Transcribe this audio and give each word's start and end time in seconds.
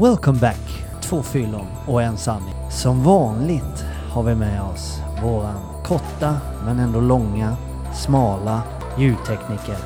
Welcome 0.00 0.38
back! 0.38 0.84
Två 1.02 1.22
fyllon 1.22 1.66
och 1.86 2.02
en 2.02 2.18
sanning. 2.18 2.54
Som 2.70 3.04
vanligt 3.04 3.84
har 4.10 4.22
vi 4.22 4.34
med 4.34 4.62
oss 4.62 5.00
våran 5.22 5.84
korta 5.84 6.36
men 6.64 6.78
ändå 6.78 7.00
långa, 7.00 7.56
smala 7.94 8.62
ljudtekniker 8.98 9.76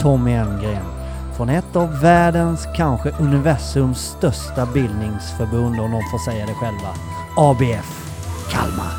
Tommy 0.00 0.32
Elmgren 0.32 0.84
från 1.36 1.48
ett 1.48 1.76
av 1.76 2.00
världens, 2.00 2.66
kanske 2.76 3.10
universums 3.10 3.98
största 3.98 4.66
bildningsförbund 4.66 5.80
om 5.80 5.90
de 5.90 6.02
får 6.10 6.30
säga 6.30 6.46
det 6.46 6.54
själva. 6.54 6.94
ABF 7.36 8.10
Kalmar. 8.50 8.92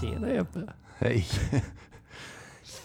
Tjena 0.00 0.28
Jeppe! 0.28 0.60
Hej. 0.98 1.26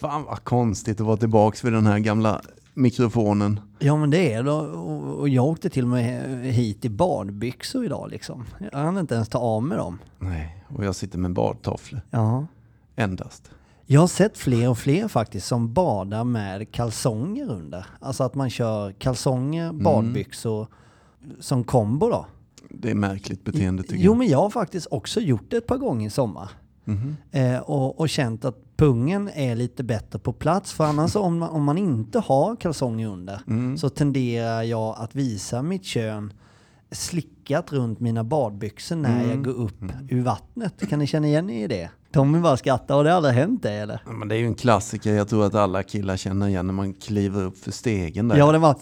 Fan 0.00 0.24
vad 0.24 0.44
konstigt 0.44 1.00
att 1.00 1.06
vara 1.06 1.16
tillbaks 1.16 1.64
vid 1.64 1.72
den 1.72 1.86
här 1.86 1.98
gamla 1.98 2.40
mikrofonen. 2.74 3.60
Ja 3.78 3.96
men 3.96 4.10
det 4.10 4.32
är 4.32 4.42
det. 4.42 4.50
Och 4.50 5.28
jag 5.28 5.44
åkte 5.44 5.70
till 5.70 5.82
och 5.84 5.88
med 5.90 6.44
hit 6.44 6.84
i 6.84 6.88
badbyxor 6.88 7.84
idag 7.84 8.10
liksom. 8.10 8.44
Jag 8.72 8.78
hann 8.78 8.98
inte 8.98 9.14
ens 9.14 9.28
ta 9.28 9.38
av 9.38 9.62
mig 9.62 9.78
dem. 9.78 9.98
Nej, 10.18 10.64
och 10.76 10.84
jag 10.84 10.94
sitter 10.94 11.18
med 11.18 11.32
badtofflor. 11.32 12.00
Ja. 12.10 12.46
Endast. 12.96 13.50
Jag 13.86 14.00
har 14.00 14.08
sett 14.08 14.38
fler 14.38 14.68
och 14.70 14.78
fler 14.78 15.08
faktiskt 15.08 15.46
som 15.46 15.72
badar 15.72 16.24
med 16.24 16.72
kalsonger 16.72 17.50
under. 17.50 17.86
Alltså 18.00 18.24
att 18.24 18.34
man 18.34 18.50
kör 18.50 18.92
kalsonger, 18.92 19.72
badbyxor 19.72 20.66
som 21.40 21.64
kombo 21.64 22.08
då. 22.10 22.26
Det 22.70 22.90
är 22.90 22.94
märkligt 22.94 23.44
beteende 23.44 23.82
tycker 23.82 23.96
Jo 24.04 24.12
jag. 24.12 24.18
men 24.18 24.28
jag 24.28 24.38
har 24.38 24.50
faktiskt 24.50 24.86
också 24.90 25.20
gjort 25.20 25.44
det 25.50 25.56
ett 25.56 25.66
par 25.66 25.76
gånger 25.78 26.06
i 26.06 26.10
sommar. 26.10 26.50
Eh, 27.30 27.58
och, 27.58 28.00
och 28.00 28.08
känt 28.08 28.44
att 28.44 28.56
pungen 28.76 29.28
är 29.34 29.56
lite 29.56 29.84
bättre 29.84 30.18
på 30.18 30.32
plats. 30.32 30.72
För 30.72 30.84
annars 30.84 31.16
om 31.16 31.38
man, 31.38 31.50
om 31.50 31.64
man 31.64 31.78
inte 31.78 32.18
har 32.18 32.56
kalsonger 32.56 33.08
under 33.08 33.40
Mm. 33.46 33.78
så 33.78 33.88
tenderar 33.88 34.62
jag 34.62 34.94
att 34.98 35.14
visa 35.14 35.62
mitt 35.62 35.84
kön 35.84 36.32
slickat 36.90 37.72
runt 37.72 38.00
mina 38.00 38.24
badbyxor 38.24 38.96
när 38.96 39.16
Mm. 39.24 39.30
jag 39.30 39.44
går 39.44 39.52
upp 39.52 39.82
ur 40.08 40.22
vattnet. 40.22 40.88
Kan 40.88 40.98
ni 40.98 41.06
känna 41.06 41.26
igen 41.26 41.50
er 41.50 41.64
i 41.64 41.66
det? 41.68 41.90
Tommy 42.12 42.40
bara 42.40 42.56
skrattar. 42.56 42.94
Har 42.94 43.04
det 43.04 43.14
aldrig 43.14 43.34
hänt 43.34 43.62
det 43.62 43.72
eller? 43.72 44.00
Ja, 44.06 44.12
men 44.12 44.28
det 44.28 44.34
är 44.34 44.38
ju 44.38 44.46
en 44.46 44.54
klassiker. 44.54 45.12
Jag 45.14 45.28
tror 45.28 45.46
att 45.46 45.54
alla 45.54 45.82
killar 45.82 46.16
känner 46.16 46.48
igen 46.48 46.66
när 46.66 46.74
man 46.74 46.92
kliver 46.94 47.42
upp 47.44 47.58
för 47.58 47.70
stegen 47.70 48.28
där. 48.28 48.36
Ja, 48.36 48.52
det 48.52 48.58
var... 48.58 48.76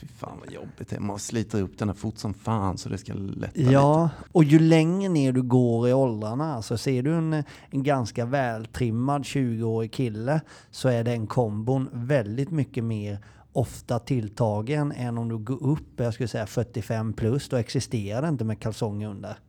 Fy 0.00 0.06
fan 0.06 0.38
vad 0.44 0.52
jobbigt 0.52 0.88
det 0.88 0.96
är. 0.96 1.00
Man 1.00 1.18
sliter 1.18 1.62
upp 1.62 1.78
den 1.78 1.88
här 1.88 1.94
fort 1.96 2.18
som 2.18 2.34
fan 2.34 2.78
så 2.78 2.88
det 2.88 2.98
ska 2.98 3.14
lätta 3.14 3.60
Ja, 3.60 4.10
och 4.32 4.44
ju 4.44 4.58
längre 4.58 5.08
ner 5.08 5.32
du 5.32 5.42
går 5.42 5.88
i 5.88 5.92
åldrarna, 5.92 6.62
så 6.62 6.78
ser 6.78 7.02
du 7.02 7.14
en, 7.14 7.32
en 7.70 7.82
ganska 7.82 8.24
vältrimmad 8.26 9.22
20-årig 9.22 9.92
kille, 9.92 10.40
så 10.70 10.88
är 10.88 11.04
den 11.04 11.26
kombon 11.26 11.88
väldigt 11.92 12.50
mycket 12.50 12.84
mer 12.84 13.18
ofta 13.52 13.98
tilltagen 13.98 14.92
än 14.92 15.18
om 15.18 15.28
du 15.28 15.38
går 15.38 15.62
upp, 15.62 15.88
jag 15.96 16.14
skulle 16.14 16.28
säga 16.28 16.46
45 16.46 17.12
plus, 17.12 17.48
då 17.48 17.56
existerar 17.56 18.22
det 18.22 18.28
inte 18.28 18.44
med 18.44 18.60
kalsonger 18.60 19.08
under. 19.08 19.28
lite. 19.28 19.40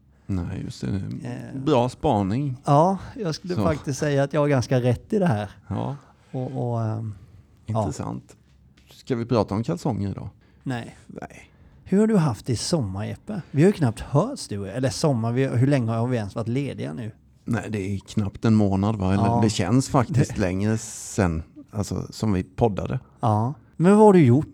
Nej, 0.43 0.61
just 0.63 0.81
det. 0.81 0.87
Eh. 1.23 1.61
Bra 1.61 1.89
spaning. 1.89 2.55
Ja, 2.65 2.97
jag 3.15 3.35
skulle 3.35 3.55
Så. 3.55 3.63
faktiskt 3.63 3.99
säga 3.99 4.23
att 4.23 4.33
jag 4.33 4.41
har 4.41 4.47
ganska 4.47 4.81
rätt 4.81 5.13
i 5.13 5.19
det 5.19 5.25
här. 5.25 5.49
Ja. 5.67 5.95
Ja, 6.31 6.39
Och, 6.39 6.71
och 6.71 6.81
ehm, 6.83 7.15
Ja. 7.65 7.79
intressant. 7.79 8.35
Ska 8.91 9.15
vi 9.15 9.25
prata 9.25 9.55
om 9.55 9.63
kalsonger 9.63 10.09
idag? 10.09 10.29
Nej. 10.63 10.97
Nej. 11.07 11.51
Hur 11.83 11.99
har 11.99 12.07
du 12.07 12.17
haft 12.17 12.45
det 12.45 12.53
i 12.53 12.55
sommar 12.55 13.05
Jeppe? 13.05 13.41
Vi 13.51 13.61
har 13.63 13.67
ju 13.67 13.73
knappt 13.73 13.99
hörts 13.99 14.47
du. 14.47 14.67
Eller 14.67 14.89
sommar, 14.89 15.31
vi, 15.31 15.47
hur 15.47 15.67
länge 15.67 15.91
har 15.91 16.07
vi 16.07 16.17
ens 16.17 16.35
varit 16.35 16.47
lediga 16.47 16.93
nu? 16.93 17.11
Nej, 17.45 17.67
det 17.69 17.79
är 17.95 17.97
knappt 17.99 18.45
en 18.45 18.55
månad 18.55 18.95
va? 18.95 19.13
Eller 19.13 19.23
Ja. 19.25 19.39
det 19.43 19.49
känns 19.49 19.89
faktiskt 19.89 20.37
längre 20.37 20.77
sen, 20.77 21.43
alltså 21.71 22.07
som 22.09 22.33
vi 22.33 22.43
poddade. 22.43 22.99
Ja. 23.19 23.53
Men 23.75 23.91
vad 23.97 24.05
har 24.05 24.13
du 24.13 24.25
gjort? 24.25 24.47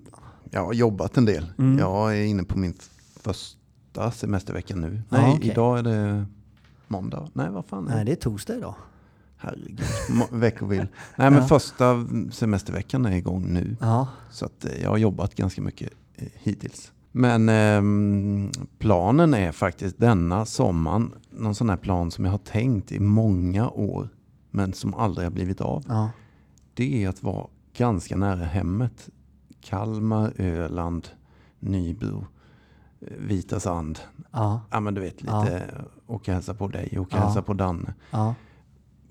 Jag 0.52 0.66
har 0.66 0.73
jobbat 0.73 1.18
en 1.18 1.25
del. 1.25 1.52
Mm. 1.57 1.79
Jag 1.79 2.18
är 2.18 2.24
inne 2.24 2.44
på 2.44 2.58
min 2.59 2.74
första 3.19 4.12
semestervecka 4.12 4.75
nu. 4.75 5.02
Ja, 5.09 5.18
Nej, 5.18 5.34
okej. 5.38 5.52
idag 5.52 5.79
är 5.79 5.84
det 5.84 6.25
måndag. 6.88 7.29
Nej, 7.34 7.50
vad 7.50 7.66
fan 7.66 7.85
är 7.85 7.90
det? 7.90 7.96
Nej, 7.96 8.06
det 8.06 8.12
är 8.12 8.16
torsdag 8.16 8.56
idag. 8.56 8.75
Herregud, 9.38 9.81
veckovill. 10.31 10.88
Nej, 11.18 11.29
men 11.31 11.41
Ja. 11.41 11.47
första 11.47 12.06
semesterveckan 12.31 13.06
är 13.06 13.12
igång 13.16 13.53
nu. 13.53 13.78
Ja. 13.81 14.08
Så 14.31 14.46
att 14.46 14.66
eh, 14.66 14.81
jag 14.81 14.90
har 14.90 14.97
jobbat 14.97 15.35
ganska 15.35 15.62
mycket 15.62 15.90
hittills. 16.34 16.92
Men 17.12 17.50
ehm, 17.50 18.52
planen 18.80 19.34
är 19.34 19.52
faktiskt 19.52 19.98
denna 19.98 20.46
sommaren, 20.46 21.14
någon 21.30 21.56
sån 21.56 21.70
här 21.70 21.78
plan 21.78 22.12
som 22.12 22.26
jag 22.26 22.31
har 22.31 22.38
tänkt 22.38 22.92
i 22.92 23.00
många 23.00 23.70
år, 23.70 24.09
men 24.52 24.74
som 24.74 24.94
aldrig 24.94 25.26
har 25.26 25.31
blivit 25.31 25.62
av. 25.62 25.84
Ja. 25.88 26.09
Det 26.74 27.03
är 27.03 27.09
att 27.09 27.24
vara 27.24 27.48
ganska 27.78 28.16
nära 28.16 28.44
hemmet. 28.46 29.09
Kalmar, 29.62 30.34
Öland, 30.38 31.08
Nybro, 31.59 32.28
eh, 33.02 33.08
Vita 33.18 33.59
Sand. 33.59 34.00
Ja. 34.32 34.62
Ja 34.72 34.80
men 34.80 34.94
du 34.94 35.02
vet 35.02 35.22
lite, 35.22 35.70
åka 36.08 36.14
och 36.14 36.28
hälsa 36.28 36.53
på 36.53 36.68
dig, 36.68 37.00
åka 37.00 37.18
Ja. 37.18 37.24
hälsa 37.24 37.42
på 37.42 37.53
Danne. 37.53 37.94
Ja. 38.12 38.36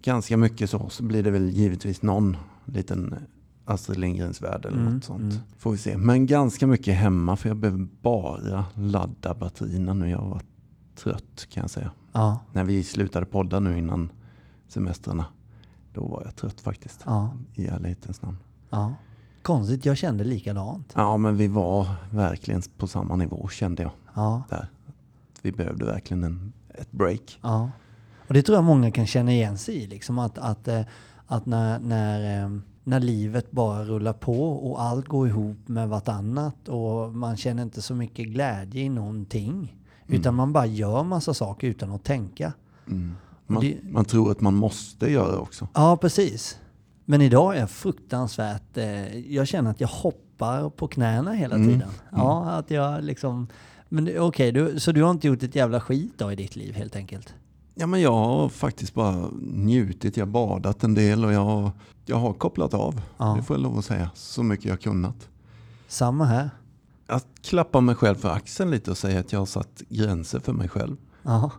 Ganska 0.02 0.36
mycket 0.36 0.70
så, 0.70 0.88
så 0.88 1.02
blir 1.02 1.22
det 1.22 1.30
väl 1.30 1.50
givetvis 1.50 2.02
någon 2.02 2.36
liten 2.64 3.14
Astrid 3.64 3.98
Lindgrens 3.98 4.42
värld 4.42 4.64
eller 4.66 4.78
Mm, 4.78 4.94
något 4.94 5.04
sånt. 5.04 5.20
mm. 5.32 5.36
Får 5.58 5.72
vi 5.72 5.78
se. 5.78 5.96
Men 5.96 6.26
ganska 6.26 6.66
mycket 6.66 6.94
hemma 6.96 7.36
för 7.36 7.48
jag 7.48 7.56
behöver 7.56 7.86
bara 8.02 8.64
ladda 8.74 9.34
batterierna 9.34 9.94
nu. 9.94 10.10
Jag 10.10 10.22
varit 10.22 10.46
trött 10.96 11.46
kan 11.50 11.60
jag 11.60 11.70
säga. 11.70 11.90
Ja. 12.12 12.38
När 12.52 12.64
vi 12.64 12.84
slutade 12.84 13.26
podda 13.26 13.60
nu 13.60 13.78
innan 13.78 14.12
semestrarna. 14.68 15.24
Då 15.92 16.06
var 16.08 16.22
jag 16.24 16.36
trött 16.36 16.60
faktiskt. 16.60 17.00
Ja. 17.06 17.30
I 17.54 17.66
ärlighetens 17.66 18.22
namn. 18.22 18.36
Ja. 18.70 18.94
Konstigt, 19.42 19.84
jag 19.84 19.96
kände 19.96 20.24
likadant. 20.24 20.92
Ja 20.96 21.16
men 21.16 21.36
vi 21.36 21.48
var 21.48 21.86
verkligen 22.10 22.62
på 22.78 22.86
samma 22.86 23.16
nivå 23.16 23.48
kände 23.48 23.82
jag. 23.82 23.92
Ja. 24.14 24.42
Där. 24.50 24.68
Vi 25.42 25.52
behövde 25.52 25.84
verkligen 25.84 26.24
en, 26.24 26.52
ett 26.74 26.92
break. 26.92 27.38
Ja. 27.42 27.70
Och 28.28 28.34
det 28.34 28.42
tror 28.42 28.56
jag 28.56 28.64
många 28.64 28.90
kan 28.90 29.06
känna 29.06 29.32
igen 29.32 29.58
sig 29.58 29.74
i. 29.74 29.86
Liksom 29.86 30.18
att, 30.18 30.38
att, 30.38 30.68
eh, 30.68 30.80
att 31.26 31.46
när, 31.46 31.78
när, 31.78 32.44
eh, 32.44 32.50
när 32.84 33.00
livet 33.00 33.50
bara 33.50 33.84
rullar 33.84 34.12
på 34.12 34.52
och 34.70 34.82
allt 34.82 35.08
går 35.08 35.28
ihop 35.28 35.56
med 35.68 35.88
vartannat 35.88 36.68
och 36.68 37.14
man 37.14 37.36
känner 37.36 37.62
inte 37.62 37.82
så 37.82 37.94
mycket 37.94 38.26
glädje 38.28 38.82
i 38.82 38.88
någonting. 38.88 39.76
Utan 40.06 40.34
man 40.34 40.52
bara 40.52 40.66
gör 40.66 41.02
massa 41.02 41.34
saker 41.34 41.66
utan 41.66 41.92
att 41.92 42.04
tänka. 42.04 42.52
Mm. 42.86 43.12
Man, 43.46 43.62
det- 43.62 43.76
man 43.82 44.04
tror 44.04 44.30
att 44.30 44.40
man 44.40 44.54
måste 44.54 45.10
göra 45.12 45.38
också. 45.38 45.68
Ja, 45.74 45.96
precis. 45.96 46.58
Men 47.04 47.20
idag 47.22 47.56
är 47.56 47.60
jag 47.60 47.70
fruktansvärt... 47.70 48.76
Eh, 48.76 49.18
jag 49.34 49.48
känner 49.48 49.70
att 49.70 49.80
jag 49.80 49.88
hoppar 49.88 50.70
på 50.70 50.88
knäna 50.88 51.32
hela 51.32 51.54
Mm. 51.56 51.68
tiden. 51.68 51.88
Ja, 52.12 52.50
att 52.50 52.70
jag 52.70 53.04
liksom... 53.04 53.46
Men 53.88 54.18
okej, 54.18 54.52
du, 54.52 54.80
så 54.80 54.92
du 54.92 55.02
har 55.02 55.10
inte 55.10 55.26
gjort 55.26 55.42
ett 55.42 55.54
jävla 55.56 55.80
skit 55.80 56.12
då 56.16 56.32
i 56.32 56.36
ditt 56.36 56.56
liv 56.56 56.74
helt 56.74 56.96
enkelt? 56.96 57.34
Ja, 57.74 57.86
men 57.86 58.00
jag 58.00 58.12
har 58.12 58.48
faktiskt 58.48 58.94
bara 58.94 59.28
njutit. 59.42 60.16
Jag 60.16 60.26
har 60.26 60.32
badat 60.32 60.84
en 60.84 60.94
del 60.94 61.24
och 61.24 61.32
jag 61.32 61.44
har, 61.44 61.70
jag 62.06 62.16
har 62.16 62.32
kopplat 62.32 62.74
av. 62.74 63.00
Ja. 63.18 63.34
Det 63.36 63.42
får 63.42 63.56
jag 63.56 63.62
lov 63.62 63.78
att 63.78 63.84
säga. 63.84 64.10
Så 64.14 64.42
mycket 64.42 64.64
jag 64.66 64.80
kunnat. 64.80 65.28
Samma 65.88 66.24
här. 66.24 66.50
Att 67.06 67.26
klappa 67.42 67.80
mig 67.80 67.94
själv 67.94 68.14
för 68.16 68.28
axeln 68.30 68.70
lite 68.70 68.90
och 68.90 68.98
säga 68.98 69.20
att 69.20 69.32
jag 69.32 69.38
har 69.38 69.46
satt 69.46 69.82
gränser 69.88 70.40
för 70.40 70.52
mig 70.52 70.68
själv. 70.68 70.96
Ja. 71.22 71.50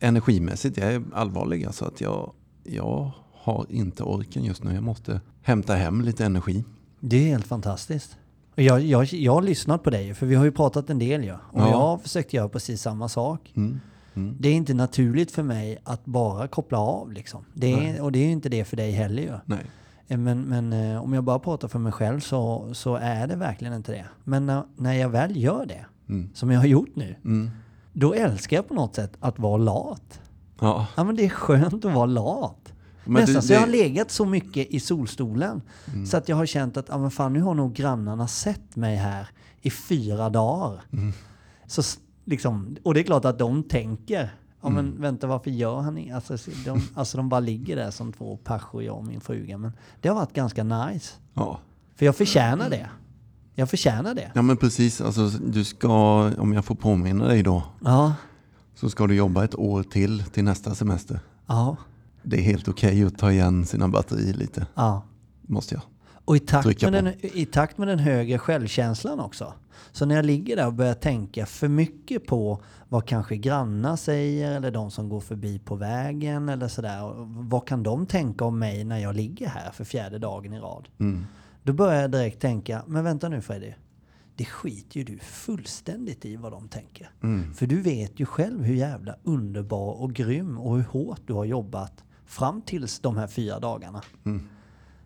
Energimässigt, 0.00 0.76
jag 0.76 0.92
är 0.92 1.02
allvarlig. 1.14 1.64
Alltså 1.64 1.84
att 1.84 2.00
jag, 2.00 2.32
jag 2.64 3.10
har 3.32 3.66
inte 3.68 4.02
orken 4.02 4.44
just 4.44 4.64
nu. 4.64 4.74
Jag 4.74 4.82
måste 4.82 5.20
hämta 5.42 5.74
hem 5.74 6.00
lite 6.00 6.24
energi. 6.24 6.64
Det 7.00 7.16
är 7.16 7.28
helt 7.28 7.46
fantastiskt. 7.46 8.16
Jag, 8.54 8.80
jag, 8.82 9.04
jag 9.04 9.32
har 9.34 9.42
lyssnat 9.42 9.82
på 9.82 9.90
dig, 9.90 10.14
för 10.14 10.26
vi 10.26 10.34
har 10.34 10.44
ju 10.44 10.52
pratat 10.52 10.90
en 10.90 10.98
del 10.98 11.24
ju. 11.24 11.32
Och 11.32 11.38
Ja. 11.60 11.70
jag 11.70 11.76
har 11.76 11.98
försökt 11.98 12.32
göra 12.32 12.48
precis 12.48 12.82
samma 12.82 13.08
sak. 13.08 13.52
Mm. 13.56 13.80
Mm. 14.14 14.36
Det 14.40 14.48
är 14.48 14.54
inte 14.54 14.74
naturligt 14.74 15.30
för 15.30 15.42
mig 15.42 15.78
att 15.84 16.04
bara 16.04 16.48
koppla 16.48 16.78
av 16.78 17.12
liksom. 17.12 17.44
Det 17.54 17.72
är, 17.72 18.02
och 18.02 18.12
det 18.12 18.18
är 18.18 18.24
ju 18.26 18.32
inte 18.32 18.48
det 18.48 18.64
för 18.64 18.76
dig 18.76 18.90
heller 18.90 19.22
ju. 19.22 19.32
Nej. 19.44 19.66
Eh, 20.08 20.18
Men, 20.18 20.40
men 20.42 20.72
eh, 20.72 21.02
om 21.04 21.12
jag 21.12 21.24
bara 21.24 21.38
pratar 21.38 21.68
för 21.68 21.78
mig 21.78 21.92
själv 21.92 22.20
så, 22.20 22.74
så 22.74 22.94
är 22.96 23.26
det 23.26 23.36
verkligen 23.36 23.74
inte 23.74 23.92
det. 23.92 24.04
Men 24.24 24.46
när, 24.46 24.62
när 24.76 24.92
jag 24.92 25.08
väl 25.08 25.36
gör 25.36 25.66
det, 25.66 25.86
Mm. 26.08 26.30
som 26.34 26.50
jag 26.50 26.60
har 26.60 26.66
gjort 26.66 26.96
nu, 26.96 27.16
Mm. 27.24 27.50
då 27.92 28.14
älskar 28.14 28.56
jag 28.56 28.68
på 28.68 28.74
något 28.74 28.94
sätt 28.94 29.12
att 29.20 29.38
vara 29.38 29.56
lat. 29.56 30.20
Ja. 30.60 30.86
Ja 30.96 31.04
men 31.04 31.16
det 31.16 31.24
är 31.24 31.28
skönt 31.28 31.84
att 31.84 31.94
vara 31.94 32.06
lat. 32.06 32.72
Men 33.04 33.14
Nästan 33.20 33.34
det- 33.34 33.42
så 33.42 33.52
jag 33.52 33.60
har 33.60 33.66
det- 33.66 33.72
legat 33.72 34.10
så 34.10 34.24
mycket 34.24 34.66
i 34.70 34.80
solstolen 34.80 35.62
Mm. 35.92 36.06
så 36.06 36.16
att 36.16 36.28
jag 36.28 36.36
har 36.36 36.46
känt 36.46 36.76
att 36.76 36.88
ja, 36.88 36.98
men 36.98 37.10
fan, 37.10 37.32
nu 37.32 37.40
har 37.40 37.54
nog 37.54 37.72
grannarna 37.74 38.28
sett 38.28 38.76
mig 38.76 38.96
här 38.96 39.28
i 39.62 39.70
fyra 39.70 40.30
dagar. 40.30 40.80
Mm. 40.92 41.12
Så 41.66 41.82
liksom, 42.24 42.76
och 42.82 42.94
det 42.94 43.00
är 43.00 43.04
klart 43.04 43.24
att 43.24 43.38
de 43.38 43.62
tänker, 43.62 44.34
ja 44.64 44.70
Mm. 44.70 44.84
men 44.86 45.00
vänta 45.00 45.26
varför 45.26 45.50
gör 45.50 45.80
han 45.80 45.98
inget? 45.98 46.14
Alltså, 46.14 46.38
så 46.38 46.50
de, 46.64 46.80
alltså 46.94 47.16
de 47.16 47.28
bara 47.28 47.40
ligger 47.40 47.76
där 47.76 47.90
som 47.90 48.12
två 48.12 48.36
persor, 48.36 48.82
jag 48.82 48.96
och 48.96 49.04
min 49.06 49.20
fruga. 49.20 49.58
Men 49.58 49.72
det 50.00 50.08
har 50.08 50.16
varit 50.16 50.32
ganska 50.32 50.64
nice. 50.64 51.12
Ja. 51.34 51.58
För 51.96 52.06
jag 52.06 52.16
förtjänar 52.16 52.70
det. 52.70 52.88
Jag 53.54 53.70
förtjänar 53.70 54.14
det. 54.14 54.30
ja, 54.34 54.42
men 54.42 54.56
precis. 54.56 55.00
Alltså, 55.00 55.28
du 55.28 55.64
ska, 55.64 55.90
om 56.38 56.52
jag 56.52 56.64
får 56.64 56.74
påminna 56.74 57.26
dig 57.26 57.42
då, 57.42 57.62
Ja, 57.84 58.14
så 58.74 58.90
ska 58.90 59.06
du 59.06 59.14
jobba 59.14 59.44
ett 59.44 59.54
år 59.54 59.82
till 59.82 60.22
till 60.24 60.44
nästa 60.44 60.74
semester. 60.74 61.20
ja, 61.46 61.76
Det 62.22 62.36
är 62.36 62.42
helt 62.42 62.68
okej 62.68 63.04
att 63.04 63.18
ta 63.18 63.32
igen 63.32 63.66
sina 63.66 63.88
batterier 63.88 64.34
lite, 64.34 64.66
ja. 64.74 65.02
måste 65.42 65.74
jag. 65.74 65.82
Och 66.24 66.36
i 66.36 66.40
takt, 66.40 66.82
med 66.82 66.92
den, 66.92 67.12
i 67.20 67.46
takt 67.46 67.78
med 67.78 67.88
den 67.88 67.98
högre 67.98 68.38
självkänslan 68.38 69.20
också. 69.20 69.52
Så 69.92 70.06
när 70.06 70.14
jag 70.14 70.24
ligger 70.24 70.56
där 70.56 70.66
och 70.66 70.72
börjar 70.72 70.94
tänka 70.94 71.46
för 71.46 71.68
mycket 71.68 72.26
på 72.26 72.62
vad 72.88 73.06
kanske 73.06 73.36
grannar 73.36 73.96
säger 73.96 74.52
eller 74.52 74.70
de 74.70 74.90
som 74.90 75.08
går 75.08 75.20
förbi 75.20 75.58
på 75.58 75.76
vägen 75.76 76.48
eller 76.48 76.68
sådär. 76.68 77.14
Vad 77.26 77.66
kan 77.66 77.82
de 77.82 78.06
tänka 78.06 78.44
om 78.44 78.58
mig 78.58 78.84
när 78.84 78.98
jag 78.98 79.14
ligger 79.14 79.48
här 79.48 79.70
för 79.70 79.84
fjärde 79.84 80.18
dagen 80.18 80.52
i 80.52 80.58
rad? 80.58 80.88
Mm. 80.98 81.26
Då 81.62 81.72
börjar 81.72 82.00
jag 82.00 82.10
direkt 82.10 82.40
tänka, 82.40 82.82
men 82.86 83.04
vänta 83.04 83.28
nu 83.28 83.40
Freddy. 83.40 83.72
Det 84.36 84.44
skiter 84.44 84.98
ju 84.98 85.04
du 85.04 85.18
fullständigt 85.18 86.24
i 86.24 86.36
vad 86.36 86.52
de 86.52 86.68
tänker. 86.68 87.10
Mm. 87.22 87.54
För 87.54 87.66
du 87.66 87.80
vet 87.80 88.20
ju 88.20 88.26
själv 88.26 88.62
hur 88.62 88.74
jävla 88.74 89.16
underbar 89.22 90.02
och 90.02 90.12
grym 90.12 90.58
och 90.58 90.76
hur 90.76 90.84
hårt 90.84 91.20
du 91.26 91.32
har 91.32 91.44
jobbat 91.44 92.04
fram 92.26 92.62
tills 92.62 93.00
de 93.00 93.16
här 93.16 93.26
fyra 93.26 93.60
dagarna. 93.60 94.02
Mm. 94.24 94.48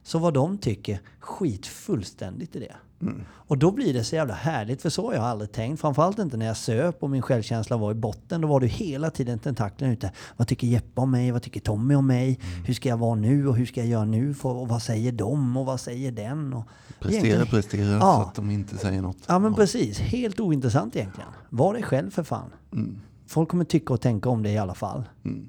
Så 0.08 0.18
vad 0.18 0.34
de 0.34 0.58
tycker, 0.58 1.00
skit 1.20 1.66
fullständigt 1.66 2.56
i 2.56 2.58
det. 2.60 2.76
Mm. 3.02 3.22
Och 3.30 3.58
då 3.58 3.70
blir 3.70 3.94
det 3.94 4.04
så 4.04 4.16
jävla 4.16 4.34
härligt, 4.34 4.82
för 4.82 4.90
så 4.90 5.06
har 5.06 5.14
jag 5.14 5.24
aldrig 5.24 5.52
tänkt. 5.52 5.80
Framförallt 5.80 6.18
inte 6.18 6.36
när 6.36 6.46
jag 6.46 6.56
söp 6.56 7.02
och 7.02 7.10
min 7.10 7.22
självkänsla 7.22 7.76
var 7.76 7.90
i 7.90 7.94
botten. 7.94 8.40
Då 8.40 8.48
var 8.48 8.60
det 8.60 8.66
hela 8.66 9.10
tiden 9.10 9.38
tentaklerna 9.38 9.92
ute. 9.92 10.12
Vad 10.36 10.48
tycker 10.48 10.66
Jeppe 10.66 11.00
om 11.00 11.10
mig? 11.10 11.30
Vad 11.32 11.42
tycker 11.42 11.60
Tommy 11.60 11.94
om 11.94 12.06
mig? 12.06 12.40
Mm. 12.52 12.64
Hur 12.64 12.74
ska 12.74 12.88
jag 12.88 12.96
vara 12.96 13.14
nu? 13.14 13.48
Och 13.48 13.56
hur 13.56 13.66
ska 13.66 13.80
jag 13.80 13.88
göra 13.88 14.04
nu? 14.04 14.34
Och 14.42 14.68
vad 14.68 14.82
säger 14.82 15.12
de? 15.12 15.56
Och 15.56 15.66
vad 15.66 15.80
säger 15.80 16.12
den? 16.12 16.52
Och 16.52 16.64
Prestera, 17.00 17.26
egentligen- 17.26 17.46
prestera 17.62 17.90
Ja. 17.90 18.00
så 18.00 18.28
att 18.28 18.34
de 18.34 18.50
inte 18.50 18.76
säger 18.78 19.02
något. 19.02 19.18
Ja 19.26 19.38
men 19.38 19.54
precis, 19.54 19.98
helt 19.98 20.40
ointressant 20.40 20.96
egentligen. 20.96 21.30
Var 21.48 21.74
dig 21.74 21.82
själv 21.82 22.10
för 22.10 22.22
fan. 22.22 22.50
Mm. 22.72 23.00
Folk 23.26 23.48
kommer 23.48 23.64
tycka 23.64 23.92
och 23.94 24.00
tänka 24.00 24.28
om 24.28 24.42
det 24.42 24.50
i 24.50 24.58
alla 24.58 24.74
fall. 24.74 25.04
Mm. 25.24 25.48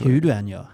Hur 0.00 0.20
du 0.20 0.30
än 0.30 0.48
gör. 0.48 0.66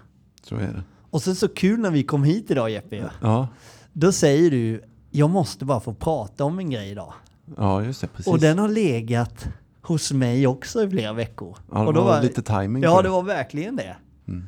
så 0.43 0.55
är 0.55 0.59
det. 0.73 0.83
Och 1.09 1.21
sen 1.23 1.35
så 1.35 1.47
kul 1.47 1.79
när 1.79 1.91
vi 1.91 2.03
kom 2.03 2.23
hit 2.23 2.51
idag 2.51 2.69
Jeppe. 2.69 3.11
Ja, 3.21 3.47
Då 3.93 4.11
säger 4.11 4.51
du, 4.51 4.83
jag 5.11 5.29
måste 5.29 5.65
bara 5.65 5.79
få 5.79 5.93
prata 5.93 6.43
om 6.43 6.59
en 6.59 6.69
grej 6.69 6.89
idag. 6.89 7.13
ja 7.57 7.83
just 7.83 8.01
det. 8.01 8.07
Precis. 8.07 8.33
Och 8.33 8.39
den 8.39 8.59
har 8.59 8.69
legat 8.69 9.47
hos 9.81 10.11
mig 10.11 10.47
också 10.47 10.83
i 10.83 10.89
flera 10.89 11.13
veckor. 11.13 11.57
ja, 11.71 11.85
det 11.85 11.93
då 11.93 12.03
var, 12.03 12.21
lite 12.21 12.41
timing 12.41 12.83
Ja, 12.83 13.01
det 13.01 13.09
var 13.09 13.23
verkligen 13.23 13.75
det. 13.75 13.95
Mm. 14.27 14.45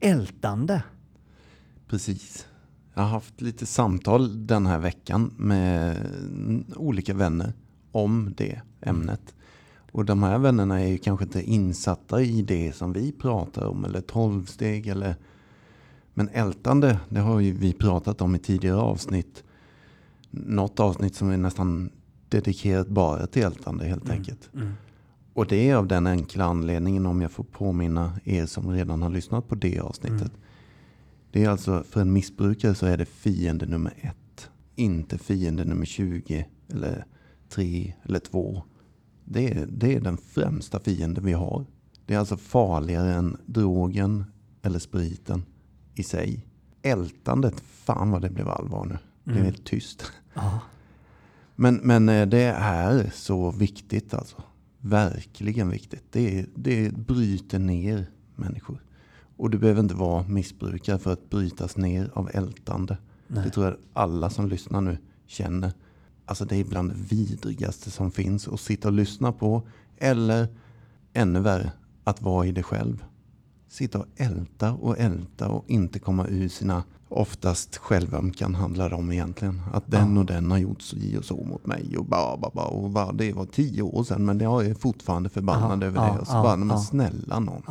Ältande. 0.00 0.82
Precis. 1.88 2.46
Jag 2.94 3.02
har 3.02 3.08
haft 3.08 3.40
lite 3.40 3.66
samtal 3.66 4.46
den 4.46 4.66
här 4.66 4.78
veckan 4.78 5.34
med 5.36 5.96
olika 6.76 7.14
vänner 7.14 7.52
om 7.92 8.34
det 8.36 8.60
ämnet. 8.80 9.34
Och 9.92 10.04
de 10.04 10.22
här 10.22 10.38
vännerna 10.38 10.80
är 10.80 10.86
ju 10.86 10.98
kanske 10.98 11.24
inte 11.24 11.42
insatta 11.42 12.22
i 12.22 12.42
det 12.42 12.72
som 12.76 12.92
vi 12.92 13.12
pratar 13.12 13.66
om, 13.66 13.84
eller 13.84 14.00
tolvsteg 14.00 14.86
eller... 14.86 15.16
Men 16.14 16.28
ältande, 16.28 16.98
det 17.08 17.20
har 17.20 17.40
ju 17.40 17.52
vi 17.52 17.72
pratat 17.72 18.20
om 18.20 18.34
i 18.34 18.38
tidigare 18.38 18.80
avsnitt. 18.80 19.44
Något 20.30 20.80
avsnitt 20.80 21.14
som 21.14 21.30
är 21.30 21.36
nästan 21.36 21.90
dedikerat 22.28 22.88
bara 22.88 23.26
till 23.26 23.42
ältande 23.42 23.84
helt 23.84 24.10
enkelt. 24.10 24.50
Mm. 24.54 24.72
Och 25.34 25.46
det 25.46 25.70
är 25.70 25.76
av 25.76 25.86
den 25.86 26.06
enkla 26.06 26.44
anledningen, 26.44 27.06
om 27.06 27.22
jag 27.22 27.30
får 27.30 27.44
påminna 27.44 28.12
er 28.24 28.46
som 28.46 28.70
redan 28.70 29.02
har 29.02 29.10
lyssnat 29.10 29.48
på 29.48 29.54
det 29.54 29.80
avsnittet. 29.80 30.32
Det 31.30 31.44
är 31.44 31.48
alltså, 31.48 31.82
för 31.82 32.00
en 32.00 32.12
missbrukare 32.12 32.74
så 32.74 32.86
är 32.86 32.96
det 32.96 33.04
fiende 33.04 33.66
nummer 33.66 33.92
ett. 34.00 34.50
Inte 34.74 35.18
fiende 35.18 35.64
nummer 35.64 35.86
20 35.86 36.46
eller 36.68 37.04
3 37.48 37.94
eller 38.02 38.18
2. 38.18 38.62
Det 39.24 39.52
är, 39.52 39.66
det 39.66 39.94
är 39.94 40.00
den 40.00 40.16
främsta 40.16 40.80
fienden 40.80 41.24
vi 41.24 41.32
har. 41.32 41.66
Det 42.06 42.14
är 42.14 42.18
alltså 42.18 42.36
farligare 42.36 43.12
än 43.12 43.36
drogen 43.46 44.24
eller 44.62 44.78
spriten 44.78 45.42
i 45.94 46.02
sig. 46.02 46.46
Ältandet, 46.82 47.60
fan 47.60 48.10
vad 48.10 48.22
det 48.22 48.30
blev 48.30 48.48
allvar 48.48 48.84
nu. 48.84 48.98
Det 49.24 49.30
är 49.30 49.34
Mm. 49.34 49.44
helt 49.44 49.64
tyst. 49.64 50.12
Men, 51.56 51.74
men 51.74 52.08
eh, 52.08 52.26
det 52.26 52.42
är 52.58 53.10
så 53.14 53.50
viktigt 53.50 54.14
alltså. 54.14 54.42
Verkligen 54.78 55.70
viktigt. 55.70 56.04
Det, 56.10 56.46
det 56.54 56.94
bryter 56.94 57.58
ner 57.58 58.06
människor. 58.36 58.82
Och 59.36 59.50
du 59.50 59.58
behöver 59.58 59.80
inte 59.80 59.94
vara 59.94 60.28
missbrukare 60.28 60.98
för 60.98 61.12
att 61.12 61.30
brytas 61.30 61.76
ner 61.76 62.10
av 62.14 62.30
ältande. 62.34 62.98
Nej. 63.28 63.44
Det 63.44 63.50
tror 63.50 63.66
jag 63.66 63.76
alla 63.92 64.30
som 64.30 64.48
lyssnar 64.48 64.80
nu 64.80 64.98
känner. 65.26 65.72
Alltså 66.26 66.44
det 66.44 66.56
är 66.56 66.64
bland 66.64 66.90
det 66.90 66.96
vidrigaste 67.14 67.90
som 67.90 68.10
finns 68.10 68.48
att 68.48 68.60
sitta 68.60 68.88
och 68.88 68.94
lyssna 68.94 69.32
på. 69.32 69.62
Eller 69.98 70.48
ännu 71.12 71.40
värre, 71.40 71.72
att 72.04 72.22
vara 72.22 72.46
i 72.46 72.52
det 72.52 72.62
själv. 72.62 73.04
Sitta 73.72 73.98
och 73.98 74.06
älta 74.16 74.72
och 74.72 74.98
älta 74.98 75.48
och 75.48 75.64
inte 75.70 75.98
komma 75.98 76.26
ur 76.26 76.48
sina 76.48 76.82
oftast 77.08 77.76
självömkan 77.76 78.54
handlar 78.54 78.90
det 78.90 78.96
om 78.96 79.12
egentligen. 79.12 79.62
Att 79.72 79.90
den 79.90 80.18
och 80.18 80.26
den 80.26 80.50
har 80.50 80.58
gjort 80.58 80.82
så 80.82 80.96
och 81.18 81.24
så 81.24 81.44
mot 81.44 81.66
mig 81.66 81.96
och 81.98 82.04
bara, 82.06 82.36
bara, 82.36 82.50
bara, 82.54 82.66
och 82.66 82.90
bara 82.90 83.12
det 83.12 83.32
var 83.32 83.46
tio 83.46 83.82
år 83.82 84.04
sedan 84.04 84.24
men 84.24 84.40
jag 84.40 84.66
är 84.66 84.74
fortfarande 84.74 85.28
förbannad 85.28 85.82
Ja, 85.82 85.86
över 85.86 86.06
ja, 86.06 86.12
det. 86.14 86.20
Och 86.20 86.26
så 86.26 86.32
ja, 86.32 86.42
bara, 86.42 86.56
men 86.56 86.80
snälla 86.80 87.40
någon, 87.40 87.62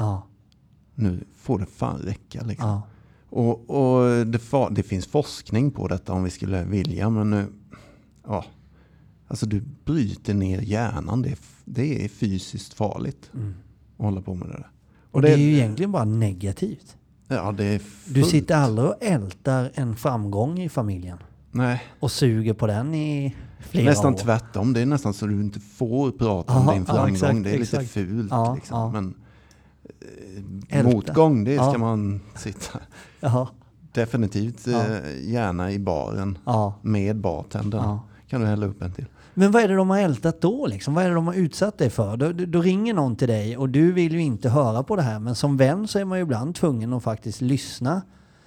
nu 0.95 1.23
får 1.35 1.59
det 1.59 1.65
fan 1.65 1.99
räcka 1.99 2.41
liksom. 2.43 2.81
Och, 3.29 3.69
och 3.69 4.25
det, 4.27 4.41
det 4.71 4.83
finns 4.83 5.05
forskning 5.07 5.71
på 5.71 5.87
detta 5.87 6.13
om 6.13 6.23
vi 6.23 6.29
skulle 6.29 6.63
vilja, 6.63 7.09
men 7.09 7.29
nu, 7.29 7.45
ja. 8.27 8.45
Alltså 9.27 9.45
du 9.45 9.63
bryter 9.85 10.33
ner 10.33 10.61
hjärnan, 10.61 11.21
det 11.21 11.29
är, 11.29 11.37
det 11.65 12.05
är 12.05 12.09
fysiskt 12.09 12.73
farligt 12.73 13.31
Mm. 13.33 13.53
att 13.97 14.05
hålla 14.05 14.21
på 14.21 14.35
med 14.35 14.47
det 14.47 14.53
där. 14.53 14.71
Och 15.11 15.21
det 15.21 15.33
är 15.33 15.37
ju 15.37 15.53
egentligen 15.53 15.91
bara 15.91 16.05
negativt. 16.05 16.95
Ja, 17.27 17.51
det 17.51 17.63
är 17.65 17.81
Du 18.05 18.13
fullt. 18.13 18.27
sitter 18.27 18.55
aldrig 18.55 18.87
och 18.87 18.95
ältar 19.01 19.71
en 19.73 19.95
framgång 19.95 20.59
i 20.59 20.69
familjen. 20.69 21.17
Nej, 21.51 21.83
Och 21.99 22.11
suger 22.11 22.53
på 22.53 22.67
den 22.67 22.95
i 22.95 23.35
flera 23.59 23.85
nästan 23.89 24.13
år. 24.13 24.17
tvärtom. 24.17 24.73
Det 24.73 24.81
är 24.81 24.85
nästan 24.85 25.13
så 25.13 25.25
du 25.25 25.41
inte 25.41 25.59
får 25.59 26.11
prata 26.11 26.53
om 26.53 26.65
Ja, 26.67 26.73
din 26.73 26.85
framgång. 26.85 27.13
exakt, 27.13 27.43
det 27.43 27.49
är 27.49 27.59
lite 27.59 27.77
exakt. 27.77 27.89
fult 27.91 28.27
Ja, 28.31 28.55
liksom. 28.55 28.91
Men 28.91 29.13
eh, 30.69 30.77
Älta. 30.79 30.91
motgång, 30.91 31.43
det 31.43 31.55
ska 31.55 31.77
man 31.77 32.21
sitta 32.35 32.79
definitivt 33.93 34.67
eh, 34.67 34.73
gärna 35.31 35.71
i 35.71 35.79
baren 35.79 36.37
med 36.81 37.15
bartendern. 37.17 37.99
Kan 38.27 38.41
du 38.41 38.47
hälla 38.47 38.65
upp 38.65 38.81
en 38.81 38.91
till? 38.91 39.05
Men 39.33 39.51
vad 39.51 39.63
är 39.63 39.67
det 39.67 39.75
de 39.75 39.89
har 39.89 39.99
ältat 39.99 40.41
då 40.41 40.67
liksom? 40.67 40.93
Vad 40.93 41.03
är 41.03 41.09
det 41.09 41.15
de 41.15 41.27
har 41.27 41.33
utsatt 41.33 41.77
dig 41.77 41.89
för? 41.89 42.17
Då, 42.17 42.31
då, 42.31 42.61
ringer 42.61 42.93
någon 42.93 43.15
till 43.15 43.27
dig 43.27 43.57
och 43.57 43.69
du 43.69 43.91
vill 43.91 44.13
ju 44.13 44.21
inte 44.21 44.49
höra 44.49 44.83
på 44.83 44.95
det 44.95 45.01
här. 45.01 45.19
Men 45.19 45.35
som 45.35 45.57
vän 45.57 45.87
så 45.87 45.99
är 45.99 46.05
man 46.05 46.17
ju 46.17 46.21
ibland 46.21 46.55
tvungen 46.55 46.93
att 46.93 47.03
faktiskt 47.03 47.41
lyssna. 47.41 48.01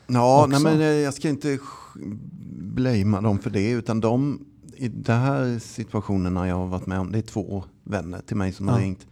Ja, 0.07 0.45
också. 0.45 0.59
nej, 0.59 0.63
men 0.63 0.81
eh, 0.81 0.87
jag 0.87 1.15
ska 1.15 1.29
inte 1.29 1.59
blamea 2.59 3.21
dem 3.21 3.39
för 3.39 3.51
det. 3.51 3.71
Utan 3.71 4.01
de, 4.01 4.45
i 4.77 4.89
de 4.89 5.13
här 5.13 5.59
situationerna 5.59 6.49
jag 6.49 6.57
har 6.57 6.67
varit 6.67 6.87
med 6.87 7.01
om, 7.01 7.13
det 7.13 7.19
är 7.19 7.23
två 7.23 7.65
vänner 7.85 8.21
till 8.27 8.37
mig 8.37 8.53
som 8.53 8.69
har 8.69 8.79
Ja. 8.79 8.85
ringt. 8.85 9.07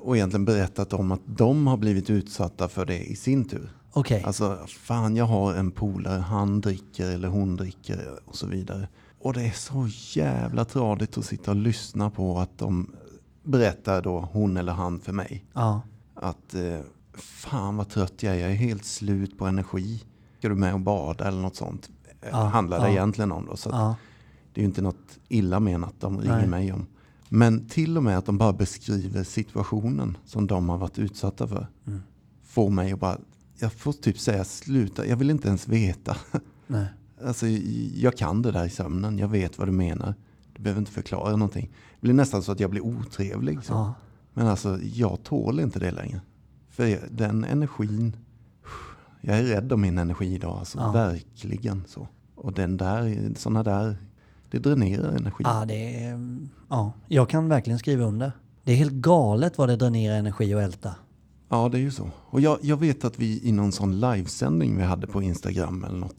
Och 0.00 0.16
egentligen 0.16 0.44
berättat 0.44 0.92
om 0.92 1.12
att 1.12 1.20
de 1.26 1.66
har 1.66 1.76
blivit 1.76 2.10
utsatta 2.10 2.68
för 2.68 2.86
det 2.86 2.98
i 2.98 3.16
sin 3.16 3.44
tur. 3.44 3.68
Okej. 3.92 4.22
Alltså, 4.26 4.58
fan 4.66 5.16
jag 5.16 5.24
har 5.24 5.54
en 5.54 5.70
polare, 5.70 6.20
han 6.20 6.60
dricker 6.60 7.10
eller 7.10 7.28
hon 7.28 7.56
dricker 7.56 8.18
och 8.24 8.36
så 8.36 8.46
vidare. 8.46 8.88
Och 9.24 9.32
det 9.32 9.42
är 9.42 9.50
så 9.52 9.88
jävla 10.20 10.64
tradigt 10.64 11.18
att 11.18 11.24
sitta 11.24 11.50
och 11.50 11.56
lyssna 11.56 12.10
på 12.10 12.38
att 12.38 12.58
de 12.58 12.90
berättar 13.42 14.02
då, 14.02 14.28
hon 14.32 14.56
eller 14.56 14.72
han 14.72 15.00
för 15.00 15.12
mig. 15.12 15.44
Ja. 15.52 15.80
Att 16.14 16.54
eh, 16.54 16.80
fan 17.16 17.76
vad 17.76 17.88
trött 17.88 18.22
jag 18.22 18.34
är, 18.34 18.38
jag 18.38 18.50
är 18.50 18.54
helt 18.54 18.84
slut 18.84 19.38
på 19.38 19.46
energi. 19.46 20.04
Ska 20.38 20.48
du 20.48 20.54
med 20.54 20.74
och 20.74 20.80
bada 20.80 21.24
eller 21.28 21.42
något 21.42 21.56
sånt? 21.56 21.90
Ja, 22.30 22.36
handlar 22.36 22.80
det 22.80 22.86
ja. 22.86 22.90
egentligen 22.92 23.32
om 23.32 23.46
då. 23.46 23.56
Så 23.56 23.68
Ja. 23.72 23.96
det 24.52 24.60
är 24.60 24.62
ju 24.62 24.68
inte 24.68 24.82
något 24.82 25.18
illa 25.28 25.60
menat 25.60 25.94
de 26.00 26.20
ringer 26.20 26.36
Nej. 26.36 26.46
mig 26.46 26.72
om. 26.72 26.86
Men 27.28 27.68
till 27.68 27.96
och 27.96 28.02
med 28.02 28.18
att 28.18 28.26
de 28.26 28.38
bara 28.38 28.52
beskriver 28.52 29.24
situationen 29.24 30.16
som 30.24 30.46
de 30.46 30.68
har 30.68 30.78
varit 30.78 30.98
utsatta 30.98 31.48
för. 31.48 31.66
Mm. 31.86 32.02
Får 32.42 32.70
mig 32.70 32.92
att 32.92 33.00
bara, 33.00 33.18
jag 33.58 33.72
får 33.72 33.92
typ 33.92 34.18
säga 34.18 34.44
sluta, 34.44 35.06
jag 35.06 35.16
vill 35.16 35.30
inte 35.30 35.48
ens 35.48 35.68
veta. 35.68 36.16
Nej. 36.66 36.86
Alltså, 37.26 37.46
jag 37.94 38.16
kan 38.16 38.42
det 38.42 38.52
där 38.52 38.64
i 38.66 38.70
sömnen, 38.70 39.18
jag 39.18 39.28
vet 39.28 39.58
vad 39.58 39.68
du 39.68 39.72
menar. 39.72 40.14
Du 40.56 40.62
behöver 40.62 40.80
inte 40.80 40.92
förklara 40.92 41.30
någonting. 41.36 41.70
Det 41.94 42.00
blir 42.00 42.14
nästan 42.14 42.42
så 42.42 42.52
att 42.52 42.60
jag 42.60 42.70
blir 42.70 42.84
otrevlig. 42.84 43.64
Så. 43.64 43.72
Ja. 43.72 43.94
Men 44.34 44.46
alltså, 44.46 44.78
jag 44.82 45.22
tål 45.22 45.60
inte 45.60 45.78
det 45.78 45.90
längre. 45.90 46.20
För 46.70 46.86
jag- 46.86 47.00
den 47.10 47.44
energin, 47.44 48.16
jag 49.20 49.38
är 49.38 49.42
rädd 49.42 49.72
om 49.72 49.80
min 49.80 49.98
energi 49.98 50.34
idag. 50.34 50.58
Alltså, 50.58 50.78
Ja. 50.78 50.92
Verkligen 50.92 51.84
så. 51.88 52.08
Och 52.34 52.52
den 52.52 52.76
där, 52.76 53.32
sådana 53.36 53.62
där, 53.62 53.96
det 54.50 54.58
dränerar 54.58 55.12
energi. 55.16 55.44
Ja, 55.44 55.64
det 55.68 56.04
är, 56.04 56.38
ja, 56.68 56.92
jag 57.08 57.28
kan 57.28 57.48
verkligen 57.48 57.78
skriva 57.78 58.04
under. 58.04 58.32
Det 58.64 58.72
är 58.72 58.76
helt 58.76 58.92
galet 58.92 59.58
vad 59.58 59.68
det 59.68 59.76
dränerar 59.76 60.16
energi 60.16 60.54
och 60.54 60.62
älta. 60.62 60.94
Ja, 61.48 61.68
det 61.68 61.78
är 61.78 61.82
ju 61.82 61.90
så. 61.90 62.10
Och 62.26 62.40
jag, 62.40 62.58
jag 62.62 62.76
vet 62.76 63.04
att 63.04 63.18
vi 63.18 63.40
i 63.48 63.52
någon 63.52 63.72
sån 63.72 64.00
livesändning 64.00 64.76
vi 64.76 64.82
hade 64.82 65.06
på 65.06 65.22
Instagram 65.22 65.84
eller 65.84 65.98
något, 65.98 66.16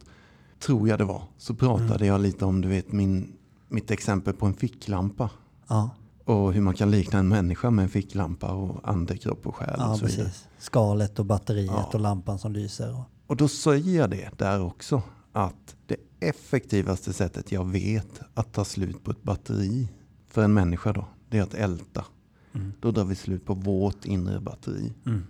tror 0.60 0.90
jag 0.90 1.00
det 1.00 1.06
var, 1.06 1.24
så 1.38 1.54
pratade 1.56 1.96
Mm. 1.96 2.08
jag 2.08 2.22
lite 2.22 2.46
om 2.46 2.62
du 2.62 2.68
vet 2.68 2.92
min, 2.92 3.34
mitt 3.70 3.92
exempel 3.92 4.34
på 4.34 4.46
en 4.46 4.54
ficklampa. 4.54 5.30
Ja, 5.68 5.90
Och 6.26 6.54
hur 6.54 6.62
man 6.62 6.74
kan 6.74 6.92
likna 6.92 7.20
en 7.20 7.28
människa 7.28 7.70
med 7.70 7.84
en 7.84 7.90
ficklampa 7.90 8.52
och 8.54 8.90
ande, 8.90 9.18
kropp 9.18 9.48
och 9.48 9.56
själ 9.56 9.76
ja 9.78 9.92
och 9.92 10.00
så 10.00 10.06
vidare. 10.06 10.26
precis. 10.26 10.48
Skalet 10.60 11.20
och 11.20 11.26
batteriet 11.26 11.72
Ja. 11.74 11.90
och 11.94 12.00
lampan 12.00 12.40
som 12.40 12.52
lyser. 12.54 12.94
Och, 12.96 13.04
Och 13.28 13.36
då 13.38 13.48
säger 13.48 13.98
jag 14.00 14.10
det 14.10 14.30
där 14.38 14.62
också. 14.62 15.02
att 15.32 15.76
det 15.88 15.96
effektivaste 16.20 17.14
sättet 17.14 17.52
jag 17.52 17.66
vet 17.66 18.22
att 18.34 18.54
ta 18.54 18.66
slut 18.66 19.04
på 19.04 19.12
ett 19.12 19.24
batteri 19.24 19.88
för 20.30 20.44
en 20.44 20.54
människa 20.54 20.94
då, 20.94 21.06
det 21.30 21.38
är 21.38 21.44
att 21.44 21.54
älta. 21.54 22.06
Mm. 22.54 22.74
Då 22.80 22.92
drar 22.92 23.04
vi 23.06 23.16
slut 23.16 23.46
på 23.46 23.54
vårt 23.54 24.06
inre 24.06 24.40
batteri. 24.40 24.94
Mm. 25.06 25.24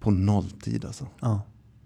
På 0.00 0.10
nolltid 0.10 0.84
alltså. 0.84 1.06
Ja. 1.20 1.40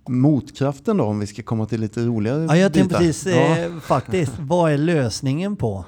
Motkraften 0.08 0.96
då, 0.96 1.04
om 1.04 1.18
vi 1.18 1.26
ska 1.26 1.42
komma 1.42 1.66
till 1.66 1.80
lite 1.80 2.00
roligare 2.06 2.44
Ja, 2.44 2.56
jag 2.56 2.72
tänkte 2.72 2.88
bitar. 2.88 2.98
precis 2.98 3.26
Ja. 3.34 3.58
eh, 3.58 3.78
faktiskt, 3.80 4.32
vad 4.38 4.72
är 4.72 4.78
lösningen 4.78 5.56
på 5.56 5.84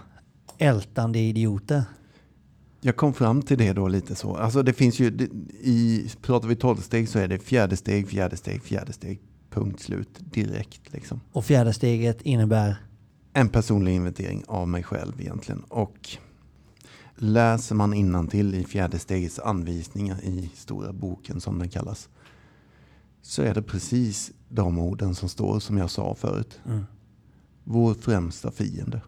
ältande 0.59 1.19
idioter? 1.19 1.85
Jag 2.81 2.97
kom 2.97 3.15
fram 3.15 3.43
till 3.43 3.59
det 3.59 3.73
då 3.73 3.89
lite 3.89 4.15
så. 4.15 4.37
Alltså 4.37 4.63
det 4.63 4.73
finns 4.73 4.99
ju, 5.01 5.11
det- 5.11 5.31
i, 5.61 6.11
pratar 6.23 6.49
vi 6.49 6.57
tolvsteg 6.57 7.09
så 7.09 7.19
är 7.19 7.29
det 7.29 7.39
fjärde 7.39 7.77
steg, 7.77 8.09
fjärde 8.09 8.37
steg, 8.37 8.63
fjärde 8.63 8.93
steg, 8.93 9.21
punkt 9.51 9.81
slut, 9.83 10.19
direkt 10.33 10.93
liksom. 10.93 11.21
Och 11.33 11.45
fjärde 11.45 11.73
steget 11.73 12.23
innebär, 12.23 12.77
En 13.33 13.49
personlig 13.49 13.95
inventering 13.95 14.45
av 14.47 14.69
mig 14.69 14.83
själv 14.83 15.21
egentligen. 15.21 15.61
Och 15.69 16.09
läser 17.17 17.75
man 17.75 18.29
till 18.29 18.55
i 18.55 18.65
fjärde 18.65 18.99
stegets 18.99 19.39
anvisningar 19.39 20.25
i 20.25 20.51
stora 20.55 20.93
boken 20.93 21.41
som 21.41 21.59
den 21.59 21.69
kallas. 21.69 22.09
Så 23.23 23.43
är 23.43 23.55
det 23.55 23.63
precis 23.63 24.33
de 24.49 24.79
orden 24.79 25.15
som 25.15 25.29
står 25.29 25.61
som 25.61 25.79
jag 25.79 25.91
sa 25.91 26.15
förut. 26.15 26.61
mm, 26.67 26.85
Vår 27.65 27.95
främsta 27.95 28.51
fiende. 28.51 29.01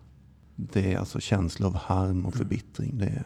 Det 0.56 0.92
är 0.94 0.98
alltså 0.98 1.20
känslor 1.20 1.66
av 1.68 1.74
harm 1.76 2.26
och 2.26 2.34
förbittring. 2.34 2.98
Det 2.98 3.06
är 3.06 3.24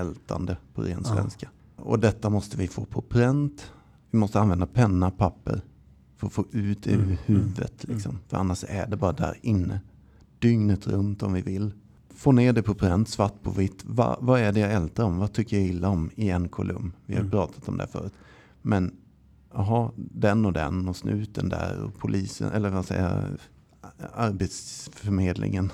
ältande 0.00 0.56
på 0.74 0.82
ren 0.82 1.02
Ja. 1.04 1.14
svenska. 1.14 1.48
Och 1.76 1.98
detta 1.98 2.30
måste 2.30 2.56
vi 2.56 2.68
få 2.68 2.84
på 2.84 3.00
pränt. 3.02 3.72
Vi 4.10 4.18
måste 4.18 4.40
använda 4.40 4.66
penna, 4.66 5.10
papper 5.10 5.60
för 6.16 6.26
att 6.26 6.32
få 6.32 6.44
ut 6.52 6.82
det 6.82 6.92
Mm, 6.94 7.08
ur 7.10 7.18
huvudet. 7.26 7.84
Liksom. 7.88 8.18
För 8.28 8.36
annars 8.36 8.64
är 8.68 8.86
det 8.86 8.96
bara 8.96 9.12
där 9.12 9.38
inne. 9.42 9.80
Dygnet 10.38 10.86
runt 10.86 11.22
om 11.22 11.32
vi 11.32 11.42
vill. 11.42 11.72
Få 12.10 12.32
ner 12.32 12.52
det 12.52 12.62
på 12.62 12.74
pränt, 12.74 13.08
svart 13.08 13.42
på 13.42 13.50
vitt. 13.50 13.84
Va, 13.86 14.16
vad 14.20 14.40
är 14.40 14.52
det 14.52 14.60
jag 14.60 14.72
ältar 14.72 15.04
om? 15.04 15.18
Vad 15.18 15.32
tycker 15.32 15.56
jag 15.58 15.66
illa 15.66 15.88
om 15.88 16.10
i 16.14 16.28
en 16.30 16.48
kolumn? 16.48 16.92
Vi 17.06 17.14
har 17.14 17.20
Mm. 17.20 17.30
pratat 17.30 17.68
om 17.68 17.76
det 17.78 17.86
förut. 17.86 18.12
Men 18.62 18.96
jaha, 19.54 19.90
den 19.96 20.44
och 20.44 20.52
den 20.52 20.88
och 20.88 20.96
snuten 20.96 21.48
där 21.48 21.82
och 21.84 21.98
polisen, 21.98 22.52
eller 22.52 22.70
vad 22.70 22.84
säger 22.86 23.02
jag, 23.02 23.24
arbetsförmedlingen. 24.14 25.72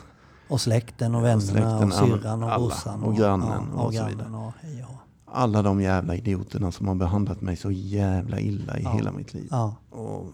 och 0.48 0.60
släkten 0.60 1.14
och 1.14 1.24
vännerna 1.24 1.40
släkten, 1.40 1.82
och 1.88 1.92
syrran 1.92 2.42
och 2.42 2.60
brorsan. 2.60 3.02
Och 3.02 3.16
grannen 3.16 3.70
och 3.72 3.92
så 3.94 3.98
grannen 3.98 4.16
vidare. 4.18 4.30
och 4.46 4.52
hej 4.60 4.82
och 4.82 4.88
hå. 4.88 4.98
Alla 5.32 5.62
de 5.62 5.80
jävla 5.80 6.14
idioterna 6.16 6.72
som 6.72 6.88
har 6.88 6.94
behandlat 6.94 7.40
mig 7.40 7.56
så 7.56 7.70
jävla 7.70 8.40
illa 8.40 8.78
i 8.78 8.82
Ja. 8.82 8.90
hela 8.92 9.12
mitt 9.12 9.34
liv. 9.34 9.48
Ja, 9.50 9.74
Och 9.90 10.26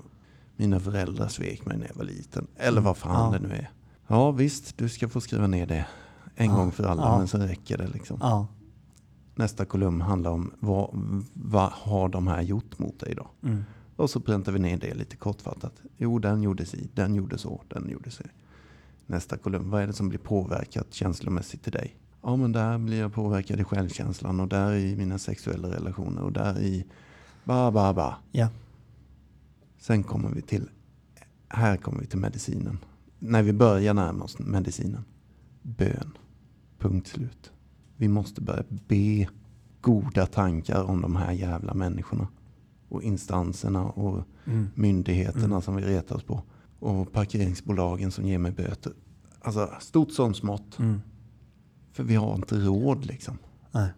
mina 0.56 0.80
föräldrar 0.80 1.28
svek 1.28 1.66
mig 1.66 1.78
när 1.78 1.86
jag 1.86 1.94
var 1.94 2.04
liten. 2.04 2.46
Eller 2.56 2.72
Mm. 2.72 2.84
vad 2.84 2.96
fan 2.96 3.32
det 3.32 3.38
nu 3.38 3.54
är. 3.54 3.70
Ja 4.06 4.30
visst, 4.30 4.78
du 4.78 4.88
ska 4.88 5.08
få 5.08 5.20
skriva 5.20 5.46
ner 5.46 5.66
det 5.66 5.86
en 6.36 6.54
gång 6.54 6.72
för 6.72 6.84
alla. 6.84 7.18
Men 7.18 7.28
sen 7.28 7.48
räcker 7.48 7.78
det 7.78 7.86
liksom. 7.88 8.46
Nästa 9.34 9.64
kolumn 9.64 10.00
handlar 10.00 10.30
om 10.30 10.52
vad, 10.58 10.90
vad 11.32 11.70
har 11.72 12.08
de 12.08 12.26
här 12.26 12.42
gjort 12.42 12.78
mot 12.78 13.00
dig 13.00 13.14
då? 13.14 13.30
Mm. 13.42 13.64
Och 13.96 14.10
så 14.10 14.20
präntar 14.20 14.52
vi 14.52 14.58
ner 14.58 14.76
det 14.76 14.94
lite 14.94 15.16
kortfattat. 15.16 15.72
Jo, 15.96 16.18
den 16.18 16.42
gjorde 16.42 16.66
si, 16.66 16.90
den 16.94 17.14
gjorde 17.14 17.38
så, 17.38 17.62
den 17.68 17.88
gjorde 17.88 18.10
så. 18.10 18.22
Nästa 19.06 19.36
kolumn, 19.36 19.70
vad 19.70 19.82
är 19.82 19.86
det 19.86 19.92
som 19.92 20.08
blir 20.08 20.18
påverkat 20.18 20.94
känslomässigt 20.94 21.62
till 21.62 21.72
dig? 21.72 21.96
Ja, 22.22 22.36
men 22.36 22.52
där 22.52 22.78
blir 22.78 23.00
jag 23.00 23.12
påverkad 23.12 23.60
i 23.60 23.64
självkänslan 23.64 24.40
och 24.40 24.48
där 24.48 24.74
i 24.74 24.96
mina 24.96 25.18
sexuella 25.18 25.70
relationer 25.70 26.22
och 26.22 26.32
där 26.32 26.60
i 26.60 26.86
ba, 27.44 27.70
ba, 27.70 27.92
ba. 27.92 28.14
Ja. 28.30 28.48
Sen 29.78 30.02
kommer 30.02 30.30
vi 30.30 30.42
till, 30.42 30.70
här 31.48 31.76
kommer 31.76 32.00
vi 32.00 32.06
till 32.06 32.18
medicinen. 32.18 32.78
När 33.18 33.42
vi 33.42 33.52
börjar 33.52 33.94
närma 33.94 34.24
oss 34.24 34.38
medicinen. 34.38 35.04
Bön. 35.62 36.12
Punkt 36.78 37.08
slut. 37.08 37.52
Vi 37.96 38.08
måste 38.08 38.40
börja 38.40 38.64
be 38.88 39.28
goda 39.80 40.26
tankar 40.26 40.82
om 40.82 41.00
de 41.00 41.16
här 41.16 41.32
jävla 41.32 41.74
människorna. 41.74 42.28
Och 42.88 43.02
instanserna 43.02 43.84
och 43.84 44.24
Mm. 44.44 44.68
myndigheterna 44.74 45.44
Mm. 45.44 45.62
som 45.62 45.76
vi 45.76 45.82
retar 45.82 46.16
oss 46.16 46.22
på. 46.22 46.42
Och 46.78 47.12
parkeringsbolagen 47.12 48.10
som 48.10 48.24
ger 48.26 48.38
mig 48.38 48.52
böter. 48.52 48.92
Alltså 49.40 49.70
stort 49.80 50.12
som 50.12 50.34
smått. 50.34 50.78
Mm. 50.78 51.00
För 51.92 52.04
vi 52.04 52.14
har 52.14 52.34
inte 52.34 52.54
råd 52.54 53.04
liksom. 53.06 53.38
Nej. 53.72 53.90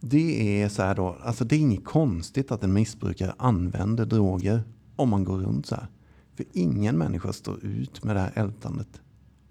Det 0.00 0.62
är 0.62 0.68
så 0.68 0.82
här 0.82 0.94
då, 0.94 1.16
alltså 1.22 1.44
det 1.44 1.56
är 1.56 1.60
inget 1.60 1.84
konstigt 1.84 2.52
att 2.52 2.64
en 2.64 2.72
missbrukare 2.72 3.34
använder 3.38 4.06
droger 4.06 4.62
om 4.96 5.08
man 5.08 5.24
går 5.24 5.38
runt 5.38 5.66
så 5.66 5.74
här. 5.74 5.86
För 6.34 6.46
ingen 6.52 6.98
människa 6.98 7.32
står 7.32 7.64
ut 7.64 8.04
med 8.04 8.16
det 8.16 8.20
här 8.20 8.32
ältandet 8.34 9.00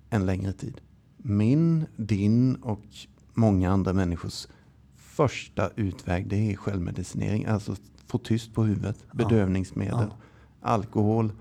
en 0.09 0.25
längre 0.25 0.53
tid. 0.53 0.81
Min, 1.17 1.85
din 1.95 2.55
och 2.55 2.83
många 3.33 3.71
andra 3.71 3.93
människors 3.93 4.47
första 4.95 5.69
utväg 5.75 6.27
det 6.27 6.51
är 6.51 6.55
självmedicinering. 6.55 7.45
Alltså 7.45 7.75
få 8.07 8.17
tyst 8.17 8.53
på 8.53 8.63
huvudet, 8.63 8.97
bedövningsmedel. 9.11 10.07
Ja. 10.09 10.17
Alkohol 10.61 11.31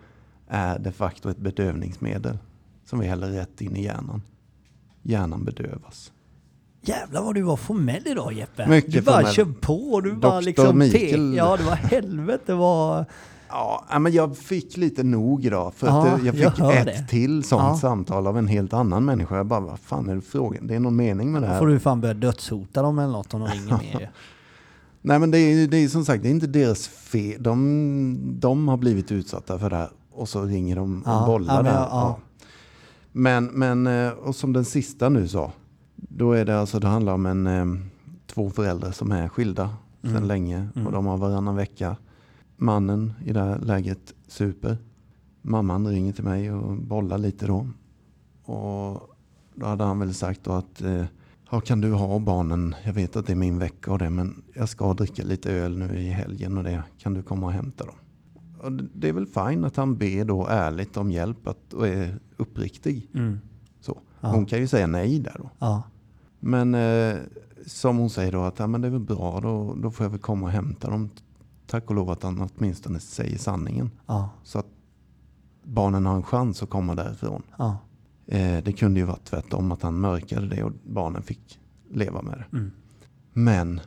är 0.49 0.79
de 0.79 0.93
facto 0.93 1.31
ett 1.31 1.39
bedövningsmedel 1.39 2.39
som 2.85 2.99
vi 2.99 3.07
häller 3.07 3.29
rätt 3.29 3.61
in 3.61 3.77
i 3.77 3.85
hjärnan. 3.85 4.23
Hjärnan 5.03 5.45
bedövas. 5.45 6.13
Jävlar 6.83 7.23
vad 7.23 7.35
du 7.35 7.43
var 7.43 7.57
formell 7.57 8.03
idag 8.07 8.33
Jeppe. 8.33 8.69
Mycket 8.69 8.93
du 8.93 9.01
bara 9.01 9.17
formell. 9.17 9.33
kör 9.33 9.45
på. 9.45 10.01
Du 10.01 10.13
bara 10.13 10.41
Dr. 10.41 10.45
liksom... 10.45 10.79
Mikael. 10.79 11.33
Te- 11.33 11.37
ja, 11.37 11.57
det 11.57 11.65
var 11.65 11.75
helvete 11.75 12.55
vad... 12.55 13.05
Ja, 13.51 13.99
men 14.01 14.13
jag 14.13 14.37
fick 14.37 14.77
lite 14.77 15.03
nog 15.03 15.45
idag. 15.45 15.75
För 15.75 15.87
Ja, 15.87 16.07
att 16.07 16.21
eh, 16.21 16.27
jag 16.27 16.35
jag 16.37 16.53
fick 16.55 16.65
hör 16.65 16.73
ett 16.73 16.85
det. 16.87 17.07
till 17.09 17.45
sånt 17.45 17.63
Ja. 17.63 17.77
samtal 17.77 18.27
av 18.27 18.39
en 18.39 18.47
helt 18.49 18.73
annan 18.73 19.05
människa. 19.05 19.37
Jag 19.37 19.47
bara, 19.47 19.61
vad 19.61 19.79
fan 19.81 20.09
är 20.09 20.15
det 20.15 20.21
frågan? 20.21 20.67
Det 20.67 20.75
är 20.75 20.81
någon 20.81 20.97
mening 20.97 21.33
med 21.33 21.43
det 21.43 21.47
Då 21.47 21.53
här. 21.53 21.59
får 21.61 21.67
du 21.67 21.79
fan 21.81 22.01
börja 22.01 22.15
dödshota 22.15 22.83
dem 22.83 22.99
eller 22.99 23.13
något 23.13 23.35
om 23.35 23.41
de 23.41 23.49
ringer 23.49 23.79
mer. 23.99 24.11
Nej 25.03 25.19
men 25.19 25.31
det 25.31 25.39
är, 25.39 25.69
det 25.69 25.77
är 25.77 25.89
som 25.89 26.05
sagt, 26.05 26.23
det 26.23 26.29
är 26.29 26.31
inte 26.31 26.47
deras 26.47 26.89
fel. 26.89 27.43
De, 27.43 28.19
de 28.41 28.69
har 28.69 28.77
blivit 28.77 29.13
utsatta 29.13 29.59
för 29.59 29.71
det 29.71 29.77
här. 29.77 29.89
Och 30.13 30.29
så 30.29 30.43
ringer 30.43 30.77
de 30.77 31.03
Ja, 31.07 31.21
och 31.21 31.27
bollar 31.27 31.55
ja, 31.55 31.63
men 31.63 31.73
där. 31.73 31.81
ja, 31.81 31.89
ja. 31.91 32.19
Men, 33.13 33.45
men, 33.45 33.87
eh, 33.87 34.11
och 34.13 34.35
som 34.37 34.53
den 34.53 34.65
sista 34.65 35.09
nu 35.09 35.29
sa. 35.29 35.53
Då 35.97 36.33
är 36.33 36.45
det 36.45 36.61
alltså, 36.61 36.79
det 36.79 36.89
handlar 36.89 37.13
om 37.13 37.27
en, 37.27 37.47
eh, 37.47 37.65
två 38.27 38.51
föräldrar 38.51 38.91
som 38.93 39.13
är 39.13 39.29
skilda 39.29 39.71
Mm. 40.03 40.17
sedan 40.17 40.29
länge. 40.29 40.69
Mm. 40.75 40.87
Och 40.87 40.93
de 40.93 41.07
har 41.07 41.17
varannan 41.17 41.57
vecka. 41.57 41.97
Mannen 42.61 43.13
i 43.25 43.33
det 43.33 43.41
här 43.41 43.59
läget 43.59 44.15
super. 44.27 44.79
Mamman 45.43 45.87
ringer 45.87 46.13
till 46.13 46.25
mig 46.25 46.53
och 46.53 46.77
bollar 46.77 47.19
lite 47.19 47.47
då. 47.47 47.67
Och 48.45 49.11
då 49.55 49.67
hade 49.67 49.85
han 49.85 49.99
väl 49.99 50.15
sagt 50.15 50.45
då 50.45 50.53
att 50.53 50.83
eh, 50.83 51.05
ja, 51.51 51.61
kan 51.61 51.81
du 51.81 51.93
ha 51.93 52.19
barnen? 52.19 52.75
Jag 52.85 52.93
vet 52.93 53.17
att 53.17 53.27
det 53.27 53.33
är 53.33 53.37
min 53.37 53.59
vecka 53.59 53.93
och 53.93 53.99
det 53.99 54.11
men 54.11 54.43
jag 54.55 54.69
ska 54.69 54.95
dricka 54.95 55.23
lite 55.25 55.53
öl 55.53 55.79
nu 55.79 55.99
i 55.99 56.09
helgen 56.09 56.59
och 56.59 56.65
det. 56.65 56.83
Kan 56.99 57.15
du 57.15 57.23
komma 57.23 57.47
och 57.47 57.53
hämta 57.53 57.85
dem? 57.87 57.95
Och 58.61 58.73
det- 58.73 58.89
det 58.95 59.09
är 59.09 59.13
väl 59.13 59.27
fint 59.27 59.65
att 59.65 59.77
han 59.77 59.97
ber 59.97 60.25
då 60.25 60.47
ärligt 60.47 60.97
om 60.97 61.11
hjälp 61.11 61.47
att, 61.49 61.73
och 61.75 61.89
är 61.89 62.19
uppriktig. 62.37 63.09
Mm. 63.15 63.39
Så. 63.81 63.99
Ja. 64.21 64.29
Hon 64.29 64.47
kan 64.47 64.59
ju 64.59 64.67
säga 64.67 64.87
nej 64.87 65.19
där 65.19 65.37
då. 65.39 65.51
Ja. 65.59 65.83
Men 66.41 66.75
eh, 66.75 67.17
som 67.67 67.97
hon 67.99 68.11
säger 68.11 68.33
då 68.33 68.43
att 68.43 68.59
ja, 68.59 68.67
men 68.67 68.81
det 68.81 68.87
är 68.89 68.93
väl 68.93 69.01
bra 69.01 69.41
då, 69.41 69.75
då 69.83 69.91
får 69.91 70.05
jag 70.05 70.11
väl 70.11 70.21
komma 70.21 70.47
och 70.47 70.53
hämta 70.53 70.91
dem. 70.91 71.11
Tack 71.71 71.91
och 71.91 71.97
lov 71.97 72.11
att 72.11 72.23
han 72.23 72.51
åtminstone 72.57 73.01
säger 73.01 73.39
sanningen. 73.39 73.91
Ja. 74.07 74.31
Så 74.43 74.59
att 74.59 74.67
barnen 75.65 76.07
har 76.07 76.17
en 76.17 76.23
chans 76.23 76.63
att 76.63 76.71
komma 76.71 76.95
därifrån. 76.95 77.43
Ja. 77.59 77.79
Eh, 78.27 78.65
det 78.65 78.73
kunde 78.73 79.01
ju 79.01 79.07
vara 79.07 79.19
tvärtom 79.25 79.73
att 79.73 79.83
han 79.83 80.01
mörkade 80.01 80.49
det 80.49 80.65
och 80.65 80.73
barnen 80.85 81.23
fick 81.23 81.61
leva 81.91 82.23
med 82.23 82.39
det. 82.39 82.57
Mm. 82.57 82.71
Men 83.33 83.81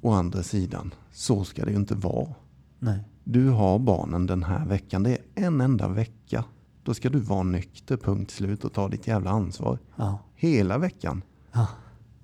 å 0.00 0.12
andra 0.12 0.42
sidan, 0.42 0.94
så 1.12 1.44
ska 1.44 1.64
det 1.64 1.70
ju 1.70 1.76
inte 1.76 1.94
vara. 1.94 2.34
Nej. 2.78 3.04
Du 3.24 3.48
har 3.48 3.78
barnen 3.78 4.26
den 4.26 4.42
här 4.42 4.66
veckan. 4.66 5.02
Det 5.02 5.10
är 5.10 5.22
en 5.34 5.60
enda 5.60 5.88
vecka. 5.88 6.44
Då 6.82 6.94
ska 6.94 7.08
du 7.08 7.18
vara 7.18 7.42
nykter, 7.42 7.96
punkt 7.96 8.30
slut 8.30 8.64
och 8.64 8.72
ta 8.72 8.88
ditt 8.88 9.06
jävla 9.06 9.30
ansvar. 9.30 9.78
Ja. 9.96 10.18
Hela 10.34 10.78
veckan. 10.78 11.22
Ja. 11.52 11.66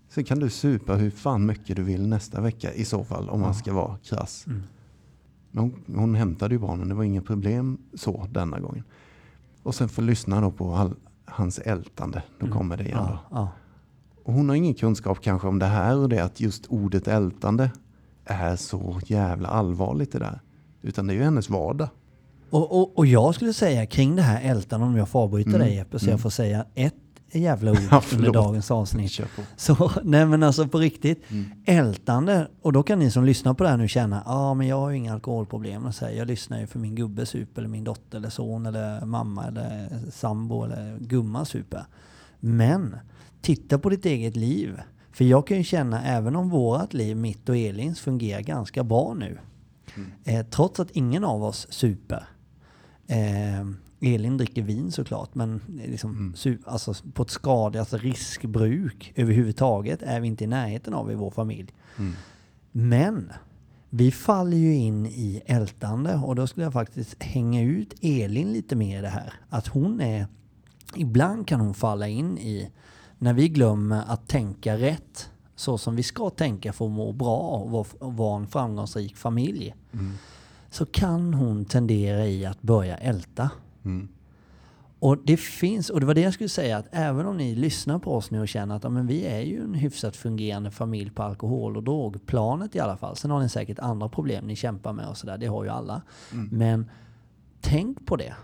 Sen 0.08 0.24
kan 0.24 0.38
du 0.38 0.50
supa 0.50 0.94
hur 0.94 1.10
fan 1.10 1.46
mycket 1.46 1.76
du 1.76 1.82
vill 1.82 2.08
nästa 2.08 2.40
vecka 2.40 2.72
i 2.72 2.84
så 2.84 3.04
fall 3.04 3.28
om 3.28 3.40
man 3.40 3.54
ska 3.54 3.72
vara 3.72 3.96
krass. 3.96 4.44
Mm. 4.46 4.62
Hon, 5.54 5.84
hon 5.96 6.14
hämtade 6.14 6.54
ju 6.54 6.58
barnen, 6.58 6.88
det 6.88 6.94
var 6.94 7.04
inga 7.04 7.22
problem 7.22 7.78
så 7.94 8.26
denna 8.30 8.60
gången. 8.60 8.84
Och 9.62 9.74
sen 9.74 9.88
får 9.88 10.02
lyssna 10.02 10.40
då 10.40 10.50
på 10.50 10.74
all, 10.74 10.94
hans 11.24 11.58
ältande, 11.58 12.22
då 12.38 12.46
Mm. 12.46 12.58
kommer 12.58 12.76
det 12.76 12.84
igen 12.84 12.98
då. 12.98 13.04
Ja. 13.12 13.18
Ja. 13.30 13.48
Och 14.24 14.32
hon 14.32 14.48
har 14.48 14.56
ingen 14.56 14.74
kunskap 14.74 15.20
kanske 15.20 15.48
om 15.48 15.58
det 15.58 15.66
här 15.66 15.96
och 15.96 16.08
det 16.08 16.18
att 16.24 16.40
just 16.40 16.66
ordet 16.66 17.08
ältande 17.08 17.70
är 18.24 18.56
så 18.56 19.00
jävla 19.06 19.48
allvarligt 19.48 20.12
det 20.12 20.18
där. 20.18 20.40
Utan 20.82 21.06
det 21.06 21.12
är 21.12 21.16
ju 21.16 21.22
hennes 21.22 21.50
vardag. 21.50 21.88
Och, 22.50 22.80
och, 22.80 22.98
och 22.98 23.06
jag 23.06 23.34
skulle 23.34 23.52
säga 23.52 23.86
kring 23.86 24.16
det 24.16 24.22
här 24.22 24.50
ältan, 24.50 24.82
om 24.82 24.96
jag 24.96 25.08
får 25.08 25.20
avbryta 25.20 25.48
Mm. 25.50 25.60
dig 25.60 25.74
Jeppe, 25.74 25.98
så 25.98 26.04
Mm. 26.04 26.10
jag 26.12 26.20
får 26.20 26.30
säga 26.30 26.64
ett, 26.74 26.94
jävla 27.38 27.70
ord 27.70 27.78
Ja, 27.90 28.02
under 28.12 28.32
dagens 28.32 28.70
avsnitt. 28.70 29.20
Så, 29.56 29.90
nej 30.02 30.26
men 30.26 30.42
alltså 30.42 30.68
på 30.68 30.78
riktigt. 30.78 31.30
Mm. 31.30 31.50
Ältande. 31.64 32.48
Och 32.62 32.72
då 32.72 32.82
kan 32.82 32.98
ni 32.98 33.10
som 33.10 33.24
lyssnar 33.24 33.54
på 33.54 33.64
det 33.64 33.70
här 33.70 33.76
nu 33.76 33.88
känna, 33.88 34.22
ja 34.26 34.32
ah, 34.34 34.54
men 34.54 34.66
jag 34.66 34.76
har 34.76 34.90
ju 34.90 34.96
inga 34.96 35.12
alkoholproblem. 35.12 35.86
Och 35.86 35.94
så 35.94 36.04
här, 36.04 36.12
jag 36.12 36.26
lyssnar 36.26 36.60
ju 36.60 36.66
för 36.66 36.78
min 36.78 36.94
gubbe 36.94 37.26
super, 37.26 37.62
eller 37.62 37.68
min 37.68 37.84
dotter, 37.84 38.18
eller 38.18 38.30
son, 38.30 38.66
eller 38.66 39.04
mamma, 39.04 39.46
eller 39.46 39.88
sambo, 40.10 40.64
eller 40.64 40.98
gumma 41.00 41.44
super. 41.44 41.84
Men, 42.40 42.96
titta 43.40 43.78
på 43.78 43.88
ditt 43.88 44.06
eget 44.06 44.36
liv. 44.36 44.80
För 45.12 45.24
jag 45.24 45.46
kan 45.46 45.56
ju 45.56 45.64
känna, 45.64 46.04
även 46.04 46.36
om 46.36 46.48
vårat 46.50 46.94
liv, 46.94 47.16
mitt 47.16 47.48
och 47.48 47.56
Elins, 47.56 48.00
fungerar 48.00 48.40
ganska 48.40 48.84
bra 48.84 49.14
nu. 49.14 49.38
Eh, 50.24 50.46
trots 50.46 50.80
att 50.80 50.90
ingen 50.90 51.24
av 51.24 51.44
oss 51.44 51.66
super. 51.70 52.24
Eh, 53.06 53.66
Elin 54.02 54.36
dricker 54.36 54.62
vin 54.62 54.92
såklart, 54.92 55.34
men 55.34 55.60
är 55.84 55.88
liksom, 55.90 56.32
su- 56.36 56.62
alltså, 56.66 56.94
på 57.14 57.22
ett 57.22 57.30
skadligt 57.30 57.80
alltså 57.80 57.96
riskbruk 57.96 59.12
överhuvudtaget 59.16 60.02
är 60.02 60.20
vi 60.20 60.26
inte 60.28 60.44
i 60.44 60.46
närheten 60.46 60.94
av 60.94 61.12
i 61.12 61.14
vår 61.14 61.30
familj. 61.30 61.68
Mm. 61.98 62.12
Men 62.72 63.32
vi 63.90 64.10
faller 64.10 64.56
ju 64.56 64.74
in 64.74 65.06
i 65.06 65.42
ältande 65.46 66.14
och 66.16 66.34
då 66.36 66.46
skulle 66.46 66.64
jag 66.66 66.72
faktiskt 66.72 67.22
hänga 67.22 67.62
ut 67.62 67.94
Elin 68.00 68.52
lite 68.52 68.76
mer 68.76 68.98
i 68.98 69.02
det 69.02 69.08
här. 69.08 69.32
Att 69.48 69.66
hon 69.66 70.00
är, 70.00 70.26
ibland 70.96 71.46
kan 71.48 71.60
hon 71.60 71.74
falla 71.74 72.08
in 72.08 72.38
i, 72.38 72.70
när 73.18 73.32
vi 73.32 73.48
glömmer 73.48 74.04
att 74.06 74.28
tänka 74.28 74.76
rätt, 74.78 75.30
så 75.56 75.78
som 75.78 75.96
vi 75.96 76.02
ska 76.02 76.30
tänka 76.30 76.72
för 76.72 76.84
att 76.84 76.90
må 76.90 77.12
bra 77.12 77.38
och 77.38 77.70
vara- 77.70 77.86
och 77.98 78.14
vara 78.16 78.36
en 78.40 78.46
framgångsrik 78.46 79.16
familj, 79.16 79.74
Mm. 79.92 80.12
så 80.70 80.86
kan 80.86 81.34
hon 81.34 81.64
tendera 81.64 82.26
i 82.26 82.46
att 82.46 82.62
börja 82.62 82.96
älta. 82.96 83.50
Mm. 83.84 84.08
Och 84.98 85.18
det 85.24 85.36
finns, 85.36 85.90
och 85.90 86.00
det 86.00 86.06
var 86.06 86.14
det 86.14 86.20
jag 86.20 86.34
skulle 86.34 86.48
säga, 86.48 86.76
att 86.76 86.86
även 86.90 87.26
om 87.26 87.36
ni 87.36 87.54
lyssnar 87.54 87.98
på 87.98 88.16
oss 88.16 88.30
nu 88.30 88.40
och 88.40 88.48
känner 88.48 88.76
att 88.76 88.84
ja, 88.84 88.90
men 88.90 89.06
vi 89.06 89.26
är 89.26 89.40
ju 89.40 89.64
en 89.64 89.74
hyfsat 89.74 90.16
fungerande 90.16 90.70
familj 90.70 91.10
på 91.10 91.22
alkohol 91.22 91.76
och 91.76 91.82
drogplanet 91.82 92.76
i 92.76 92.80
alla 92.80 92.96
fall. 92.96 93.16
Sen 93.16 93.30
har 93.30 93.40
ni 93.40 93.48
säkert 93.48 93.78
andra 93.78 94.08
problem 94.08 94.46
ni 94.46 94.56
kämpar 94.56 94.92
med 94.92 95.08
och 95.08 95.16
sådär, 95.16 95.38
det 95.38 95.46
har 95.46 95.64
ju 95.64 95.70
alla. 95.70 96.02
Men 96.50 96.90
tänk 97.60 98.06
på 98.06 98.16
det. 98.16 98.34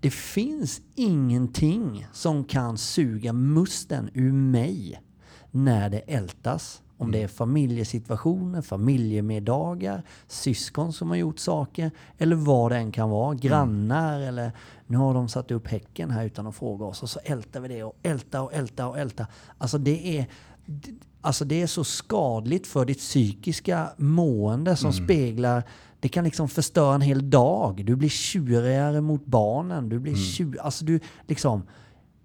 Det 0.00 0.10
finns 0.10 0.80
ingenting 0.94 2.06
som 2.12 2.44
kan 2.44 2.78
suga 2.78 3.32
musten 3.32 4.10
ur 4.14 4.32
mig 4.32 5.02
när 5.50 5.90
det 5.90 5.98
ältas. 5.98 6.82
Om 6.98 7.12
det 7.12 7.22
är 7.22 7.28
familjesituationer, 7.28 8.62
familjemiddagar, 8.62 10.02
syskon 10.26 10.92
som 10.92 11.08
har 11.08 11.16
gjort 11.16 11.38
saker 11.38 11.90
eller 12.18 12.36
vad 12.36 12.72
det 12.72 12.76
än 12.76 12.92
kan 12.92 13.10
vara. 13.10 13.34
Grannar 13.34 14.20
eller 14.20 14.52
nu 14.86 14.96
har 14.96 15.14
de 15.14 15.28
satt 15.28 15.50
upp 15.50 15.66
häcken 15.68 16.10
här 16.10 16.24
utan 16.24 16.46
att 16.46 16.54
fråga 16.54 16.84
oss 16.84 17.02
och 17.02 17.10
så 17.10 17.20
ältar 17.24 17.60
vi 17.60 17.68
det 17.68 17.84
och 17.84 17.96
älta 18.02 18.42
och 18.42 18.52
älta 18.54 18.86
och 18.86 18.98
älta. 18.98 19.26
Alltså 19.58 19.78
det 19.78 20.18
är, 20.18 20.26
alltså 21.20 21.44
det 21.44 21.62
är 21.62 21.66
så 21.66 21.84
skadligt 21.84 22.66
för 22.66 22.84
ditt 22.84 22.98
psykiska 22.98 23.88
mående 23.96 24.76
som 24.76 24.92
speglar 24.92 25.62
det 26.00 26.08
kan 26.08 26.24
liksom 26.24 26.48
förstöra 26.48 26.94
en 26.94 27.00
hel 27.00 27.30
dag. 27.30 27.84
Du 27.84 27.96
blir 27.96 28.08
tjurigare 28.08 29.00
mot 29.00 29.26
barnen. 29.26 29.88
Du 29.88 29.98
blir 29.98 30.14
tjur, 30.14 30.60
alltså 30.60 30.84
du 30.84 31.00
liksom, 31.26 31.62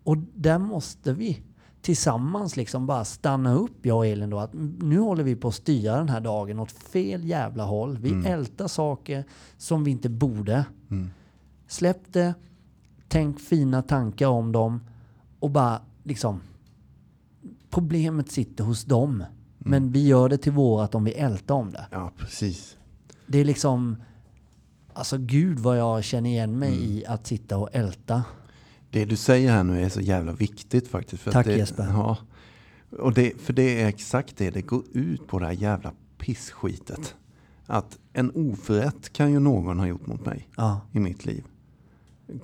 och 0.03 0.17
där 0.17 0.59
måste 0.59 1.13
vi 1.13 1.41
tillsammans 1.81 2.57
liksom 2.57 2.87
bara 2.87 3.05
stanna 3.05 3.53
upp, 3.53 3.85
jag 3.85 3.97
och 3.97 4.05
Elin 4.05 4.29
då, 4.29 4.39
att 4.39 4.53
nu 4.79 4.99
håller 4.99 5.23
vi 5.23 5.35
på 5.35 5.47
att 5.47 5.53
styra 5.55 5.95
den 5.97 6.09
här 6.09 6.21
dagen 6.21 6.59
åt 6.59 6.71
fel 6.71 7.25
jävla 7.25 7.63
håll. 7.65 7.97
Vi 7.97 8.27
ältar 8.27 8.67
saker 8.67 9.23
som 9.57 9.83
vi 9.83 9.91
inte 9.91 10.09
borde. 10.09 10.65
Släpp 11.67 12.13
det, 12.13 12.33
tänk 13.07 13.39
fina 13.39 13.81
tankar 13.81 14.27
om 14.27 14.51
dem 14.51 14.79
och 15.39 15.49
bara 15.49 15.81
liksom 16.03 16.41
Problemet 17.69 18.31
sitter 18.31 18.63
hos 18.63 18.83
dem. 18.85 19.23
Men 19.57 19.91
vi 19.91 20.07
gör 20.07 20.29
det 20.29 20.37
till 20.37 20.51
vårat 20.51 20.95
om 20.95 21.03
vi 21.03 21.11
ältar 21.11 21.55
om 21.55 21.71
det. 21.71 21.85
Ja, 21.91 22.11
precis. 22.17 22.77
Det 23.27 23.37
är 23.39 23.45
liksom 23.45 23.95
Alltså 24.93 25.17
gud 25.17 25.59
vad 25.59 25.77
jag 25.77 26.03
känner 26.03 26.29
igen 26.29 26.59
mig 26.59 26.69
Mm. 26.77 26.83
i 26.91 27.05
att 27.05 27.27
sitta 27.27 27.57
och 27.57 27.69
älta. 27.71 28.23
Det 28.91 29.05
du 29.05 29.15
säger 29.15 29.51
här 29.51 29.63
nu 29.63 29.81
är 29.81 29.89
så 29.89 30.01
jävla 30.01 30.33
viktigt 30.33 30.87
faktiskt. 30.87 31.23
För 31.23 31.31
Tack, 31.31 31.39
att 31.47 31.51
det, 31.53 31.57
Jesper. 31.57 31.83
Ja, 31.87 32.17
och 32.99 33.13
det, 33.13 33.41
för 33.41 33.53
det 33.53 33.81
är 33.81 33.87
exakt 33.87 34.37
det 34.37 34.49
det 34.49 34.61
går 34.61 34.83
ut 34.93 35.27
på 35.27 35.39
det 35.39 35.45
här 35.45 35.53
jävla 35.53 35.93
pissskitet. 36.17 37.15
Att 37.65 37.99
en 38.13 38.31
oförrätt 38.31 39.13
kan 39.13 39.31
ju 39.31 39.39
någon 39.39 39.79
ha 39.79 39.87
gjort 39.87 40.07
mot 40.07 40.25
mig 40.25 40.47
Ja, 40.57 40.81
i 40.91 40.99
mitt 40.99 41.25
liv. 41.25 41.43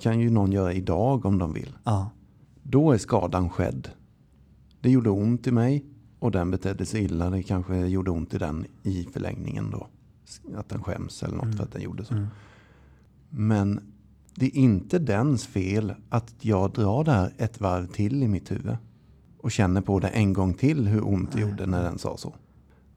Kan 0.00 0.20
ju 0.20 0.30
någon 0.30 0.52
göra 0.52 0.72
idag 0.72 1.24
om 1.26 1.38
de 1.38 1.52
vill. 1.52 1.74
ja, 1.84 2.10
Då 2.62 2.92
är 2.92 2.98
skadan 2.98 3.50
skedd. 3.50 3.88
Det 4.80 4.90
gjorde 4.90 5.10
ont 5.10 5.46
i 5.46 5.50
mig 5.52 5.84
och 6.18 6.30
den 6.30 6.50
betedde 6.50 6.86
sig 6.86 7.04
illa. 7.04 7.30
Det 7.30 7.42
kanske 7.42 7.76
gjorde 7.86 8.10
ont 8.10 8.34
i 8.34 8.38
den 8.38 8.66
i 8.82 9.08
förlängningen 9.12 9.70
då. 9.70 9.86
Att 10.56 10.68
den 10.68 10.82
skäms 10.84 11.22
eller 11.22 11.36
något 11.36 11.56
för 11.56 11.64
att 11.64 11.72
den 11.72 11.82
gjorde 11.82 12.04
så. 12.04 12.14
Mm. 12.14 12.26
Men 13.30 13.80
det 14.38 14.46
är 14.46 14.56
inte 14.56 14.98
dens 14.98 15.46
fel 15.46 15.94
att 16.08 16.34
jag 16.40 16.70
drar 16.72 17.04
det 17.04 17.12
här 17.12 17.32
ett 17.38 17.60
varv 17.60 17.86
till 17.86 18.22
i 18.22 18.28
mitt 18.28 18.50
huvud. 18.50 18.76
Och 19.40 19.50
känner 19.50 19.80
på 19.80 20.00
det 20.00 20.08
en 20.08 20.32
gång 20.32 20.54
till 20.54 20.86
hur 20.86 21.08
ont 21.08 21.32
det 21.32 21.40
gjorde 21.40 21.66
när 21.66 21.82
den 21.82 21.98
sa 21.98 22.16
så. 22.16 22.34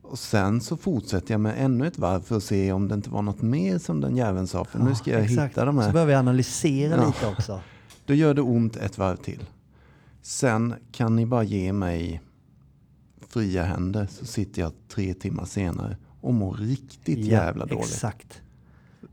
Och 0.01 0.19
sen 0.19 0.62
så 0.62 0.77
fortsätter 0.77 1.34
jag 1.34 1.41
med 1.41 1.54
ännu 1.58 1.88
ett 1.88 1.97
varv 1.97 2.21
för 2.21 2.38
att 2.38 2.43
se 2.43 2.71
om 2.71 2.88
det 2.88 2.95
inte 2.95 3.10
var 3.10 3.21
något 3.21 3.41
mer 3.41 3.77
som 3.77 4.01
den 4.01 4.15
jäveln 4.17 4.47
sa. 4.47 4.65
För 4.65 4.80
nu 4.80 4.95
ska 4.95 5.12
jag 5.12 5.21
exakt. 5.21 5.51
hitta 5.51 5.65
de 5.65 5.75
Så 5.77 5.82
här. 5.82 5.93
börjar 5.93 6.08
vi 6.08 6.13
analysera 6.13 6.95
Ja. 6.95 7.08
lite 7.08 7.27
också. 7.27 7.60
Då 8.06 8.13
gör 8.13 8.34
det 8.34 8.41
ont 8.41 8.75
ett 8.75 8.97
varv 8.97 9.15
till. 9.15 9.43
Sen 10.21 10.73
kan 10.91 11.15
ni 11.15 11.25
bara 11.25 11.43
ge 11.43 11.73
mig 11.73 12.21
fria 13.27 13.63
händer 13.63 14.08
så 14.12 14.25
sitter 14.25 14.62
jag 14.62 14.71
tre 14.88 15.13
timmar 15.13 15.45
senare 15.45 15.97
och 16.21 16.34
mår 16.34 16.54
riktigt 16.54 17.17
jävla 17.19 17.65
dåligt. 17.65 17.86
Exakt. 17.86 18.41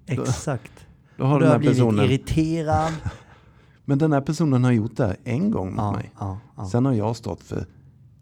Exakt. 0.07 0.73
Då 1.19 1.25
har 1.25 1.39
du 1.39 1.45
den 1.45 1.53
har 1.53 1.59
blivit 1.59 1.77
personen, 1.77 2.05
irriterad. 2.05 2.93
men 3.85 3.99
den 3.99 4.13
här 4.13 4.21
personen 4.21 4.65
har 4.65 4.73
gjort 4.73 4.97
det 4.97 5.07
här 5.07 5.17
en 5.25 5.51
gång 5.51 5.71
mot 5.71 5.79
ja, 5.79 5.93
mig. 5.93 6.13
ja, 6.19 6.39
ja. 6.57 6.69
Sen 6.69 6.87
har 6.87 6.93
jag 6.93 7.17
stått 7.17 7.43
för 7.43 7.67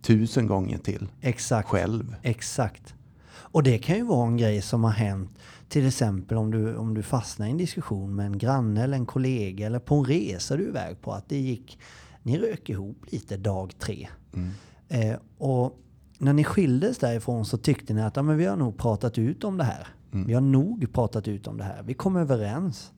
tusen 0.03 0.47
gånger 0.47 0.79
till 0.79 1.09
Exakt. 1.21 1.69
själv. 1.69 2.17
Exakt. 2.23 2.95
Och 3.29 3.63
det 3.63 3.79
kan 3.79 3.97
ju 3.97 4.05
vara 4.05 4.27
en 4.27 4.37
grej 4.37 4.63
som 4.63 4.85
har 4.85 4.91
hänt 4.91 5.39
till 5.69 5.87
exempel 5.87 6.37
om 6.37 6.51
du, 6.51 6.77
om 6.77 6.95
du 6.95 7.03
fastnar 7.03 7.47
i 7.47 7.51
en 7.51 7.57
diskussion 7.57 8.15
med 8.15 8.27
en 8.27 8.39
granne 8.39 8.85
eller 8.85 8.97
en 8.97 9.07
kollega 9.07 9.67
eller 9.67 9.79
på 9.79 9.95
en 9.95 10.05
resa 10.05 10.57
du 10.57 10.65
är 10.65 10.69
iväg 10.69 11.01
på. 11.01 11.13
Att 11.13 11.29
det 11.29 11.39
gick, 11.39 11.79
ni 12.23 12.39
rök 12.39 12.71
ihop 12.71 13.05
lite 13.09 13.37
dag 13.37 13.73
tre. 13.79 14.09
Mm. 14.35 14.51
Eh, 14.89 15.19
och 15.39 15.81
när 16.19 16.33
ni 16.33 16.45
skildes 16.45 16.99
därifrån 16.99 17.45
så 17.45 17.59
tyckte 17.59 17.95
ni 17.95 18.03
att 18.03 18.17
ja, 18.17 18.23
men 18.23 18.37
vi 18.37 18.47
har 18.47 18.57
nog 18.57 18.79
pratat 18.79 19.19
ut 19.19 19.45
om 19.45 19.57
det 19.57 19.65
här. 19.65 19.87
Mm. 20.13 20.27
Vi 20.27 20.35
har 20.35 20.41
nog 20.41 20.93
pratat 20.93 21.29
ut 21.29 21.47
om 21.47 21.57
det 21.57 21.65
här. 21.65 21.83
Vi 21.83 21.95
kom 21.95 22.17
överens. 22.17 22.93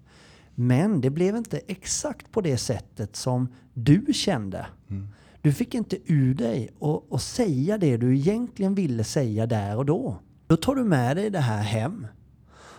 Men 0.55 1.01
det 1.01 1.11
blev 1.11 1.37
inte 1.37 1.59
exakt 1.59 2.33
på 2.33 2.41
det 2.41 2.57
sättet 2.57 3.17
som 3.17 3.49
du 3.75 4.05
kände. 4.13 4.67
Mm. 4.91 5.09
Du 5.43 5.53
fick 5.53 5.75
inte 5.75 5.97
ur 6.07 6.35
dig 6.35 6.71
och, 6.79 7.13
och 7.13 7.23
säga 7.23 7.79
det 7.79 7.97
du 7.97 8.17
egentligen 8.17 8.75
ville 8.75 9.05
säga 9.05 9.47
där 9.47 9.77
och 9.77 9.87
då. 9.87 10.19
Då 10.47 10.57
tar 10.57 10.75
du 10.75 10.85
med 10.85 11.17
dig 11.17 11.31
det 11.31 11.39
här 11.39 11.63
hem. 11.63 12.07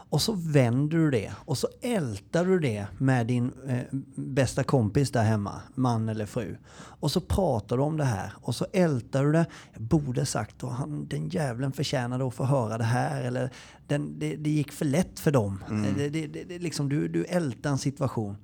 Och 0.10 0.22
så 0.22 0.34
vänder 0.34 0.98
du 0.98 1.12
det 1.12 1.32
och 1.45 1.58
så 1.58 1.67
ältar 1.82 2.45
du 2.45 2.60
det 2.60 2.88
med 2.98 3.28
din 3.28 3.52
eh, 3.67 3.82
bästa 4.15 4.63
kompis 4.63 5.12
där 5.12 5.24
hemma, 5.24 5.62
man 5.76 6.10
eller 6.10 6.26
fru. 6.26 6.58
Och 6.76 7.12
så 7.12 7.22
pratar 7.22 7.78
du 7.78 7.84
om 7.84 7.98
det 7.98 8.04
här 8.04 8.34
och 8.41 8.56
så 8.56 8.65
ältar 8.74 9.24
du 9.24 9.32
det. 9.32 9.45
Jag 9.74 9.82
borde 9.82 10.26
sagt 10.26 10.62
han, 10.62 11.08
den 11.08 11.30
jävlen 11.30 11.72
förtjänade 11.72 12.28
att 12.28 12.34
få 12.34 12.43
höra 12.43 12.78
det 12.78 12.84
här. 12.84 13.24
Eller 13.24 13.54
den, 13.88 14.19
det, 14.19 14.36
det 14.36 14.50
gick 14.50 14.72
för 14.72 14.86
lätt 14.86 15.19
för 15.19 15.32
dem. 15.32 15.63
Det, 15.98 16.10
det, 16.10 16.28
det, 16.28 16.43
det, 16.43 16.60
liksom, 16.60 16.89
du, 16.89 17.08
du 17.08 17.24
ältar 17.24 17.69
en 17.69 17.78
situation. 17.78 18.38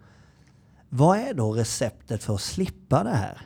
Vad 0.89 1.17
är 1.17 1.33
då 1.33 1.53
receptet 1.53 2.23
för 2.23 2.35
att 2.35 2.41
slippa 2.41 3.03
det 3.03 3.15
här? 3.15 3.41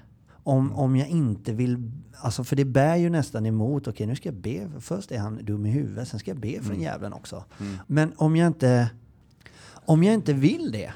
Om, 0.49 0.73
om 0.73 0.95
jag 0.95 1.07
inte 1.07 1.53
vill... 1.53 1.91
Alltså 2.21 2.43
för 2.43 2.55
det 2.55 2.65
bär 2.65 2.95
ju 2.95 3.09
nästan 3.09 3.45
emot. 3.45 3.87
Okej, 3.87 4.07
nu 4.07 4.15
ska 4.15 4.29
jag 4.29 4.35
be. 4.35 4.69
Först 4.79 5.11
är 5.11 5.19
han 5.19 5.45
dum 5.45 5.65
i 5.65 5.69
huvudet, 5.69 6.07
sen 6.07 6.19
ska 6.19 6.31
jag 6.31 6.39
be 6.39 6.61
för 6.61 6.71
den 6.73 6.81
jäveln 6.81 7.13
också. 7.13 7.43
Men 7.87 8.13
om 8.17 8.35
jag 8.35 8.47
inte... 8.47 8.89
Om 9.85 10.03
jag 10.03 10.13
inte 10.13 10.33
vill 10.33 10.71
det. 10.71 10.91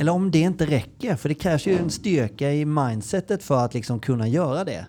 Eller 0.00 0.12
om 0.12 0.30
det 0.30 0.38
inte 0.38 0.66
räcker. 0.66 1.16
För 1.16 1.28
det 1.28 1.34
krävs 1.34 1.66
ju 1.66 1.78
en 1.78 1.90
styrka 1.90 2.52
i 2.52 2.64
mindsetet 2.64 3.42
för 3.42 3.64
att 3.64 3.74
liksom 3.74 4.00
kunna 4.00 4.28
göra 4.28 4.64
det. 4.64 4.86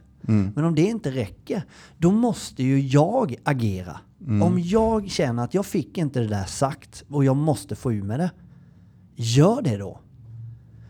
Men 0.55 0.65
om 0.65 0.75
det 0.75 0.81
inte 0.81 1.11
räcker, 1.11 1.63
då 1.97 2.11
måste 2.11 2.63
ju 2.63 2.79
jag 2.79 3.35
agera. 3.43 3.99
Om 4.43 4.59
jag 4.59 5.09
känner 5.09 5.43
att 5.43 5.53
jag 5.53 5.65
fick 5.65 5.97
inte 5.97 6.19
det 6.19 6.27
där 6.27 6.45
sagt 6.45 7.03
och 7.09 7.25
jag 7.25 7.35
måste 7.35 7.75
få 7.75 7.93
ur 7.93 8.03
med 8.03 8.19
det. 8.19 8.31
Gör 9.15 9.61
det 9.61 9.77
då. 9.77 9.99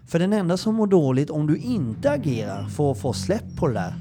För 0.09 0.19
den 0.19 0.33
enda 0.33 0.57
som 0.57 0.75
mår 0.75 0.87
dåligt 0.87 1.29
om 1.29 1.47
du 1.47 1.57
inte 1.57 2.11
agerar 2.11 2.67
för 2.67 2.91
att 2.91 2.99
få 3.01 3.13
släpp 3.13 3.55
på 3.55 3.67
det 3.67 3.73
där, 3.73 3.93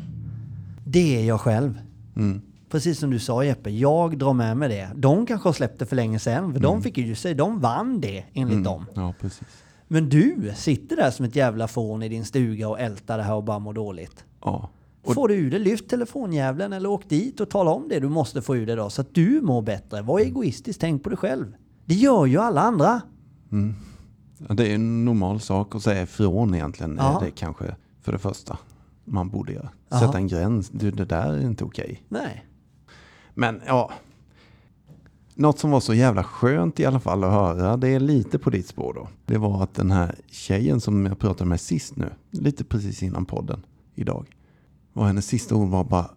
det 0.85 1.17
är 1.21 1.25
jag 1.25 1.41
själv. 1.41 1.79
Mm. 2.17 2.41
Precis 2.71 2.99
som 2.99 3.11
du 3.11 3.19
sa 3.19 3.45
Jeppe, 3.45 3.71
jag 3.71 4.19
drar 4.19 4.33
med 4.33 4.57
mig 4.57 4.69
det. 4.69 4.89
De 4.97 5.27
kanske 5.27 5.49
har 5.49 5.53
släppt 5.53 5.79
det 5.79 5.87
för 5.87 5.97
länge 5.97 6.19
sedan, 6.19 6.53
för 6.53 6.61
de 6.61 6.83
fick 6.83 6.99
ju 6.99 7.15
sig, 7.15 7.35
de 7.35 7.61
vann 7.61 8.01
det 8.01 8.25
enligt 8.33 8.65
dem. 8.65 8.85
Ja, 8.95 9.15
precis. 9.21 9.49
Men 9.89 10.09
du 10.09 10.53
sitter 10.57 10.97
där 10.97 11.11
som 11.11 11.25
ett 11.25 11.37
jävla 11.37 11.69
fån 11.69 12.03
i 12.03 12.09
din 12.09 12.25
stuga 12.25 12.69
och 12.69 12.81
ältar 12.81 13.19
det 13.19 13.25
här 13.25 13.35
och 13.35 13.45
bara 13.45 13.59
mår 13.59 13.73
dåligt. 13.73 14.25
Ja. 14.45 14.71
Och- 15.05 15.15
Får 15.15 15.29
du 15.29 15.35
ur 15.35 15.51
det, 15.51 15.59
lyft 15.59 15.89
telefonjävlen 15.89 16.73
eller 16.73 16.89
åk 16.89 17.09
dit 17.09 17.41
och 17.41 17.51
tala 17.51 17.71
om 17.71 17.89
det 17.89 18.01
du 18.01 18.09
måste 18.09 18.43
få 18.43 18.57
ur 18.57 18.67
det 18.67 18.75
då. 18.75 18.91
Så 18.91 19.01
att 19.01 19.15
du 19.15 19.41
mår 19.43 19.63
bättre. 19.63 20.03
Var 20.03 20.21
egoistisk, 20.21 20.81
tänk 20.81 21.03
på 21.03 21.09
dig 21.09 21.19
själv. 21.19 21.55
Det 21.85 21.95
gör 21.95 22.27
ju 22.27 22.39
alla 22.39 22.61
andra. 22.61 23.01
Ja, 23.51 23.57
Det 24.39 24.71
är 24.71 24.75
en 24.75 25.05
normal 25.05 25.41
sak 25.41 25.75
att 25.75 25.83
säga 25.83 26.03
ifrån 26.03 26.55
egentligen. 26.55 26.97
Ja. 26.99 27.21
Det 27.25 27.31
kanske 27.31 27.77
för 28.03 28.13
det 28.13 28.19
första 28.19 28.59
man 29.05 29.29
borde 29.29 29.53
göra. 29.53 29.69
Sätta 29.91 30.19
en 30.19 30.29
gräns. 30.29 30.71
Du, 30.71 30.91
det 30.91 31.05
där 31.05 31.33
är 31.33 31.41
inte 31.41 31.65
okej. 31.65 32.03
Nej. 32.09 32.45
Men 33.35 33.61
ja. 33.67 33.91
Något 35.35 35.59
som 35.59 35.71
var 35.71 35.81
så 35.81 35.95
jävla 35.95 36.25
skönt 36.25 36.81
i 36.81 36.87
alla 36.87 37.01
fall 37.01 37.25
att 37.25 37.33
höra. 37.33 37.77
Det 37.77 37.89
är 37.89 38.01
lite 38.01 38.39
på 38.39 38.51
ditt 38.51 38.67
spår 38.67 38.95
då. 38.95 39.09
Det 39.27 39.39
var 39.39 39.63
att 39.63 39.75
den 39.75 39.91
här 39.91 40.15
tjejen 40.31 40.81
som 40.81 41.07
jag 41.07 41.19
pratade 41.19 41.51
med 41.51 41.61
sist 41.61 41.97
nu. 41.97 42.11
Lite 42.31 42.65
precis 42.65 43.03
innan 43.03 43.25
podden 43.25 43.63
idag. 43.95 44.27
Och 44.93 45.07
hennes 45.07 45.27
sista 45.27 45.55
ord 45.55 45.69
var 45.69 45.85
bara. 45.85 46.11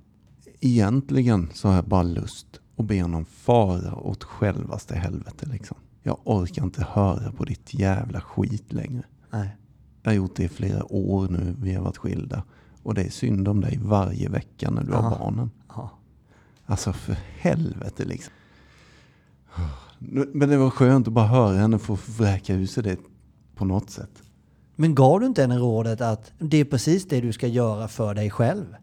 Egentligen 0.63 1.49
så 1.53 1.67
har 1.67 1.75
jag 1.75 1.85
bara 1.85 2.03
lust 2.03 2.47
att 2.77 2.85
be 2.85 3.01
honom 3.01 3.25
fara 3.25 3.95
åt 3.95 4.23
självaste 4.23 4.95
helvete 4.95 5.45
liksom. 5.51 5.77
Jag 6.03 6.17
orkar 6.23 6.63
inte 6.63 6.83
höra 6.89 7.31
på 7.31 7.45
ditt 7.45 7.73
jävla 7.73 8.21
skit 8.21 8.73
längre. 8.73 9.03
Nej. 9.29 9.57
Jag 10.03 10.11
har 10.11 10.15
gjort 10.15 10.35
det 10.35 10.43
i 10.43 10.49
flera 10.49 10.93
år 10.93 11.27
nu. 11.27 11.55
Vi 11.59 11.73
har 11.73 11.83
varit 11.83 11.97
skilda. 11.97 12.43
Och 12.83 12.93
det 12.93 13.03
är 13.03 13.09
synd 13.09 13.47
om 13.47 13.61
dig 13.61 13.79
varje 13.83 14.29
vecka 14.29 14.69
när 14.69 14.83
du 14.83 14.93
Aha. 14.93 15.09
har 15.09 15.19
barnen. 15.19 15.51
Ja. 15.67 15.91
Alltså 16.65 16.93
för 16.93 17.17
helvete 17.39 18.05
liksom. 18.05 18.33
Men 20.33 20.49
det 20.49 20.57
var 20.57 20.69
skönt 20.69 21.07
att 21.07 21.13
bara 21.13 21.27
höra 21.27 21.57
henne 21.57 21.79
få 21.79 21.97
vräka 22.17 22.53
ur 22.53 22.65
sig 22.65 22.83
det 22.83 22.97
på 23.55 23.65
något 23.65 23.89
sätt. 23.89 24.23
Men 24.75 24.95
gav 24.95 25.19
du 25.19 25.25
inte 25.25 25.41
henne 25.41 25.57
rådet 25.57 26.01
att 26.01 26.31
det 26.39 26.57
är 26.57 26.65
precis 26.65 27.07
det 27.07 27.21
du 27.21 27.33
ska 27.33 27.47
göra 27.47 27.87
för 27.87 28.13
dig 28.13 28.29
själv? 28.29 28.75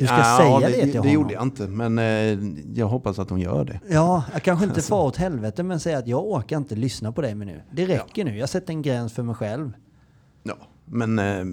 Du 0.00 0.06
ska 0.06 0.16
Ja, 0.18 0.36
säga 0.38 0.60
det, 0.60 0.66
det, 0.66 0.82
till 0.82 0.92
det 0.92 0.98
honom. 0.98 1.12
gjorde 1.12 1.32
jag 1.34 1.42
inte, 1.42 1.68
men 1.68 1.98
eh, 1.98 2.38
jag 2.78 2.86
hoppas 2.86 3.18
att 3.18 3.30
hon 3.30 3.40
gör 3.40 3.64
det. 3.64 3.80
Ja, 3.90 4.24
jag 4.32 4.42
kanske 4.42 4.64
inte 4.64 4.74
Alltså. 4.76 4.88
far 4.88 5.04
åt 5.04 5.16
helvete 5.16 5.62
men 5.62 5.80
säga 5.80 5.98
att 5.98 6.06
jag 6.06 6.24
orkar 6.26 6.56
inte 6.56 6.74
lyssna 6.74 7.12
på 7.12 7.20
dig 7.22 7.34
nu. 7.34 7.62
Det 7.72 7.86
räcker 7.86 8.24
nu. 8.24 8.38
Jag 8.38 8.48
sätter 8.48 8.72
en 8.72 8.82
gräns 8.82 9.12
för 9.12 9.22
mig 9.22 9.34
själv. 9.34 9.72
Ja, 10.42 10.54
men 10.84 11.18
eh, 11.18 11.44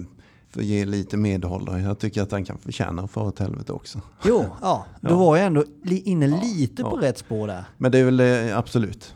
för 0.50 0.60
att 0.60 0.66
ge 0.66 0.84
lite 0.84 1.16
medhåll 1.16 1.64
då. 1.64 1.78
Jag 1.78 1.98
tycker 1.98 2.22
att 2.22 2.32
han 2.32 2.44
kan 2.44 2.58
förtjäna 2.58 3.02
att 3.02 3.10
få 3.10 3.22
åt 3.22 3.38
helvete 3.38 3.72
också. 3.72 4.00
Jo, 4.24 4.44
ja, 4.62 4.86
då 5.00 5.10
Ja. 5.10 5.16
var 5.16 5.36
jag 5.36 5.46
ändå 5.46 5.64
inne 5.84 6.26
lite 6.26 6.82
på 6.82 6.98
ja. 7.02 7.08
rätt 7.08 7.18
spår 7.18 7.46
där. 7.46 7.64
Men 7.78 7.92
det 7.92 7.98
är 7.98 8.04
väl 8.04 8.20
eh, 8.20 8.58
absolut. 8.58 9.14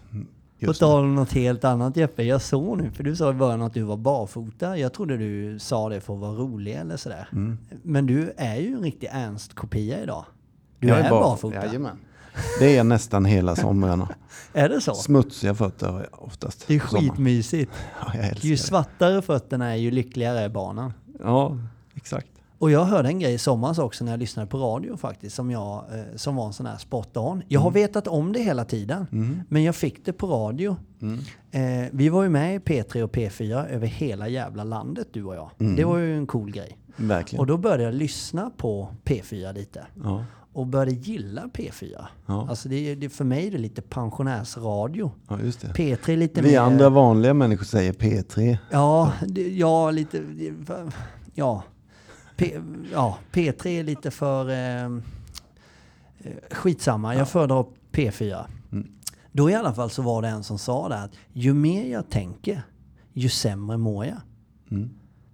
På 0.66 0.74
tal 0.74 1.04
om 1.04 1.14
något 1.14 1.32
helt 1.32 1.64
annat 1.64 1.96
Jeppe, 1.96 2.22
jag 2.22 2.42
såg 2.42 2.78
nu, 2.78 2.90
för 2.90 3.02
du 3.04 3.16
sa 3.16 3.30
i 3.30 3.34
början 3.34 3.62
att 3.62 3.74
du 3.74 3.82
var 3.82 3.96
barfota. 3.96 4.78
Jag 4.78 4.92
trodde 4.92 5.16
du 5.16 5.58
sa 5.58 5.88
det 5.88 6.00
för 6.00 6.14
att 6.14 6.20
vara 6.20 6.32
rolig 6.32 6.72
eller 6.74 6.96
sådär. 6.96 7.28
Mm. 7.32 7.58
Men 7.82 8.06
du 8.06 8.32
är 8.36 8.56
ju 8.56 8.74
en 8.74 8.82
riktig 8.82 9.08
Ernst-kopia 9.12 10.02
idag. 10.02 10.24
Du 10.78 10.88
Jag 10.88 10.98
är, 10.98 11.10
bara- 11.10 11.20
barfota. 11.20 11.66
Jajamän. 11.66 11.96
Det 12.58 12.76
är 12.76 12.84
nästan 12.84 13.24
hela 13.24 13.56
somrarna. 13.56 14.08
Är 14.52 14.68
det 14.68 14.80
så? 14.80 14.94
Smutsiga 14.94 15.54
fötter 15.54 15.88
har 15.88 16.00
jag 16.10 16.22
oftast. 16.22 16.64
Det 16.66 16.74
är 16.74 16.78
skitmysigt. 16.78 17.72
Ja, 18.00 18.12
jag 18.20 18.44
Ju 18.44 18.50
det. 18.50 18.56
svartare 18.58 19.22
fötterna 19.22 19.70
är, 19.72 19.76
ju 19.76 19.90
lyckligare 19.90 20.40
är 20.40 20.48
barnen. 20.48 20.92
Ja, 21.22 21.58
exakt. 21.94 22.26
Och 22.58 22.70
jag 22.70 22.84
hörde 22.84 23.08
en 23.08 23.18
grej 23.18 23.34
i 23.34 23.38
somras 23.38 23.78
också 23.78 24.04
när 24.04 24.12
jag 24.12 24.20
lyssnade 24.20 24.48
på 24.48 24.58
radio 24.58 24.96
faktiskt, 24.96 25.36
som, 25.36 25.50
jag, 25.50 25.84
eh, 25.98 26.16
som 26.16 26.36
var 26.36 26.46
en 26.46 26.52
sån 26.52 26.66
här 26.66 26.76
spot 26.76 27.16
on. 27.16 27.42
Jag 27.48 27.60
har 27.60 27.70
vetat 27.70 28.08
om 28.08 28.32
det 28.32 28.38
hela 28.40 28.64
tiden, 28.64 29.06
Mm. 29.12 29.40
men 29.48 29.62
jag 29.64 29.74
fick 29.76 30.04
det 30.04 30.12
på 30.12 30.26
radio. 30.26 30.76
Mm. 31.02 31.18
Eh, 31.50 31.88
vi 31.92 32.08
var 32.08 32.22
ju 32.22 32.28
med 32.28 32.54
i 32.54 32.58
P3 32.58 33.02
och 33.02 33.12
P4 33.12 33.66
över 33.68 33.86
hela 33.86 34.28
jävla 34.28 34.64
landet, 34.64 35.08
du 35.12 35.24
och 35.24 35.34
jag. 35.34 35.50
Mm. 35.60 35.76
Det 35.76 35.84
var 35.84 35.98
ju 35.98 36.16
en 36.16 36.26
cool 36.26 36.50
grej. 36.50 36.78
Verkligen. 36.96 37.40
Och 37.40 37.46
då 37.46 37.56
började 37.56 37.82
jag 37.82 37.94
lyssna 37.94 38.50
på 38.56 38.88
P4 39.04 39.52
lite. 39.54 39.86
ja, 40.04 40.24
Och 40.52 40.66
började 40.66 40.90
gilla 40.90 41.42
P4. 41.54 42.04
ja. 42.26 42.46
Alltså 42.48 42.68
det, 42.68 42.94
det, 42.94 43.08
för 43.08 43.24
mig 43.24 43.46
är 43.46 43.50
det 43.50 43.58
lite 43.58 43.82
pensionärsradio. 43.82 45.12
ja, 45.28 45.38
just 45.40 45.60
det. 45.60 45.68
P3 45.68 46.10
är 46.12 46.16
lite 46.16 46.42
Vi 46.42 46.50
mer... 46.50 46.58
andra 46.60 46.88
vanliga 46.88 47.34
människor 47.34 47.64
säger 47.64 47.92
P3. 47.92 48.56
Ja, 48.70 49.12
det, 49.26 49.48
ja 49.48 49.90
lite... 49.90 50.22
Ja. 51.34 51.62
P, 52.36 52.60
ja, 52.92 53.18
P3 53.32 53.66
är 53.66 53.84
lite 53.84 54.10
för... 54.10 54.50
Eh, 54.50 54.84
eh, 54.84 54.90
skitsamma, 56.50 57.14
jag 57.14 57.28
föredrar 57.28 57.66
P4. 57.92 58.44
Mm. 58.72 58.88
Då 59.32 59.50
i 59.50 59.54
alla 59.54 59.74
fall 59.74 59.90
så 59.90 60.02
var 60.02 60.22
det 60.22 60.28
en 60.28 60.42
som 60.42 60.58
sa 60.58 60.88
det 60.88 60.98
att 60.98 61.12
ju 61.32 61.54
mer 61.54 61.90
jag 61.92 62.10
tänker, 62.10 62.62
ju 63.12 63.28
sämre 63.28 63.76
mår 63.76 64.04
jag. 64.06 64.20
Mm. 64.70 64.90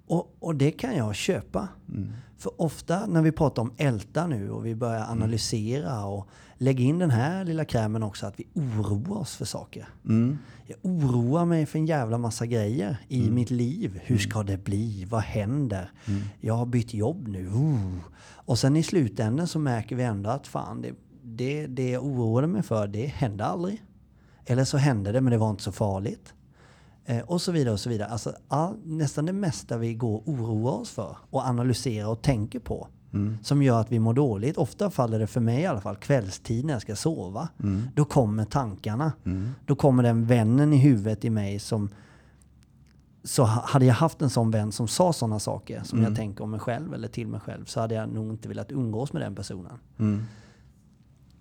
Och, 0.07 0.37
och 0.39 0.55
det 0.55 0.71
kan 0.71 0.97
jag 0.97 1.15
köpa. 1.15 1.69
Mm. 1.89 2.13
För 2.39 2.61
ofta 2.61 3.07
när 3.07 3.23
vi 3.23 3.33
pratar 3.33 3.63
om 3.63 3.73
älta 3.77 4.27
nu 4.27 4.51
och 4.51 4.67
vi 4.67 4.75
börjar 4.75 5.07
analysera 5.11 6.05
och 6.05 6.29
lägga 6.61 6.85
in 6.85 6.99
den 6.99 7.11
här 7.11 7.45
lilla 7.45 7.65
krämen 7.65 8.03
också, 8.03 8.27
att 8.27 8.41
vi 8.41 8.47
oroar 8.55 9.19
oss 9.19 9.37
för 9.37 9.45
saker. 9.45 9.89
Mm. 10.05 10.39
Jag 10.67 10.79
oroar 10.83 11.45
mig 11.45 11.67
för 11.67 11.79
en 11.79 11.87
jävla 11.87 12.19
massa 12.19 12.47
grejer 12.47 12.97
i 13.09 13.31
mitt 13.31 13.51
liv. 13.51 14.01
Hur 14.05 14.19
ska 14.19 14.43
det 14.43 14.65
bli? 14.65 15.05
Vad 15.05 15.21
händer? 15.21 15.93
Jag 16.41 16.55
har 16.55 16.67
bytt 16.67 16.95
jobb 16.95 17.29
nu. 17.29 17.47
Uh. 17.47 17.99
Och 18.23 18.59
sen 18.59 18.77
i 18.77 18.83
slutändan 18.83 19.47
så 19.47 19.59
märker 19.59 19.97
vi 19.97 20.03
ändå 20.03 20.31
att 20.31 20.47
fan, 20.47 20.83
det, 20.83 20.95
det, 21.23 21.67
det 21.67 21.91
jag 21.91 22.05
oroade 22.05 22.47
mig 22.47 22.63
för, 22.63 22.87
det 22.87 23.07
hände 23.07 23.45
aldrig. 23.45 23.83
Eller 24.45 24.65
så 24.65 24.77
hände 24.77 25.13
det, 25.13 25.21
men 25.21 25.31
det 25.31 25.39
var 25.39 25.51
inte 25.51 25.63
så 25.63 25.73
farligt. 25.73 26.35
Eh, 27.05 27.21
och 27.21 27.43
så 27.43 27.53
vidare 27.53 27.73
och 27.73 27.81
så 27.81 27.89
vidare. 27.89 28.09
Alltså, 28.09 28.35
all, 28.49 28.77
nästan 28.85 29.27
det 29.27 29.33
mesta 29.33 29.79
vi 29.79 29.95
går 29.95 30.17
och 30.17 30.29
oroar 30.29 30.73
oss 30.73 30.91
för 30.91 31.17
och 31.31 31.47
analyserar 31.47 32.09
och 32.09 32.23
tänker 32.23 32.59
på. 32.59 32.89
Som 33.43 33.63
gör 33.63 33.81
att 33.81 33.93
vi 33.93 33.99
mår 33.99 34.15
dåligt. 34.15 34.57
Ofta 34.57 34.91
faller 34.91 35.19
det 35.19 35.27
för 35.27 35.41
mig 35.41 35.61
i 35.63 35.67
alla 35.67 35.81
fall 35.81 35.97
kvällstid 35.97 36.65
när 36.65 36.73
jag 36.73 36.83
ska 36.83 36.97
sova. 36.97 37.49
Då 37.95 38.05
kommer 38.05 38.45
tankarna. 38.45 39.13
Då 39.67 39.77
kommer 39.77 40.03
den 40.03 40.27
vännen 40.27 40.73
i 40.73 40.77
huvudet 40.77 41.25
i 41.25 41.31
mig 41.31 41.59
som... 41.59 41.89
Så 43.25 43.43
ha- 43.45 43.65
hade 43.67 43.85
jag 43.85 43.95
haft 43.95 44.23
en 44.23 44.31
sån 44.31 44.51
vän 44.51 44.73
som 44.73 44.89
sa 44.89 45.13
sådana 45.13 45.39
saker 45.39 45.83
som 45.85 45.99
jag 46.03 46.17
tänker 46.17 46.45
om 46.45 46.51
mig 46.51 46.61
själv 46.61 46.95
eller 46.95 47.09
till 47.09 47.27
mig 47.29 47.41
själv 47.41 47.65
så 47.65 47.81
hade 47.81 47.95
jag 47.95 48.09
nog 48.09 48.31
inte 48.31 48.49
velat 48.49 48.73
umgås 48.73 49.13
med 49.13 49.23
den 49.23 49.35
personen. 49.35 49.73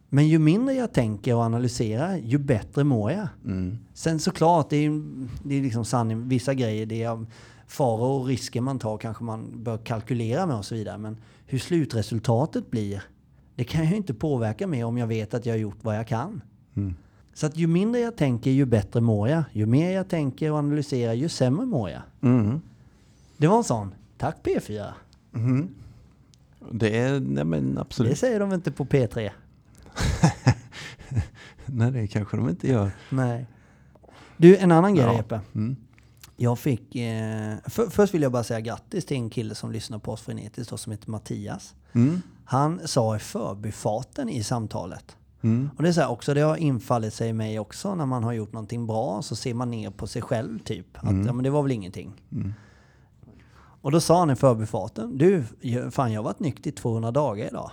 Men 0.09 0.27
ju 0.27 0.39
mindre 0.39 0.73
jag 0.75 0.93
tänker 0.93 1.35
och 1.35 1.41
analyserar, 1.41 2.17
ju 2.17 2.37
bättre 2.37 2.83
mår 2.83 3.11
jag. 3.11 3.27
Mm. 3.45 3.77
Sen 3.93 4.19
såklart, 4.19 4.69
det 4.69 4.77
är, 4.77 5.03
det 5.43 5.55
är 5.55 5.61
liksom 5.61 5.85
sanning. 5.85 6.27
Vissa 6.27 6.53
grejer, 6.53 6.85
det 6.85 7.03
är 7.03 7.25
faror 7.67 8.19
och 8.19 8.25
risker 8.25 8.61
man 8.61 8.79
tar 8.79 8.97
kanske 8.97 9.23
man 9.23 9.63
bör 9.63 9.77
kalkylera 9.77 10.45
med 10.45 10.55
och 10.55 10.65
så 10.65 10.75
vidare. 10.75 10.97
Men 10.97 11.17
hur 11.45 11.59
slutresultatet 11.59 12.71
blir, 12.71 13.03
det 13.55 13.63
kan 13.63 13.85
jag 13.85 13.93
inte 13.93 14.13
påverka 14.13 14.67
med 14.67 14.85
om 14.85 14.97
jag 14.97 15.07
vet 15.07 15.33
att 15.33 15.45
jag 15.45 15.53
har 15.53 15.59
gjort 15.59 15.77
vad 15.81 15.97
jag 15.97 16.07
kan. 16.07 16.41
Mm. 16.75 16.95
Så 17.33 17.45
att 17.45 17.57
ju 17.57 17.67
mindre 17.67 18.01
jag 18.01 18.15
tänker, 18.15 18.51
ju 18.51 18.65
bättre 18.65 19.01
mår 19.01 19.29
jag. 19.29 19.43
Ju 19.51 19.65
mer 19.65 19.91
jag 19.91 20.09
tänker 20.09 20.51
och 20.51 20.57
analyserar, 20.57 21.13
ju 21.13 21.29
sämre 21.29 21.65
mår 21.65 21.89
jag. 21.89 22.01
Mm. 22.21 22.61
Det 23.37 23.47
var 23.47 23.57
en 23.57 23.63
sån. 23.63 23.93
Tack 24.17 24.37
P4. 24.43 24.87
Mm. 25.35 25.67
Det 26.71 26.97
är, 26.97 27.19
nej 27.19 27.43
men 27.45 27.75
Det 27.75 27.81
absolut. 27.81 28.17
säger 28.17 28.39
de 28.39 28.53
inte 28.53 28.71
på 28.71 28.85
P3. 28.85 29.29
Nej, 31.65 31.91
det 31.91 32.07
kanske 32.07 32.37
de 32.37 32.49
inte 32.49 32.67
gör. 32.67 32.91
Nej. 33.09 33.45
Du, 34.37 34.57
en 34.57 34.71
annan 34.71 34.95
grej 34.95 35.05
Ja. 35.05 35.15
Jeppe. 35.15 35.41
Mm. 35.55 35.75
Jag 36.37 36.59
fick... 36.59 36.95
Eh, 36.95 37.55
för, 37.65 37.89
först 37.89 38.13
vill 38.13 38.21
jag 38.21 38.31
bara 38.31 38.43
säga 38.43 38.59
grattis 38.59 39.05
till 39.05 39.17
en 39.17 39.29
kille 39.29 39.55
som 39.55 39.71
lyssnar 39.71 39.99
på 39.99 40.11
oss 40.11 40.21
frenetiskt 40.21 40.71
då, 40.71 40.77
som 40.77 40.91
heter 40.91 41.11
Mattias. 41.11 41.75
Mm. 41.93 42.21
Han 42.45 42.87
sa 42.87 43.15
i 43.15 43.19
förbifarten 43.19 44.29
i 44.29 44.43
samtalet. 44.43 45.17
Mm. 45.41 45.69
Och 45.77 45.83
det 45.83 45.89
är 45.89 45.93
så 45.93 46.01
här 46.01 46.09
också, 46.09 46.33
det 46.33 46.41
har 46.41 46.55
infallit 46.57 47.13
sig 47.13 47.29
i 47.29 47.33
mig 47.33 47.59
också 47.59 47.95
när 47.95 48.05
man 48.05 48.23
har 48.23 48.33
gjort 48.33 48.53
någonting 48.53 48.87
bra 48.87 49.21
så 49.21 49.35
ser 49.35 49.53
man 49.53 49.71
ner 49.71 49.89
på 49.89 50.07
sig 50.07 50.21
själv 50.21 50.59
typ. 50.59 50.97
Att 50.97 51.25
ja, 51.25 51.33
men 51.33 51.43
det 51.43 51.49
var 51.49 51.61
väl 51.61 51.71
ingenting. 51.71 52.13
Mm. 52.31 52.53
Och 53.81 53.91
då 53.91 53.99
sa 53.99 54.19
han 54.19 54.29
i 54.29 54.35
förbifarten, 54.35 55.17
du, 55.17 55.43
fan 55.91 56.11
jag 56.11 56.19
har 56.19 56.23
varit 56.23 56.39
nykter 56.39 56.69
i 56.69 56.73
200 56.73 57.11
dagar 57.11 57.47
idag. 57.47 57.71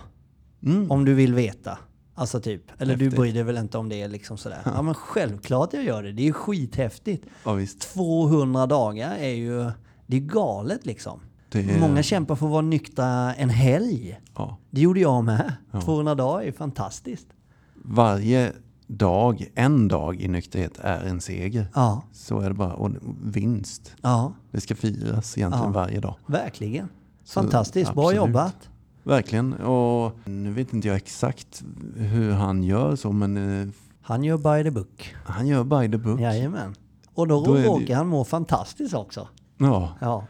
Mm. 0.63 0.91
Om 0.91 1.05
du 1.05 1.13
vill 1.13 1.33
veta. 1.33 1.77
Alltså 2.19 2.39
typ. 2.39 2.81
Eller 2.81 2.95
du 2.95 3.03
Häftigt. 3.05 3.19
bryr 3.19 3.33
dig 3.33 3.43
väl 3.43 3.57
inte 3.57 3.77
om 3.77 3.89
det 3.89 4.07
liksom 4.07 4.37
sådär. 4.37 4.61
Ja 4.65 4.81
men 4.81 4.93
självklart 4.93 5.73
jag 5.73 5.83
gör 5.83 6.03
det. 6.03 6.11
Det 6.11 6.21
är 6.21 6.25
ju 6.25 6.33
skithäftigt. 6.33 7.25
Ja, 7.43 7.53
visst. 7.53 7.93
200 7.93 8.65
dagar 8.67 9.15
är 9.15 9.33
ju... 9.33 9.71
Det 10.07 10.17
är 10.17 10.21
galet 10.21 10.85
liksom. 10.85 11.19
Är, 11.51 11.79
Många 11.79 12.03
kämpar 12.03 12.35
för 12.35 12.45
att 12.45 12.51
vara 12.51 12.61
nyktra 12.61 13.33
en 13.33 13.49
helg. 13.49 14.19
ja. 14.35 14.57
Det 14.69 14.81
gjorde 14.81 14.99
jag 14.99 15.23
med. 15.23 15.53
Ja. 15.71 15.81
200 15.81 16.15
dagar 16.15 16.45
är 16.47 16.51
fantastiskt. 16.51 17.27
Varje 17.75 18.51
dag, 18.87 19.47
en 19.55 19.87
dag 19.87 20.21
i 20.21 20.27
nykterhet 20.27 20.79
är 20.81 21.05
en 21.05 21.21
seger. 21.21 21.67
Ja, 21.75 22.03
Så 22.11 22.39
är 22.39 22.49
det 22.49 22.55
bara. 22.55 22.73
Och 22.73 22.91
vinst. 23.23 23.95
ja, 24.01 24.33
Det 24.51 24.61
ska 24.61 24.75
firas 24.75 25.37
egentligen 25.37 25.71
varje 25.71 25.99
dag. 25.99 26.15
verkligen. 26.25 26.89
Så, 27.23 27.39
Fantastiskt. 27.41 27.93
Bra 27.93 28.03
absolut. 28.03 28.17
jobbat. 28.27 28.69
Verkligen. 29.07 29.53
Och 29.53 30.13
nu 30.25 30.51
vet 30.51 30.73
inte 30.73 30.87
jag 30.87 30.97
exakt 30.97 31.63
hur 31.95 32.31
han 32.33 32.63
gör 32.63 32.95
så, 32.95 33.11
men 33.11 33.61
eh, 33.61 33.67
Han 34.01 34.23
gör 34.23 34.37
by 34.37 34.63
the 34.63 34.71
book. 34.71 35.15
han 35.25 35.47
gör 35.47 35.63
by 35.63 35.91
the 35.91 35.97
book. 35.97 36.19
Jajamän. 36.19 36.75
Och 37.13 37.27
då, 37.27 37.53
det 37.55 37.63
råkar 37.65 37.95
han 37.95 38.07
må 38.07 38.23
fantastiskt 38.25 38.93
också. 38.93 39.27
Ja, 39.57 39.93
Ja, 40.01 40.25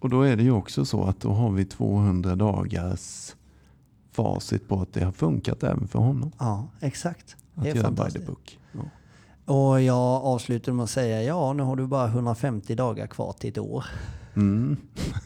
och 0.00 0.10
då 0.10 0.22
är 0.22 0.36
det 0.36 0.42
ju 0.42 0.50
också 0.50 0.84
så 0.84 1.04
att 1.04 1.20
då 1.20 1.30
har 1.32 1.50
vi 1.50 1.64
200 1.64 2.36
dagars 2.36 3.34
facit 4.12 4.68
på 4.68 4.80
att 4.80 4.92
det 4.92 5.04
har 5.04 5.12
funkat 5.12 5.62
även 5.62 5.88
för 5.88 5.98
honom. 5.98 6.32
ja 6.38 6.68
exakt. 6.80 7.36
Att 7.54 7.62
Det 7.64 7.70
är 7.70 7.74
göra 7.74 7.90
by 7.90 8.10
the 8.10 8.18
book. 8.18 8.58
Ja. 8.72 8.80
Och 9.54 9.82
jag 9.82 9.96
avslutar 10.24 10.72
med 10.72 10.82
att 10.84 10.90
säga, 10.90 11.22
ja 11.22 11.52
nu 11.52 11.62
har 11.62 11.76
du 11.76 11.86
bara 11.86 12.06
150 12.06 12.74
dagar 12.74 13.06
kvar 13.06 13.32
till 13.32 13.50
ett 13.50 13.58
år. 13.58 13.84
Mm. 14.36 14.76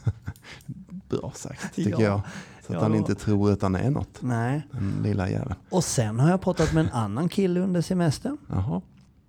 Bra 1.09 1.31
sagt 1.35 1.75
tycker 1.75 1.91
Ja. 1.91 2.01
jag. 2.01 2.21
Så 2.67 2.75
att 2.75 2.81
han 2.81 2.95
inte 2.95 3.15
tror 3.15 3.51
att 3.51 3.61
han 3.61 3.75
är 3.75 3.89
något. 3.89 4.21
Nej. 4.21 4.67
Den 4.71 5.03
lilla 5.03 5.29
jäveln. 5.29 5.55
Och 5.69 5.83
sen 5.83 6.19
har 6.19 6.29
jag 6.29 6.41
pratat 6.41 6.73
med 6.73 6.85
en 6.85 6.91
annan 6.91 7.29
kille 7.29 7.59
under 7.59 7.81
semestern. 7.81 8.37
Jaha. 8.49 8.81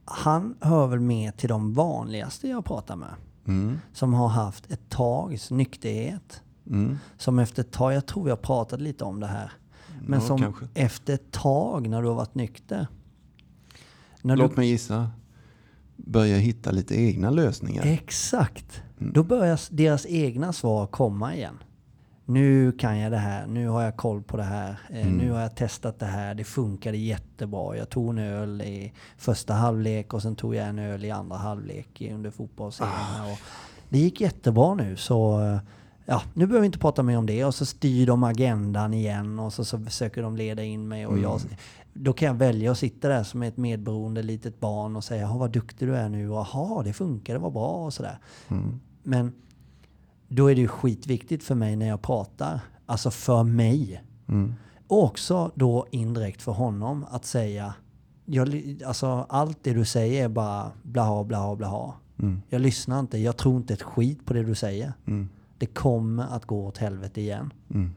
Han 0.04 0.54
hör 0.60 0.86
väl 0.86 1.00
med 1.00 1.36
till 1.36 1.48
de 1.48 1.74
vanligaste 1.74 2.48
jag 2.48 2.64
pratar 2.64 2.96
med. 2.96 3.14
Mm. 3.46 3.78
Som 3.92 4.14
har 4.14 4.28
haft 4.28 4.70
ett 4.70 4.88
tags 4.88 5.50
nykterhet. 5.50 6.42
Mm. 6.66 6.98
Som 7.18 7.38
efter 7.38 7.62
ett 7.62 7.72
tag, 7.72 7.92
jag 7.92 8.06
tror 8.06 8.28
har 8.28 8.36
pratat 8.36 8.80
lite 8.80 9.04
om 9.04 9.20
det 9.20 9.26
här. 9.26 9.52
Men 10.06 10.20
Ja, 10.20 10.26
som 10.26 10.38
kanske. 10.38 10.66
efter 10.74 11.14
ett 11.14 11.30
tag 11.30 11.88
när 11.88 12.02
du 12.02 12.08
har 12.08 12.14
varit 12.14 12.34
nykter. 12.34 12.86
När 14.22 14.36
Låt 14.36 14.50
du, 14.50 14.56
mig 14.56 14.68
gissa. 14.68 15.10
Börja 15.96 16.36
hitta 16.36 16.70
lite 16.70 16.94
egna 17.00 17.30
lösningar. 17.30 17.86
Exakt. 17.86 18.82
Mm. 19.00 19.12
Då 19.12 19.22
börjar 19.22 19.60
deras 19.70 20.06
egna 20.08 20.52
svar 20.52 20.86
komma 20.86 21.34
igen. 21.34 21.58
Nu 22.26 22.72
kan 22.72 22.98
jag 22.98 23.12
det 23.12 23.18
här, 23.18 23.46
nu 23.46 23.68
har 23.68 23.82
jag 23.82 23.96
koll 23.96 24.22
på 24.22 24.36
det 24.36 24.42
här, 24.42 24.78
eh, 24.90 25.06
Mm. 25.06 25.18
nu 25.18 25.30
har 25.32 25.40
jag 25.40 25.54
testat 25.56 25.98
det 25.98 26.06
här, 26.06 26.34
det 26.34 26.44
funkade 26.44 26.96
jättebra. 26.96 27.76
Jag 27.76 27.90
tog 27.90 28.10
en 28.10 28.18
öl 28.18 28.62
i 28.62 28.92
första 29.16 29.54
halvlek 29.54 30.14
och 30.14 30.22
sen 30.22 30.36
tog 30.36 30.54
jag 30.54 30.68
en 30.68 30.78
öl 30.78 31.04
i 31.04 31.10
andra 31.10 31.36
halvlek 31.36 32.02
under 32.12 32.30
fotbollsserien. 32.30 32.92
Ah. 32.94 33.36
Det 33.88 33.98
gick 33.98 34.20
jättebra 34.20 34.74
nu 34.74 34.96
så 34.96 35.40
eh, 35.40 35.58
ja, 36.04 36.22
nu 36.34 36.46
behöver 36.46 36.60
vi 36.60 36.66
inte 36.66 36.78
prata 36.78 37.02
mer 37.02 37.18
om 37.18 37.26
det 37.26 37.44
och 37.44 37.54
så 37.54 37.66
styr 37.66 38.06
de 38.06 38.24
agendan 38.24 38.94
igen 38.94 39.38
och 39.38 39.52
så, 39.52 39.64
så 39.64 39.78
försöker 39.78 40.22
de 40.22 40.36
leda 40.36 40.62
in 40.64 40.88
mig 40.88 41.06
och 41.06 41.18
jag, 41.18 41.40
Mm. 41.40 41.54
då 41.92 42.12
kan 42.12 42.26
jag 42.28 42.34
välja 42.34 42.70
att 42.72 42.78
sitta 42.78 43.08
där 43.08 43.22
som 43.22 43.42
ett 43.42 43.56
medberoende 43.56 44.22
litet 44.22 44.60
barn 44.60 44.96
och 44.96 45.04
säga 45.04 45.22
"Jaha, 45.22 45.38
vad 45.38 45.50
duktig 45.52 45.88
du 45.88 45.96
är 45.96 46.08
nu 46.08 46.22
jaha 46.24 46.82
det 46.82 46.92
funkar, 46.92 47.34
det 47.34 47.40
var 47.40 47.50
bra 47.50 47.68
och 47.84 47.92
sådär. 47.94 48.18
Mm. 48.48 48.80
Men 49.02 49.32
då 50.28 50.50
är 50.50 50.54
det 50.54 50.60
ju 50.60 50.68
skitviktigt 50.68 51.44
för 51.44 51.54
mig 51.54 51.76
när 51.76 51.88
jag 51.88 52.02
pratar, 52.02 52.60
alltså 52.86 53.10
för 53.10 53.42
mig. 53.42 54.02
Mm. 54.28 54.54
Och 54.88 55.04
också 55.04 55.52
då 55.54 55.86
indirekt 55.90 56.42
för 56.42 56.52
honom 56.52 57.06
att 57.10 57.24
säga, 57.24 57.74
jag, 58.24 58.76
alltså 58.86 59.26
allt 59.28 59.58
det 59.62 59.72
du 59.72 59.84
säger 59.84 60.24
är 60.24 60.28
bara 60.28 60.72
blaha 60.82 61.24
blaha 61.24 61.56
blaha. 61.56 61.92
Mm. 62.18 62.42
Jag 62.48 62.60
lyssnar 62.60 63.00
inte, 63.00 63.18
jag 63.18 63.36
tror 63.36 63.56
inte 63.56 63.74
ett 63.74 63.82
skit 63.82 64.26
på 64.26 64.32
det 64.32 64.42
du 64.42 64.54
säger. 64.54 64.92
Mm. 65.06 65.28
Det 65.58 65.66
kommer 65.66 66.24
att 66.24 66.44
gå 66.44 66.66
åt 66.66 66.78
helvete 66.78 67.20
igen. 67.20 67.52
Mm. 67.70 67.94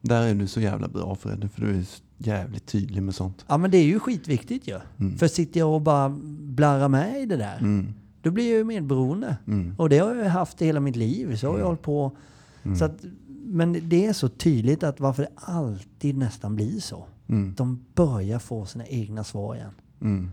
Där 0.00 0.22
är 0.22 0.34
du 0.34 0.48
så 0.48 0.60
jävla 0.60 0.88
bra 0.88 1.14
Fredde, 1.14 1.48
för 1.48 1.60
du 1.60 1.78
är 1.78 1.84
jävligt 2.18 2.66
tydlig 2.66 3.02
med 3.02 3.14
sånt. 3.14 3.44
Ja 3.46 3.56
men 3.56 3.70
det 3.70 3.78
är 3.78 3.84
ju 3.84 4.00
skitviktigt 4.00 4.68
ju. 4.68 4.80
Mm. 4.98 5.18
För 5.18 5.28
sitter 5.28 5.60
jag 5.60 5.74
och 5.74 5.80
bara 5.80 6.08
blarrar 6.40 6.88
med 6.88 7.22
i 7.22 7.26
det 7.26 7.36
där, 7.36 7.58
Mm. 7.58 7.94
Då 8.22 8.30
blir 8.30 8.50
jag 8.50 8.58
ju 8.58 8.64
medberoende. 8.64 9.36
Mm. 9.46 9.74
Och 9.78 9.88
det 9.88 9.98
har 9.98 10.14
jag 10.14 10.30
haft 10.30 10.62
i 10.62 10.66
hela 10.66 10.80
mitt 10.80 10.96
liv. 10.96 11.36
Så 11.36 11.50
har 11.50 11.58
jag 11.58 11.66
hållit 11.66 11.82
på. 11.82 12.16
Mm. 12.62 12.76
Så 12.76 12.84
att, 12.84 13.04
men 13.44 13.88
det 13.88 14.06
är 14.06 14.12
så 14.12 14.28
tydligt 14.28 14.82
att 14.82 15.00
varför 15.00 15.22
det 15.22 15.30
alltid 15.34 16.18
nästan 16.18 16.56
blir 16.56 16.80
så. 16.80 17.06
Mm. 17.28 17.54
De 17.56 17.84
börjar 17.94 18.38
få 18.38 18.64
sina 18.66 18.86
egna 18.86 19.24
svar 19.24 19.54
igen. 19.54 19.72
Mm. 20.00 20.30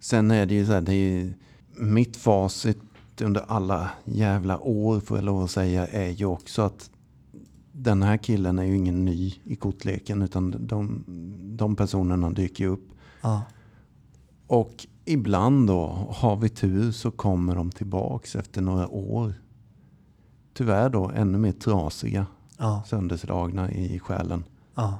Sen 0.00 0.30
är 0.30 0.46
det 0.46 0.54
ju 0.54 0.66
så 0.66 0.72
här, 0.72 0.80
det 0.80 0.94
är 0.94 1.34
mitt 1.76 2.16
facit 2.16 2.78
under 3.20 3.44
alla 3.48 3.90
jävla 4.04 4.58
år 4.58 5.00
får 5.00 5.18
jag 5.18 5.24
lov 5.24 5.44
att 5.44 5.50
säga 5.50 5.86
är 5.86 6.10
ju 6.10 6.24
också 6.24 6.62
att 6.62 6.90
den 7.72 8.02
här 8.02 8.16
killen 8.16 8.58
är 8.58 8.64
ju 8.64 8.76
ingen 8.76 9.04
ny 9.04 9.34
i 9.44 9.56
kortleken 9.56 10.22
utan 10.22 10.66
de, 10.66 11.04
de 11.56 11.76
personerna 11.76 12.30
dyker 12.30 12.64
ju 12.64 12.70
upp. 12.70 12.88
Ja, 13.22 13.42
Och 14.46 14.86
ibland 15.06 15.66
då, 15.66 15.86
har 16.10 16.36
vi 16.36 16.48
tur 16.48 16.92
så 16.92 17.10
kommer 17.10 17.54
de 17.54 17.70
tillbaks 17.70 18.36
efter 18.36 18.62
några 18.62 18.88
år. 18.88 19.34
Tyvärr 20.54 20.90
då 20.90 21.10
ännu 21.14 21.38
mer 21.38 21.52
trasiga, 21.52 22.26
ja, 22.58 22.82
sönderslagna 22.86 23.70
i 23.70 23.98
själen. 23.98 24.44
ja. 24.74 24.98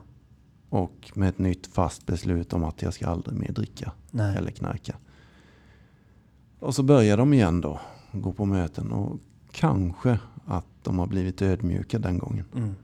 Och 0.68 1.12
med 1.14 1.28
ett 1.28 1.38
nytt 1.38 1.66
fast 1.66 2.06
beslut 2.06 2.52
om 2.52 2.64
att 2.64 2.82
jag 2.82 2.94
ska 2.94 3.06
aldrig 3.06 3.38
mer 3.38 3.52
dricka 3.52 3.92
Nej. 4.10 4.36
eller 4.36 4.50
knarka. 4.50 4.96
Och 6.58 6.74
så 6.74 6.82
börjar 6.82 7.16
de 7.16 7.32
igen 7.32 7.60
då, 7.60 7.80
gå 8.12 8.32
på 8.32 8.44
möten 8.44 8.92
och 8.92 9.20
kanske 9.52 10.18
att 10.44 10.66
de 10.82 10.98
har 10.98 11.06
blivit 11.06 11.42
ödmjuka 11.42 11.98
den 11.98 12.18
gången. 12.18 12.44
Mm. 12.54 12.74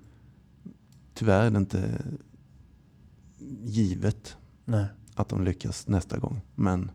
Tyvärr 1.15 1.47
är 1.47 1.51
det 1.51 1.59
inte 1.59 2.03
givet 3.63 4.37
Nej. 4.65 4.87
att 5.15 5.29
de 5.29 5.45
lyckas 5.45 5.89
nästa 5.89 6.19
gång. 6.19 6.41
Men 6.55 6.91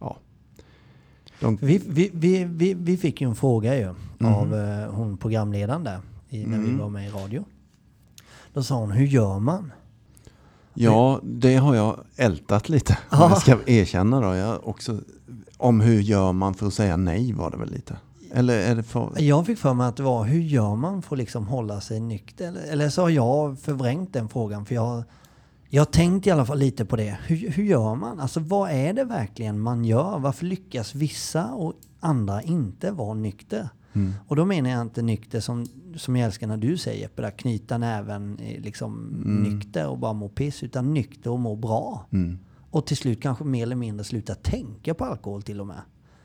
ja. 0.00 0.16
De, 1.40 1.56
Vi, 1.62 1.80
vi, 1.88 2.10
vi, 2.14 2.44
vi, 2.44 2.74
vi 2.74 2.96
fick 2.96 3.20
ju 3.20 3.28
en 3.28 3.34
fråga 3.36 3.78
ju 3.78 3.94
Mhm. 4.18 4.34
av 4.34 4.54
eh, 4.54 4.90
hon 4.94 5.16
programledaren 5.16 5.84
där 5.84 6.00
i, 6.28 6.46
när 6.46 6.58
vi 6.58 6.64
Mm. 6.68 6.78
var 6.78 6.88
med 6.88 7.06
i 7.08 7.10
radio. 7.10 7.44
Då 8.52 8.62
sa 8.62 8.74
hon, 8.76 8.90
hur 8.90 9.06
gör 9.06 9.38
man? 9.38 9.72
ja, 10.74 11.20
det 11.22 11.56
har 11.56 11.74
jag 11.74 11.98
ältat 12.16 12.68
lite. 12.68 12.98
Ja. 13.10 13.28
jag 13.30 13.38
ska 13.40 13.58
erkänna 13.66 14.20
då. 14.20 14.34
Jag 14.34 14.68
också, 14.68 15.00
om 15.56 15.80
hur 15.80 16.00
gör 16.00 16.32
man 16.32 16.54
för 16.54 16.66
att 16.66 16.74
säga 16.74 16.96
nej 16.96 17.32
var 17.32 17.50
det 17.50 17.56
väl 17.56 17.70
lite. 17.70 17.96
Eller 18.32 18.58
är 18.58 18.74
det 18.74 18.82
för... 18.82 19.10
Jag 19.18 19.46
fick 19.46 19.58
för 19.58 19.74
mig 19.74 19.86
att 19.86 19.96
det 19.96 20.02
var, 20.02 20.24
hur 20.24 20.40
gör 20.40 20.76
man 20.76 21.02
för 21.02 21.14
att 21.14 21.18
liksom 21.18 21.46
hålla 21.46 21.80
sig 21.80 22.00
nykter? 22.00 22.48
Eller, 22.48 22.62
eller 22.72 22.88
så 22.88 23.02
har 23.02 23.10
jag 23.10 23.58
förvrängt 23.58 24.12
den 24.12 24.28
frågan. 24.28 24.64
För 24.66 24.74
jag, 24.74 25.02
jag 25.74 25.80
har 25.80 25.86
tänkt 25.92 26.26
i 26.26 26.30
alla 26.30 26.46
fall 26.46 26.58
lite 26.58 26.84
på 26.84 26.96
det. 26.96 27.18
Hur, 27.26 27.50
hur 27.50 27.64
gör 27.64 27.94
man? 27.94 28.20
Alltså 28.20 28.40
vad 28.40 28.70
är 28.70 28.92
det 28.92 29.04
verkligen 29.04 29.60
man 29.60 29.84
gör? 29.84 30.18
Varför 30.18 30.46
lyckas 30.46 30.94
vissa 30.94 31.52
och 31.52 31.74
andra 32.00 32.42
inte 32.42 32.90
vara 32.90 33.14
nykter? 33.14 33.68
Mm. 33.92 34.12
Och 34.28 34.36
då 34.36 34.44
menar 34.44 34.70
jag 34.70 34.80
inte 34.82 35.02
nykter 35.02 35.40
som, 35.40 35.66
som 35.96 36.16
jag 36.16 36.26
älskar 36.26 36.46
när 36.46 36.56
du 36.56 36.78
säger 36.78 37.00
Jeppe, 37.00 37.22
där 37.22 37.30
knyta 37.30 37.78
näven 37.78 38.38
eh, 38.38 38.60
liksom 38.60 39.06
nykter 39.42 39.88
och 39.88 39.98
bara 39.98 40.12
må 40.12 40.28
piss. 40.28 40.62
Utan 40.62 40.94
nykter 40.94 41.30
och 41.30 41.40
må 41.40 41.56
bra. 41.56 42.06
Mm. 42.10 42.38
Och 42.70 42.86
till 42.86 42.96
slut 42.96 43.22
kanske 43.22 43.44
mer 43.44 43.62
eller 43.62 43.76
mindre 43.76 44.04
sluta 44.04 44.34
tänka 44.34 44.94
på 44.94 45.04
alkohol 45.04 45.42
till 45.42 45.60
och 45.60 45.66
med. 45.66 45.80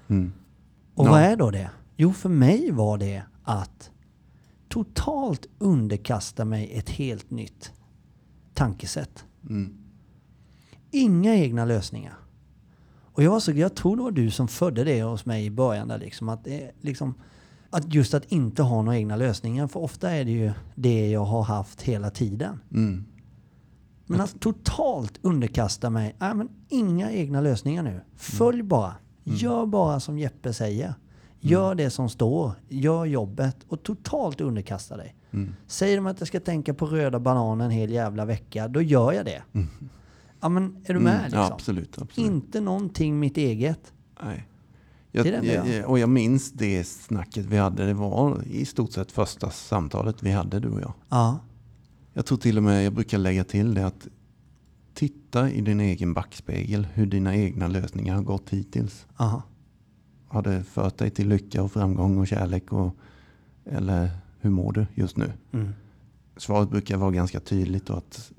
Mm. 0.08 0.32
Och 0.96 1.06
Ja. 1.06 1.12
vad 1.12 1.22
är 1.22 1.36
då 1.36 1.52
det? 1.52 1.70
Jo, 1.98 2.14
för 2.14 2.30
mig 2.30 2.72
var 2.72 2.98
det 2.98 3.24
att 3.44 3.90
totalt 4.68 5.46
underkasta 5.58 6.46
mig 6.46 6.72
ett 6.74 6.90
helt 6.90 7.32
nytt 7.32 7.72
tankesätt. 8.54 9.26
Mm. 9.50 9.74
Inga 10.92 11.36
egna 11.36 11.66
lösningar. 11.66 12.14
Och 13.02 13.24
jag, 13.24 13.32
var 13.32 13.40
så, 13.40 13.52
jag 13.52 13.76
tror 13.76 13.96
det 13.96 14.04
var 14.04 14.12
du 14.12 14.32
som 14.32 14.48
födde 14.48 14.84
det 14.84 15.04
hos 15.04 15.26
mig 15.26 15.46
i 15.46 15.52
början. 15.52 15.88
Där 15.88 15.98
liksom, 15.98 16.30
att, 16.30 16.48
liksom, 16.82 17.14
att 17.70 17.94
just 17.94 18.14
att 18.14 18.26
inte 18.26 18.64
ha 18.64 18.82
några 18.82 18.98
egna 18.98 19.16
lösningar. 19.16 19.68
För 19.68 19.80
ofta 19.80 20.12
är 20.12 20.26
det 20.26 20.32
ju 20.32 20.52
det 20.76 21.10
jag 21.10 21.26
har 21.26 21.44
haft 21.44 21.82
hela 21.82 22.10
tiden. 22.10 22.60
Mm. 22.72 23.06
Men 24.06 24.22
att 24.22 24.40
totalt 24.40 25.20
underkasta 25.22 25.90
mig, 25.90 26.16
nej 26.20 26.34
men 26.34 26.50
inga 26.70 27.12
egna 27.12 27.42
lösningar 27.42 27.84
nu. 27.84 28.02
Följ 28.16 28.64
bara. 28.64 28.96
Gör 29.24 29.66
bara 29.66 30.00
som 30.00 30.20
Jeppe 30.20 30.54
säger. 30.54 30.94
Gör 31.40 31.76
det 31.76 31.90
som 31.90 32.10
står. 32.10 32.52
Gör 32.70 33.06
jobbet 33.06 33.58
och 33.68 33.84
totalt 33.84 34.42
underkasta 34.42 34.98
dig. 34.98 35.16
Mm. 35.32 35.56
Säger 35.68 35.96
de 35.98 36.06
att 36.08 36.20
jag 36.20 36.28
ska 36.28 36.40
tänka 36.40 36.74
på 36.74 36.86
röda 36.86 37.20
bananer 37.20 37.66
en 37.66 37.72
hel 37.72 37.92
jävla 37.92 38.26
vecka, 38.26 38.68
då 38.68 38.82
gör 38.82 39.14
jag 39.14 39.26
det. 39.26 39.44
Ja 40.42 40.50
men 40.50 40.78
är 40.86 40.94
du 40.94 41.00
med 41.00 41.12
Mm. 41.14 41.24
liksom? 41.24 41.40
Ja, 41.42 41.52
absolut. 41.54 41.98
absolut. 42.02 42.32
Inte 42.32 42.62
någonting 42.62 43.20
mitt 43.20 43.38
eget. 43.38 43.94
Nej. 44.24 44.48
Jag, 45.12 45.26
Det 45.26 45.30
är 45.30 45.32
det 45.32 45.38
enda 45.38 45.54
jag- 45.54 45.68
jag, 45.82 45.90
och 45.90 46.00
jag 46.00 46.10
minns 46.10 46.52
det 46.52 46.84
snacket 46.84 47.46
vi 47.46 47.58
hade. 47.58 47.86
Det 47.86 47.94
var 47.94 48.44
i 48.44 48.66
stort 48.66 48.92
sett 48.92 49.12
första 49.12 49.50
samtalet 49.50 50.24
vi 50.24 50.32
hade 50.32 50.60
du 50.60 50.70
och 50.70 50.82
jag. 50.82 50.94
Ja. 51.10 51.40
Jag 52.14 52.26
tror 52.26 52.38
till 52.38 52.58
och 52.58 52.64
med 52.64 52.86
jag 52.86 52.94
brukar 52.94 53.18
lägga 53.18 53.44
till 53.44 53.74
det 53.74 53.86
att 53.86 54.08
titta 54.94 55.50
i 55.52 55.62
din 55.62 55.80
egen 55.80 56.14
backspegel 56.14 56.88
hur 56.94 57.06
dina 57.06 57.36
egna 57.36 57.68
lösningar 57.68 58.16
har 58.16 58.22
gått 58.24 58.50
hittills. 58.50 59.06
Aha. 59.18 59.42
Har 60.30 60.42
det 60.42 60.64
fört 60.64 60.98
dig 60.98 61.10
till 61.10 61.28
lycka 61.30 61.64
och 61.64 61.72
framgång 61.72 62.18
och 62.18 62.28
kärlek? 62.28 62.74
Och, 62.74 62.96
eller 63.66 64.10
hur 64.40 64.50
mår 64.50 64.72
du 64.72 64.88
just 64.94 65.18
nu? 65.18 65.32
Mm. 65.52 65.74
Svaret 66.38 66.70
brukar 66.70 66.98
vara 66.98 67.12
ganska 67.12 67.40
tydligt 67.40 67.90
och 67.90 67.98
att 67.98 68.32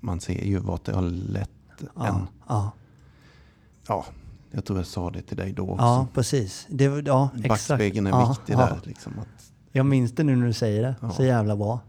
man 0.00 0.20
ser 0.20 0.44
ju 0.44 0.58
vart 0.58 0.84
det 0.84 0.92
har 0.92 1.02
lett 1.02 1.50
en. 1.80 1.86
Ja. 1.96 2.26
Ja. 2.48 2.72
Ja, 3.88 4.04
jag 4.50 4.64
tror 4.64 4.78
jag 4.78 4.86
sa 4.86 5.10
det 5.10 5.22
till 5.22 5.36
dig 5.36 5.52
då 5.52 5.62
också. 5.70 5.84
ja, 5.84 6.06
precis. 6.14 6.66
Det, 6.70 6.84
ja, 7.06 7.30
exakt. 7.34 7.48
Backspegeln 7.48 8.06
är 8.06 8.10
Ja, 8.10 8.28
viktig 8.28 8.52
ja. 8.52 8.58
där. 8.58 8.80
Liksom, 8.84 9.12
att, 9.18 9.52
Jag 9.72 9.86
minns 9.86 10.12
det 10.12 10.24
nu 10.24 10.36
när 10.36 10.46
du 10.46 10.52
säger 10.52 10.82
det. 10.82 10.94
Ja. 11.00 11.10
Så 11.10 11.24
jävla 11.24 11.56
bra. 11.56 11.80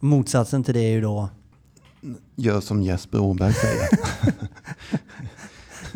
Motsatsen 0.00 0.64
till 0.64 0.74
det 0.74 0.80
är 0.80 0.92
ju 0.92 1.00
då 1.00 1.28
gör 2.36 2.60
som 2.60 2.82
Jesper 2.82 3.20
Åberg 3.20 3.52
säger. 3.52 3.88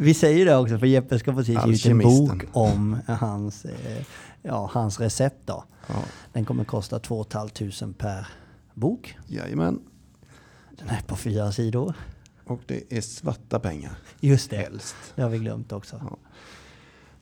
Vi 0.00 0.14
säger 0.14 0.44
det 0.46 0.56
också 0.56 0.78
för 0.78 0.86
Jeppe 0.86 1.18
ska 1.18 1.32
precis 1.32 1.58
ge 1.66 1.72
ut 1.72 1.86
en 1.86 1.98
bok 1.98 2.44
om 2.52 2.98
hans, 3.06 3.64
eh, 3.64 4.04
ja, 4.42 4.70
hans 4.72 5.00
recept 5.00 5.46
då. 5.46 5.64
Ja, 5.86 5.94
Den 6.32 6.44
kommer 6.44 6.64
kosta 6.64 6.98
2 6.98 7.24
500 7.32 7.94
per 7.98 8.26
bok. 8.74 9.18
jajamän. 9.26 9.80
Den 10.78 10.88
är 10.88 11.00
på 11.06 11.16
fyra 11.16 11.52
sidor. 11.52 11.94
Och 12.46 12.60
det 12.66 12.92
är 12.96 13.00
svarta 13.00 13.60
pengar. 13.60 13.92
Just 14.20 14.50
det, 14.50 14.56
Helst. 14.56 14.96
det 15.14 15.22
har 15.22 15.30
vi 15.30 15.38
glömt 15.38 15.72
också. 15.72 16.00
Ja. 16.10 16.16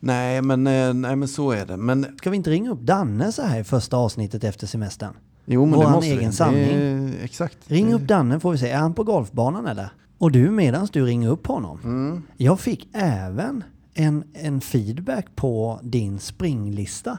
Nej 0.00 0.42
men, 0.42 0.66
eh, 0.66 0.94
nej, 0.94 1.16
men 1.16 1.28
så 1.28 1.50
är 1.50 1.66
det. 1.66 1.76
Men 1.76 2.16
Ska 2.18 2.30
vi 2.30 2.36
inte 2.36 2.50
ringa 2.50 2.70
upp 2.70 2.80
Danne 2.80 3.32
så 3.32 3.42
här 3.42 3.60
i 3.60 3.64
första 3.64 3.96
avsnittet 3.96 4.44
efter 4.44 4.66
semestern? 4.66 5.14
Jo, 5.46 5.66
men 5.66 5.74
Våran 5.74 5.90
det 5.90 5.96
måste 5.96 6.10
egen 6.10 6.30
vi. 6.30 6.36
sanning. 6.36 7.10
Det 7.10 7.24
exakt. 7.24 7.58
Ring 7.66 7.94
upp 7.94 8.02
Danne 8.02 8.40
får 8.40 8.52
vi 8.52 8.58
se. 8.58 8.70
Är 8.70 8.78
han 8.78 8.94
på 8.94 9.04
golfbanan 9.04 9.66
eller? 9.66 9.88
Och 10.18 10.32
du, 10.32 10.50
medans 10.50 10.90
du 10.90 11.04
ringer 11.04 11.28
upp 11.28 11.46
honom. 11.46 11.80
Mm. 11.84 12.22
Jag 12.36 12.60
fick 12.60 12.88
även 12.92 13.64
en, 13.94 14.24
en 14.34 14.60
feedback 14.60 15.26
på 15.36 15.80
din 15.82 16.18
springlista. 16.18 17.18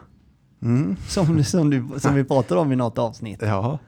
Mm. 0.62 0.96
Som, 1.08 1.44
som, 1.44 1.70
du, 1.70 2.00
som 2.00 2.16
vi 2.16 2.24
pratade 2.34 2.62
om 2.62 2.72
i 2.72 2.76
något 2.76 2.98
avsnitt. 2.98 3.42
Ja. 3.42 3.80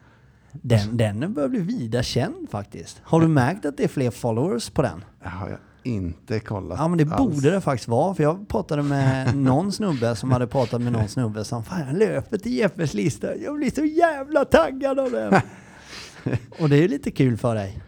Den, 0.51 0.97
den 0.97 1.33
börjar 1.33 1.49
bli 1.49 1.59
vida 1.59 2.03
känd 2.03 2.49
faktiskt. 2.49 3.01
Har 3.03 3.21
du 3.21 3.27
märkt 3.27 3.65
att 3.65 3.77
det 3.77 3.83
är 3.83 3.87
fler 3.87 4.11
followers 4.11 4.69
på 4.69 4.81
den? 4.81 5.03
Jag 5.23 5.57
inte 5.83 6.39
kollat 6.39 6.79
Ja 6.79 6.87
men 6.87 6.97
det 6.97 7.13
alls. 7.13 7.35
borde 7.35 7.51
det 7.51 7.61
faktiskt 7.61 7.87
vara. 7.87 8.13
För 8.15 8.23
jag 8.23 8.47
pratade 8.47 8.83
med 8.83 9.35
någon 9.37 9.71
snubbe 9.71 10.15
som 10.15 10.31
hade 10.31 10.47
pratat 10.47 10.81
med 10.81 10.93
någon 10.93 11.07
snubbe 11.07 11.43
som 11.43 11.63
Fan 11.63 11.79
jag 11.87 11.97
löper 11.97 12.37
till 12.37 12.53
Jeppes 12.53 12.93
lista. 12.93 13.35
Jag 13.35 13.55
blir 13.55 13.71
så 13.71 13.83
jävla 13.85 14.45
taggad 14.45 14.99
av 14.99 15.11
den. 15.11 15.33
Och 16.59 16.69
det 16.69 16.77
är 16.77 16.81
ju 16.81 16.87
lite 16.87 17.11
kul 17.11 17.37
för 17.37 17.55
dig. 17.55 17.79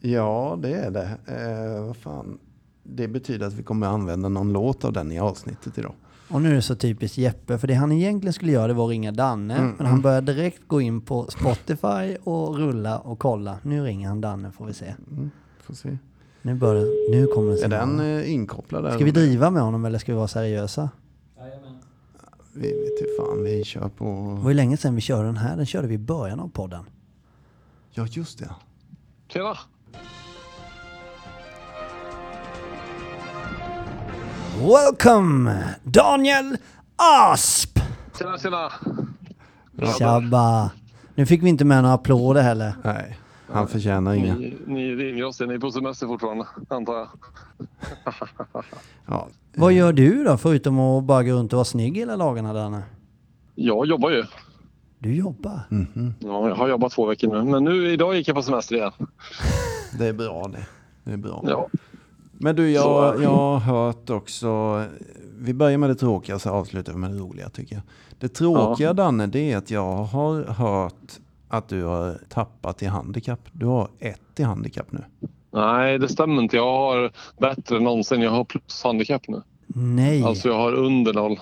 Ja, 0.00 0.58
det 0.62 0.74
är 0.74 0.90
det. 0.90 1.10
Eh, 1.26 1.84
vad 1.86 1.96
fan. 1.96 2.38
Det 2.82 3.08
betyder 3.08 3.46
att 3.46 3.52
vi 3.52 3.62
kommer 3.62 3.86
använda 3.86 4.28
någon 4.28 4.52
låt 4.52 4.84
av 4.84 4.92
den 4.92 5.12
i 5.12 5.18
avsnittet 5.20 5.78
idag. 5.78 5.92
Och 6.28 6.42
nu 6.42 6.50
är 6.50 6.54
det 6.54 6.62
så 6.62 6.74
typiskt 6.76 7.18
Jeppe, 7.18 7.58
för 7.58 7.66
det 7.68 7.74
han 7.74 7.92
egentligen 7.92 8.32
skulle 8.32 8.52
göra 8.52 8.66
det 8.66 8.72
var 8.74 8.84
att 8.84 8.90
ringa 8.90 9.12
Danne. 9.12 9.54
Mm, 9.56 9.74
Men 9.78 9.86
han 9.86 10.00
började 10.00 10.32
direkt 10.32 10.68
gå 10.68 10.80
in 10.80 11.00
på 11.00 11.26
Spotify 11.30 12.16
och 12.24 12.56
rulla 12.56 12.98
och 12.98 13.18
kolla. 13.18 13.58
Nu 13.62 13.82
ringer 13.82 14.08
han 14.08 14.20
Danne 14.20 14.52
får 14.52 14.66
vi 14.66 14.74
se. 14.74 14.94
Mm. 15.10 15.30
Får 15.62 15.74
se. 15.74 15.98
Nu, 16.42 16.54
börjar, 16.54 17.10
nu 17.10 17.26
kommer 17.26 17.52
Är 17.52 17.56
signalen. 17.56 17.96
den 17.96 18.18
eh, 18.18 18.32
inkopplad 18.32 18.84
där? 18.84 18.94
Ska 18.94 19.04
vi 19.04 19.10
driva 19.10 19.50
med 19.50 19.62
honom 19.62 19.84
eller 19.84 19.98
ska 19.98 20.12
vi 20.12 20.16
vara 20.16 20.28
seriösa? 20.28 20.90
Vi 22.54 22.68
vet 22.68 23.00
hur 23.00 23.16
fan, 23.26 23.44
vi 23.44 23.64
kör 23.64 23.80
Det 23.80 23.88
på... 23.90 24.04
var 24.42 24.50
ju 24.50 24.54
länge 24.54 24.76
sedan 24.76 24.94
vi 24.94 25.00
körde 25.00 25.26
den 25.26 25.36
här. 25.36 25.56
Den 25.56 25.66
körde 25.66 25.88
vi 25.88 25.94
i 25.94 25.98
början 25.98 26.40
av 26.40 26.48
podden. 26.48 26.84
Ja, 27.90 28.06
just 28.06 28.38
det. 28.38 28.50
Tjena! 29.28 29.56
Welcome 34.60 35.64
Daniel 35.84 36.56
Asp! 37.32 37.78
Tjena, 38.18 38.38
tjena! 38.38 38.72
Tjabba! 39.98 40.70
Nu 41.14 41.26
fick 41.26 41.42
vi 41.42 41.48
inte 41.48 41.64
med 41.64 41.82
några 41.82 41.94
applåder 41.94 42.42
heller. 42.42 42.72
Nej, 42.84 43.18
han 43.52 43.68
förtjänar 43.68 44.14
inga. 44.14 44.34
Ni, 44.34 44.56
ni 44.66 44.94
ringer 44.94 45.24
oss, 45.24 45.40
ni 45.40 45.54
är 45.54 45.58
på 45.58 45.70
semester 45.70 46.06
fortfarande, 46.06 46.46
antar 46.68 46.94
jag. 46.94 47.08
Ja. 49.06 49.28
Vad 49.54 49.72
gör 49.72 49.92
du 49.92 50.24
då, 50.24 50.36
förutom 50.36 50.80
att 50.80 51.04
bara 51.04 51.22
gå 51.22 51.32
runt 51.32 51.52
och 51.52 51.56
vara 51.56 51.64
snygg 51.64 51.96
hela 51.96 52.16
dagarna 52.16 52.52
Danne? 52.52 52.82
Jag 53.54 53.86
jobbar 53.86 54.10
ju. 54.10 54.24
Du 54.98 55.14
jobbar? 55.14 55.60
Mhm. 55.68 56.14
Ja, 56.18 56.48
jag 56.48 56.54
har 56.54 56.68
jobbat 56.68 56.92
två 56.92 57.06
veckor 57.06 57.28
nu, 57.28 57.50
men 57.50 57.64
nu 57.64 57.92
idag 57.92 58.16
gick 58.16 58.28
jag 58.28 58.36
på 58.36 58.42
semester 58.42 58.74
igen. 58.76 58.92
Det 59.98 60.06
är 60.06 60.12
bra 60.12 60.50
det. 60.52 60.66
Det 61.04 61.12
är 61.12 61.16
bra. 61.16 61.44
Ja, 61.46 61.68
Men 62.32 62.56
du, 62.56 62.70
jag, 62.70 63.22
jag 63.22 63.30
har 63.30 63.58
hört 63.58 64.10
också... 64.10 64.82
Vi 65.38 65.54
börjar 65.54 65.78
med 65.78 65.90
det 65.90 65.94
tråkiga 65.94 66.38
så 66.38 66.50
avslutar 66.50 66.92
vi 66.92 66.98
med 66.98 67.10
det 67.10 67.18
roliga 67.18 67.48
tycker 67.48 67.74
jag. 67.74 67.82
Det 68.18 68.28
tråkiga 68.28 68.92
Danne, 68.92 69.26
det 69.26 69.52
är 69.52 69.56
att 69.56 69.70
jag 69.70 69.96
har 69.96 70.42
hört 70.44 71.20
att 71.50 71.68
du 71.68 71.84
har 71.84 72.18
tappat 72.28 72.82
i 72.82 72.86
handikapp. 72.86 73.40
Du 73.52 73.66
har 73.66 73.88
ett 73.98 74.40
i 74.40 74.42
handikapp 74.42 74.92
nu. 74.92 75.04
nej, 75.50 75.98
det 75.98 76.08
stämmer 76.08 76.42
inte. 76.42 76.56
Jag 76.56 76.72
har 76.72 77.10
bättre 77.40 77.76
än 77.76 77.84
någonsin. 77.84 78.22
Jag 78.22 78.30
har 78.30 78.44
plus 78.44 78.82
handikapp 78.84 79.28
nu. 79.28 79.42
Nej. 79.66 80.22
Alltså, 80.22 80.48
jag 80.48 80.58
har 80.58 80.72
under 80.72 81.14
noll. 81.14 81.40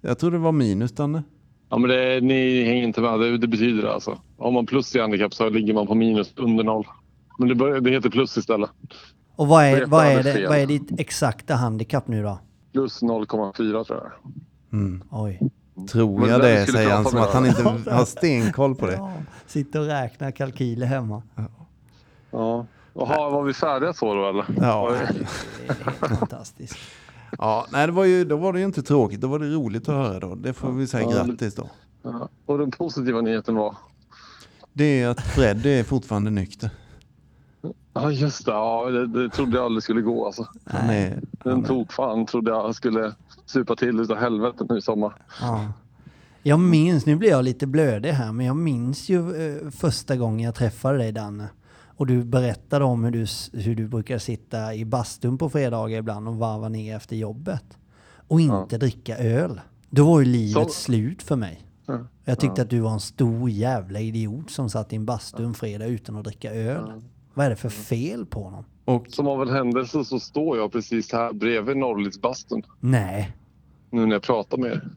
Jag 0.00 0.18
tror 0.18 0.30
det 0.30 0.38
var 0.38 0.52
minus 0.52 0.92
Danne. 0.92 1.22
Ja, 1.68 1.78
men 1.78 1.90
det, 1.90 2.20
ni 2.20 2.64
hänger 2.64 2.82
inte 2.82 3.00
med. 3.00 3.20
Det, 3.20 3.38
det 3.38 3.46
betyder 3.46 3.82
det 3.82 3.94
alltså. 3.94 4.18
Har 4.38 4.50
man 4.50 4.66
plus 4.66 4.96
i 4.96 5.00
handikapp 5.00 5.34
så 5.34 5.48
ligger 5.48 5.74
man 5.74 5.86
på 5.86 5.94
minus 5.94 6.32
under 6.36 6.64
noll. 6.64 6.86
Men 7.38 7.48
det, 7.48 7.54
bör, 7.54 7.80
det 7.80 7.90
heter 7.90 8.10
plus 8.10 8.36
istället. 8.36 8.70
Och 9.36 9.46
vad 9.48 9.64
är, 9.64 9.86
vad, 9.86 10.06
är 10.06 10.22
det, 10.22 10.46
vad 10.48 10.58
är 10.58 10.66
ditt 10.66 11.00
exakta 11.00 11.54
handikapp 11.54 12.08
nu 12.08 12.22
då? 12.22 12.38
Plus 12.72 13.02
0,4 13.02 13.84
tror 13.84 13.98
jag. 13.98 14.32
Mm. 14.72 15.02
Oj. 15.10 15.40
Tror 15.90 16.20
Men 16.20 16.28
jag 16.28 16.40
det, 16.40 16.66
säger 16.66 16.90
han 16.90 17.04
som 17.04 17.20
att 17.20 17.32
han 17.32 17.46
inte 17.46 17.62
har 17.90 18.04
stenkoll 18.04 18.74
på 18.74 18.86
det. 18.86 18.92
Ja, 18.96 19.12
sitter 19.46 19.80
och 19.80 19.86
räknar 19.86 20.30
kalkyler 20.30 20.86
hemma. 20.86 21.22
Ja. 22.30 22.66
Jaha, 22.94 23.30
var 23.30 23.42
vi 23.42 23.54
färdiga 23.54 23.92
så 23.92 24.14
då 24.14 24.28
eller? 24.28 24.44
Ja. 24.60 24.96
Det 25.66 25.68
är 25.68 26.16
fantastiskt. 26.16 26.76
Ja, 27.38 27.66
nej, 27.72 27.86
det 27.86 27.92
var 27.92 28.04
ju, 28.04 28.24
då 28.24 28.36
var 28.36 28.52
det 28.52 28.58
ju 28.58 28.64
inte 28.64 28.82
tråkigt, 28.82 29.20
då 29.20 29.28
var 29.28 29.38
det 29.38 29.46
roligt 29.46 29.88
att 29.88 29.94
höra 29.94 30.20
då. 30.20 30.34
Det 30.34 30.52
får 30.52 30.72
vi 30.72 30.86
säga 30.86 31.08
Ja, 31.10 31.24
grattis 31.24 31.54
då. 31.54 31.70
Ja. 32.02 32.28
Och 32.46 32.58
den 32.58 32.70
positiva 32.70 33.20
nyheten 33.20 33.54
var? 33.54 33.76
Det 34.72 35.02
är 35.02 35.08
att 35.08 35.20
Fred 35.20 35.66
är 35.66 35.84
fortfarande 35.84 36.30
nykter. 36.30 36.70
Ja 37.94 38.10
just 38.10 38.46
det, 38.46 38.52
ja, 38.52 38.90
det, 38.90 39.06
det 39.06 39.28
trodde 39.30 39.56
jag 39.56 39.64
aldrig 39.64 39.82
skulle 39.82 40.00
gå 40.00 40.26
alltså. 40.26 40.48
Han 40.64 40.90
är, 40.90 41.20
Den 41.44 41.64
tog 41.64 41.92
fan 41.92 42.26
trodde 42.26 42.50
jag 42.50 42.74
skulle 42.74 43.14
supa 43.46 43.76
till 43.76 44.00
utav 44.00 44.16
helvete 44.16 44.66
nu 44.68 44.78
i 44.78 44.82
sommar. 44.82 45.14
Ja. 45.40 45.72
Jag 46.42 46.60
minns, 46.60 47.06
nu 47.06 47.16
blir 47.16 47.30
jag 47.30 47.44
lite 47.44 47.66
blödig 47.66 48.10
här, 48.10 48.32
men 48.32 48.46
jag 48.46 48.56
minns 48.56 49.08
ju 49.08 49.34
eh, 49.64 49.70
första 49.70 50.16
gången 50.16 50.40
jag 50.40 50.54
träffade 50.54 50.98
dig 50.98 51.12
Danne. 51.12 51.48
Och 51.98 52.06
du 52.06 52.24
berättade 52.24 52.84
om 52.84 53.04
hur 53.04 53.10
du, 53.10 53.26
hur 53.62 53.74
du 53.74 53.88
brukar 53.88 54.18
sitta 54.18 54.74
i 54.74 54.84
bastun 54.84 55.38
på 55.38 55.50
fredagar 55.50 55.98
ibland 55.98 56.28
och 56.28 56.36
varva 56.36 56.68
ner 56.68 56.96
efter 56.96 57.16
jobbet. 57.16 57.78
Och 58.28 58.40
inte 58.40 58.78
dricka 58.78 59.18
öl. 59.18 59.60
Då 59.90 60.06
var 60.06 60.20
ju 60.20 60.26
livet 60.26 60.62
Så- 60.64 60.68
slut 60.68 61.22
för 61.22 61.36
mig. 61.36 61.62
Ja. 61.86 61.98
Jag 62.24 62.40
tyckte 62.40 62.62
att 62.62 62.70
du 62.70 62.80
var 62.80 62.92
en 62.92 63.00
stor 63.00 63.50
jävla 63.50 64.00
idiot 64.00 64.50
som 64.50 64.70
satt 64.70 64.92
i 64.92 64.96
en 64.96 65.06
bastu 65.06 65.44
en 65.44 65.54
fredag 65.54 65.86
utan 65.86 66.16
att 66.16 66.24
dricka 66.24 66.52
öl. 66.54 67.02
Vad 67.34 67.46
är 67.46 67.50
det 67.50 67.56
för 67.56 67.68
fel 67.68 68.26
på 68.26 68.42
honom? 68.42 68.64
Och 68.86 69.06
Som 69.08 69.26
av 69.26 69.42
en 69.42 69.48
händelse 69.48 70.04
så 70.04 70.20
står 70.20 70.56
jag 70.56 70.72
precis 70.72 71.12
här 71.12 71.32
bredvid 71.32 71.76
Norrlidsbastun 71.76 72.62
Nej. 72.80 73.36
nu 73.90 74.06
när 74.06 74.12
jag 74.12 74.22
pratar 74.22 74.58
med 74.58 74.70
er. 74.70 74.88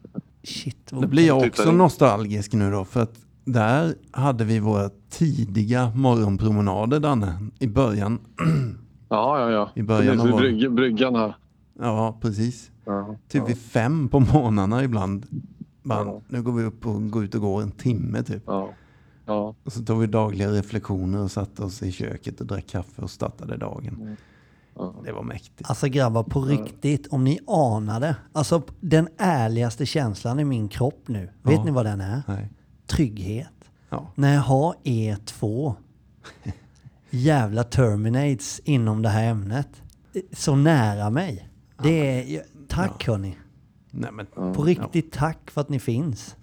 Shit. 0.43 0.91
vad 0.91 1.09
blir 1.09 1.27
jag 1.27 1.37
också 1.47 1.71
nostalgisk 1.71 2.53
nu 2.53 2.71
då. 2.71 2.85
För 2.85 3.01
att 3.01 3.15
där 3.45 3.95
hade 4.11 4.45
vi 4.45 4.59
våra 4.59 4.89
tidiga 5.09 5.91
morgonpromenader 5.95 6.99
Danne. 6.99 7.39
I 7.59 7.67
början. 7.67 8.19
Ja, 9.11 9.39
ja, 9.39 9.51
ja. 9.51 9.69
I 9.75 9.83
början 9.83 10.17
Precis 10.17 10.31
av 10.33 10.37
brygg, 10.39 10.71
bryggan 10.71 11.15
här. 11.15 11.35
Ja, 11.79 12.17
precis. 12.21 12.71
Ja, 12.85 13.15
Typ 13.27 13.49
vid 13.49 13.57
fem 13.57 14.07
på 14.09 14.19
morgnarna 14.19 14.83
ibland. 14.83 15.25
Bara, 15.83 16.05
Ja. 16.05 16.21
Nu 16.27 16.41
går 16.41 16.51
vi 16.51 16.63
upp 16.63 16.85
och 16.87 17.11
går 17.11 17.23
ut 17.23 17.35
och 17.35 17.41
går 17.41 17.61
en 17.61 17.71
timme 17.71 18.23
typ. 18.23 18.43
ja, 18.45 18.69
ja. 19.29 19.55
Och 19.63 19.73
så 19.73 19.83
tog 19.83 19.99
vi 19.99 20.07
dagliga 20.07 20.51
reflektioner 20.51 21.19
och 21.19 21.31
satte 21.31 21.63
oss 21.63 21.83
i 21.83 21.91
köket 21.91 22.41
och 22.41 22.47
drack 22.47 22.67
kaffe 22.67 23.01
och 23.01 23.09
startade 23.09 23.57
dagen. 23.57 24.17
ja. 24.75 24.93
Det 25.05 25.11
var 25.11 25.23
mäktigt. 25.23 25.69
Alltså 25.69 25.87
grabbar, 25.87 26.23
på 26.23 26.41
riktigt, 26.41 27.07
om 27.07 27.23
ni 27.23 27.39
anade. 27.47 28.15
Alltså 28.33 28.61
den 28.79 29.07
ärligaste 29.17 29.85
känslan 29.85 30.39
i 30.39 30.43
min 30.45 30.67
kropp 30.69 31.03
nu. 31.07 31.29
Vet 31.43 31.53
Ja. 31.55 31.63
ni 31.63 31.71
vad 31.71 31.85
den 31.85 32.01
är? 32.01 32.21
Nej. 32.27 32.49
Trygghet. 32.87 33.47
Ja. 33.89 34.11
När 34.15 34.33
jag 34.33 34.41
har 34.41 34.75
er 34.83 35.15
två 35.25 35.75
jävla 37.09 37.63
terminates 37.63 38.59
inom 38.63 39.01
det 39.01 39.09
här 39.09 39.23
ämnet. 39.23 39.81
Så 40.31 40.55
nära 40.55 41.09
mig. 41.09 41.49
Det 41.83 42.35
är... 42.35 42.43
Tack 42.67 43.07
hörni. 43.07 43.37
Nej, 43.91 44.11
men, 44.11 44.25
På 44.53 44.63
riktigt 44.63 45.11
tack 45.11 45.51
för 45.51 45.61
att 45.61 45.69
ni 45.69 45.79
finns. 45.79 46.35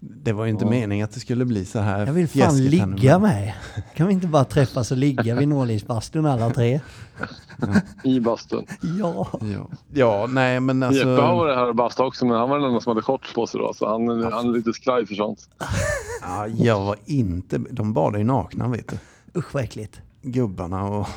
Det 0.00 0.32
var 0.32 0.44
ju 0.44 0.50
inte 0.50 0.66
meningen 0.66 1.04
att 1.04 1.12
det 1.12 1.20
skulle 1.20 1.44
bli 1.44 1.64
så 1.64 1.78
här 1.78 2.06
Jag 2.06 2.12
vill 2.12 2.28
fan 2.28 2.64
ligga 2.64 3.18
med. 3.18 3.54
Kan 3.94 4.06
vi 4.06 4.12
inte 4.12 4.26
bara 4.26 4.44
träffas 4.44 4.90
och 4.90 4.96
ligga 4.96 5.34
vid 5.34 5.48
Norrlidsbastun 5.48 6.26
alla 6.26 6.50
tre? 6.50 6.80
I 8.04 8.20
bastun. 8.20 8.66
Ja. 8.98 9.28
Ja. 9.40 9.68
ja, 9.92 10.26
nej 10.30 10.60
men 10.60 10.82
alltså. 10.82 11.08
Jeppe 11.08 11.22
har 11.22 11.36
varit 11.36 11.56
här 11.56 11.68
och 11.68 11.74
bastat 11.74 12.06
också 12.06 12.26
men 12.26 12.36
han 12.36 12.50
var 12.50 12.58
den 12.58 12.68
enda 12.68 12.80
som 12.80 12.90
hade 12.90 13.02
shorts 13.02 13.34
på 13.34 13.46
sig 13.46 13.60
då 13.60 13.74
så 13.74 13.88
han, 13.88 14.32
han 14.32 14.48
är 14.48 14.52
lite 14.52 14.72
skraj 14.72 15.06
för 15.06 15.14
sånt. 15.14 15.48
Ja, 16.22 16.46
jag 16.46 16.80
var 16.80 16.96
inte, 17.04 17.58
de 17.58 17.92
badade 17.92 18.18
ju 18.18 18.24
nakna 18.24 18.68
vet 18.68 18.88
du. 18.88 18.98
Usch 19.38 19.54
vad 19.54 19.62
äckligt. 19.62 20.00
Gubbarna 20.22 20.84
och, 20.84 21.08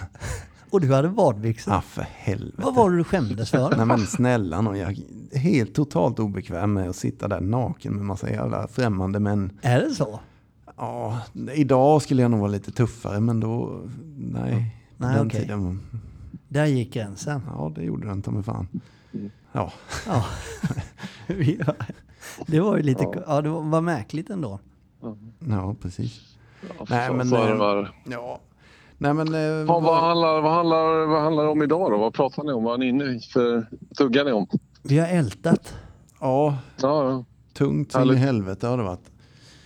Och 0.72 0.82
du 0.82 0.94
hade 0.94 1.10
badbyxor. 1.10 1.74
ja 1.74 1.82
för 1.82 2.02
helvete. 2.02 2.62
Vad 2.64 2.76
var 2.76 2.92
det 2.92 2.98
du 2.98 3.04
skämdes 3.04 3.50
för? 3.52 3.70
Nej 3.78 3.86
men 3.86 4.00
snälla 4.00 4.62
nån, 4.62 4.78
jag 4.78 4.92
är 5.32 5.38
helt 5.40 5.76
totalt 5.76 6.20
obekväm 6.20 6.74
med 6.74 6.90
att 6.90 6.96
sitta 6.96 7.28
där 7.28 7.42
naken 7.42 7.94
med 7.94 8.06
massa 8.06 8.30
jävla 8.30 8.68
främmande 8.68 9.20
män. 9.20 9.52
Är 9.62 9.82
det 9.82 9.90
så? 9.90 10.20
Ja, 10.78 11.22
idag 11.54 12.02
skulle 12.02 12.22
jag 12.22 12.32
nog 12.32 12.40
vara 12.40 12.52
lite 12.52 12.72
tuffare 12.72 13.20
men 13.20 13.40
då, 13.40 13.82
nej. 14.18 14.76
Nej, 14.98 15.16
den 15.16 15.28
okej. 15.28 15.42
tiden. 15.42 15.80
Där 16.48 16.66
gick 16.66 16.94
gränsen. 16.94 17.42
Ja, 17.48 17.72
det 17.76 17.84
gjorde 17.84 18.08
den 18.08 18.22
ta 18.22 18.32
mig 18.32 18.44
fan. 18.44 18.68
Ja, 19.52 19.72
Ja. 20.08 20.26
Det 22.48 22.60
var 22.60 22.78
ju 22.78 22.84
lite, 22.84 23.04
Ja. 23.04 23.14
ja. 23.28 23.42
det 23.42 23.50
var, 23.50 23.62
var 23.62 23.82
märkligt 23.82 24.30
ändå. 24.30 24.60
ja 25.40 25.76
precis. 25.82 26.38
Ja, 26.78 26.86
Nej, 26.90 27.08
så, 27.08 27.14
men, 27.14 27.28
så 27.30 27.36
är 27.36 27.48
det 27.48 27.54
eh, 27.54 27.58
bara. 27.60 27.88
Ja. 28.04 28.40
Nej 29.02 29.14
men... 29.14 29.34
Eh, 29.34 29.41
Ja, 29.41 29.80
vad, 29.80 30.02
handlar, 30.02 30.41
vad, 30.41 30.54
handlar, 30.54 31.06
vad 31.06 31.22
handlar 31.22 31.43
det 31.43 31.49
om 31.49 31.62
idag 31.64 31.91
då? 31.91 31.97
Vad 31.97 32.14
pratar 32.14 32.43
ni 32.43 32.52
om? 32.52 32.64
Vad 32.64 32.74
är 32.74 32.78
ni 32.78 32.88
inne 32.88 33.04
i 33.04 33.20
för 33.20 33.66
tuggar 33.97 34.26
ni 34.26 34.32
om? 34.32 34.47
Vi 34.84 34.99
har 34.99 35.08
ältat. 35.08 35.74
ja, 36.20 36.58
Ja, 36.82 37.10
ja. 37.12 37.26
tungt 37.54 37.91
som 37.91 38.12
i 38.12 38.16
helvete 38.16 38.68
har 38.68 38.78
det 38.78 38.84
varit. 38.84 39.12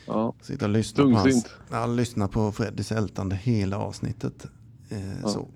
ja. 0.07 0.33
Sitta 0.41 0.65
och 0.65 0.71
lyssna 0.71 1.03
på, 1.03 1.09
hans, 1.09 1.23
Tungsint. 1.23 1.49
ja, 1.71 1.85
lyssna 1.85 2.27
på 2.27 2.51
Freddys 2.51 2.91
ältande 2.91 3.35
hela 3.35 3.77
avsnittet. 3.77 4.45
Eh, 4.89 4.97
Ja. 5.23 5.27
så. 5.29 5.47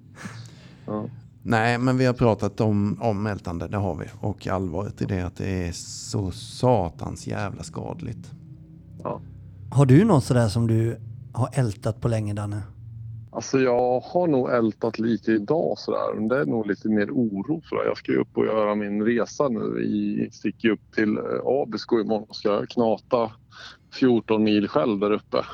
ja. 0.86 1.06
Nej, 1.44 1.78
men 1.78 1.98
vi 1.98 2.06
har 2.06 2.14
pratat 2.14 2.62
om, 2.62 2.98
om 3.02 3.28
ältande, 3.28 3.68
det 3.68 3.78
har 3.78 3.96
vi. 3.96 4.06
Och 4.22 4.48
allvaret 4.48 5.02
i 5.02 5.06
det 5.06 5.22
att 5.22 5.36
det 5.36 5.68
är 5.68 5.72
så 5.72 6.32
satans 6.32 7.28
jävla 7.28 7.64
skadligt. 7.64 8.32
Har 9.72 9.86
du 9.86 10.04
något 10.06 10.24
sådär 10.24 10.48
som 10.48 10.68
du 10.68 10.98
har 11.34 11.50
ältat 11.54 12.02
på 12.02 12.08
länge 12.08 12.34
Danne? 12.34 12.62
Alltså 13.32 13.60
jag 13.60 14.00
har 14.00 14.28
nog 14.28 14.52
ältat 14.52 15.00
lite 15.00 15.32
idag 15.32 15.78
sådär. 15.78 16.14
Men 16.16 16.28
det 16.28 16.38
är 16.38 16.46
nog 16.46 16.68
lite 16.68 16.90
mer 16.90 17.12
oro 17.12 17.62
sådär. 17.66 17.86
Jag 17.86 17.98
ska 17.98 18.12
ju 18.12 18.18
upp 18.18 18.38
och 18.38 18.46
göra 18.46 18.76
min 18.76 19.06
resa 19.06 19.50
nu. 19.50 19.74
Vi 19.76 20.30
sticker 20.32 20.70
upp 20.70 20.96
till 20.96 21.18
eh, 21.18 21.24
Abisko 21.46 22.00
imorgon 22.00 22.26
och 22.30 22.36
ska 22.36 22.66
knata 22.66 23.32
14 23.94 24.44
mil 24.44 24.68
själv 24.68 25.00
där 25.00 25.12
uppe. 25.12 25.46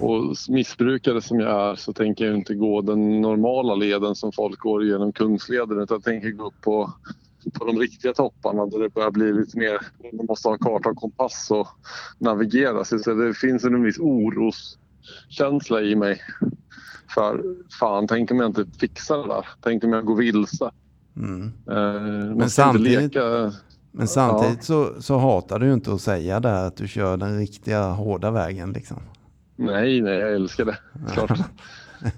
Och 0.00 0.36
missbrukare 0.48 1.22
som 1.22 1.40
jag 1.40 1.70
är 1.70 1.74
så 1.74 1.92
tänker 1.92 2.26
jag 2.26 2.36
inte 2.36 2.54
gå 2.54 2.80
den 2.80 3.20
normala 3.20 3.74
leden 3.74 4.14
som 4.14 4.32
folk 4.32 4.58
går 4.58 4.84
genom 4.84 5.12
Kungsleden 5.12 5.80
utan 5.80 5.94
jag 5.94 6.04
tänker 6.04 6.30
gå 6.30 6.46
upp 6.46 6.60
på, 6.60 6.92
på 7.52 7.64
de 7.64 7.78
riktiga 7.78 8.14
topparna 8.14 8.66
där 8.66 8.78
det 8.78 8.88
börjar 8.88 9.10
bli 9.10 9.32
lite 9.32 9.58
mer, 9.58 9.78
man 10.12 10.26
måste 10.26 10.48
ha 10.48 10.58
karta 10.58 10.88
och 10.88 10.96
kompass 10.96 11.50
och 11.50 11.68
navigera. 12.18 12.84
Så 12.84 13.14
det 13.14 13.34
finns 13.34 13.64
en 13.64 13.82
viss 13.82 13.98
oroskänsla 13.98 15.82
i 15.82 15.96
mig. 15.96 16.20
För 17.14 17.42
fan, 17.80 18.06
tänk 18.08 18.30
om 18.30 18.40
jag 18.40 18.48
inte 18.48 18.64
fixar 18.80 19.18
det 19.18 19.26
där. 19.28 19.46
Tänk 19.62 19.84
om 19.84 19.92
jag 19.92 20.04
går 20.04 20.16
vilse. 20.16 20.70
Mm. 21.16 21.52
Eh, 21.70 22.38
ska 22.38 22.48
samtidigt- 22.48 23.14
leka... 23.14 23.52
Men 23.92 24.08
samtidigt 24.08 24.64
så, 24.64 24.88
så 25.02 25.18
hatar 25.18 25.58
du 25.58 25.72
inte 25.72 25.92
att 25.92 26.00
säga 26.00 26.40
det 26.40 26.48
här 26.48 26.66
att 26.66 26.76
du 26.76 26.88
kör 26.88 27.16
den 27.16 27.38
riktiga 27.38 27.82
hårda 27.82 28.30
vägen 28.30 28.72
liksom. 28.72 28.96
Nej, 29.56 30.00
nej, 30.00 30.18
jag 30.18 30.32
älskar 30.34 30.64
det. 30.64 30.78
Klart. 31.12 31.38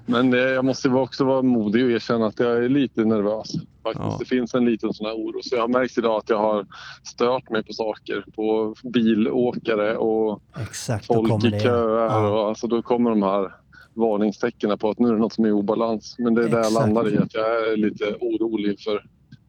Men 0.06 0.34
eh, 0.34 0.38
jag 0.40 0.64
måste 0.64 0.88
också 0.88 1.24
vara 1.24 1.42
modig 1.42 1.84
och 1.84 1.90
erkänna 1.90 2.26
att 2.26 2.40
jag 2.40 2.64
är 2.64 2.68
lite 2.68 3.04
nervös. 3.04 3.52
Faktiskt. 3.82 4.04
Ja. 4.04 4.16
Det 4.18 4.24
finns 4.24 4.54
en 4.54 4.64
liten 4.64 4.94
sån 4.94 5.06
här 5.06 5.14
oro. 5.14 5.40
Så 5.42 5.54
jag 5.54 5.60
har 5.60 5.68
märkt 5.68 5.98
idag 5.98 6.18
att 6.18 6.30
jag 6.30 6.38
har 6.38 6.66
stört 7.02 7.50
mig 7.50 7.64
på 7.64 7.72
saker. 7.72 8.24
På 8.36 8.74
bilåkare 8.82 9.96
och 9.96 10.42
Exakt, 10.60 11.06
folk 11.06 11.44
i 11.44 11.60
köer. 11.60 12.04
Ja. 12.06 12.28
Och, 12.28 12.48
alltså, 12.48 12.66
då 12.66 12.82
kommer 12.82 13.10
de 13.10 13.22
här 13.22 13.52
varningstecknen 13.94 14.78
på 14.78 14.90
att 14.90 14.98
nu 14.98 15.08
är 15.08 15.12
det 15.12 15.18
något 15.18 15.32
som 15.32 15.44
är 15.44 15.48
i 15.48 15.52
obalans. 15.52 16.16
Men 16.18 16.34
det 16.34 16.44
är 16.44 16.48
där 16.48 16.58
jag 16.58 16.72
landar 16.72 17.14
i. 17.14 17.18
Att 17.18 17.34
jag 17.34 17.72
är 17.72 17.76
lite 17.76 18.04
orolig 18.20 18.80
för 18.80 19.04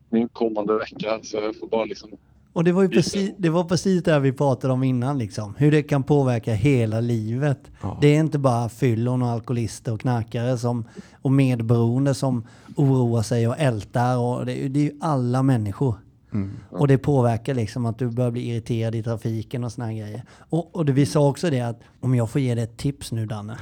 min 0.10 0.30
kommande 0.30 0.78
vecka. 0.78 1.20
Så 1.24 1.38
jag 1.38 1.56
får 1.56 1.68
bara 1.68 1.86
liksom... 1.86 2.10
Och 2.54 2.64
det 2.64 2.72
var 2.72 2.82
ju 2.82 2.90
precis 2.90 3.32
det, 3.38 3.50
var 3.50 3.64
precis 3.64 4.04
det 4.04 4.20
vi 4.20 4.32
pratade 4.32 4.74
om 4.74 4.84
innan 4.84 5.18
liksom. 5.18 5.56
Hur 5.58 5.72
det 5.72 5.84
kan 5.84 6.04
påverka 6.04 6.54
hela 6.54 7.00
livet. 7.00 7.60
Ja. 7.82 7.98
Det 8.02 8.08
är 8.08 8.20
inte 8.20 8.40
bara 8.40 8.70
fyllon 8.70 9.22
och 9.22 9.28
alkoholister 9.28 9.94
och 9.94 10.02
knarkare 10.02 10.58
som, 10.58 10.86
och 11.22 11.32
medberoende 11.32 12.14
som 12.14 12.48
oroar 12.76 13.22
sig 13.22 13.48
och 13.48 13.60
ältar. 13.60 14.18
Och 14.18 14.46
det, 14.46 14.68
det 14.68 14.80
är 14.80 14.84
ju 14.84 14.98
alla 15.02 15.44
människor. 15.44 15.96
Mm. 16.34 16.52
Och 16.70 16.88
det 16.88 16.98
påverkar 16.98 17.54
liksom 17.54 17.86
att 17.86 18.00
du 18.00 18.08
börjar 18.08 18.32
bli 18.32 18.50
irriterad 18.50 18.96
i 18.96 19.04
trafiken 19.04 19.64
och 19.64 19.72
såna 19.72 19.88
här 19.88 19.94
grejer. 19.94 20.24
Och, 20.50 20.76
och 20.76 20.86
det, 20.86 20.92
vi 20.92 21.06
sa 21.06 21.30
också 21.30 21.50
det 21.50 21.62
att 21.62 21.80
om 22.00 22.16
jag 22.16 22.30
får 22.30 22.42
ge 22.42 22.56
dig 22.56 22.64
ett 22.64 22.78
tips 22.78 23.12
nu 23.12 23.26
Danne. 23.26 23.58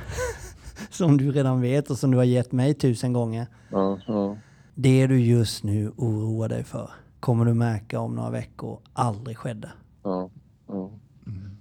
som 0.90 1.18
du 1.18 1.32
redan 1.32 1.62
vet 1.62 1.90
och 1.90 1.98
som 1.98 2.12
du 2.12 2.18
har 2.18 2.24
gett 2.24 2.52
mig 2.52 2.74
tusen 2.74 3.14
gånger. 3.14 3.48
Ja, 3.72 4.00
ja. 4.08 4.38
Det 4.76 5.08
du 5.08 5.20
just 5.20 5.64
nu 5.64 5.92
oroar 5.98 6.50
dig 6.50 6.64
för 6.64 6.90
kommer 7.20 7.46
du 7.46 7.54
märka 7.54 8.00
om 8.00 8.16
några 8.16 8.30
veckor 8.30 8.80
aldrig 8.94 9.38
skedde. 9.38 9.72
ja, 10.04 10.30
ja. 10.68 10.92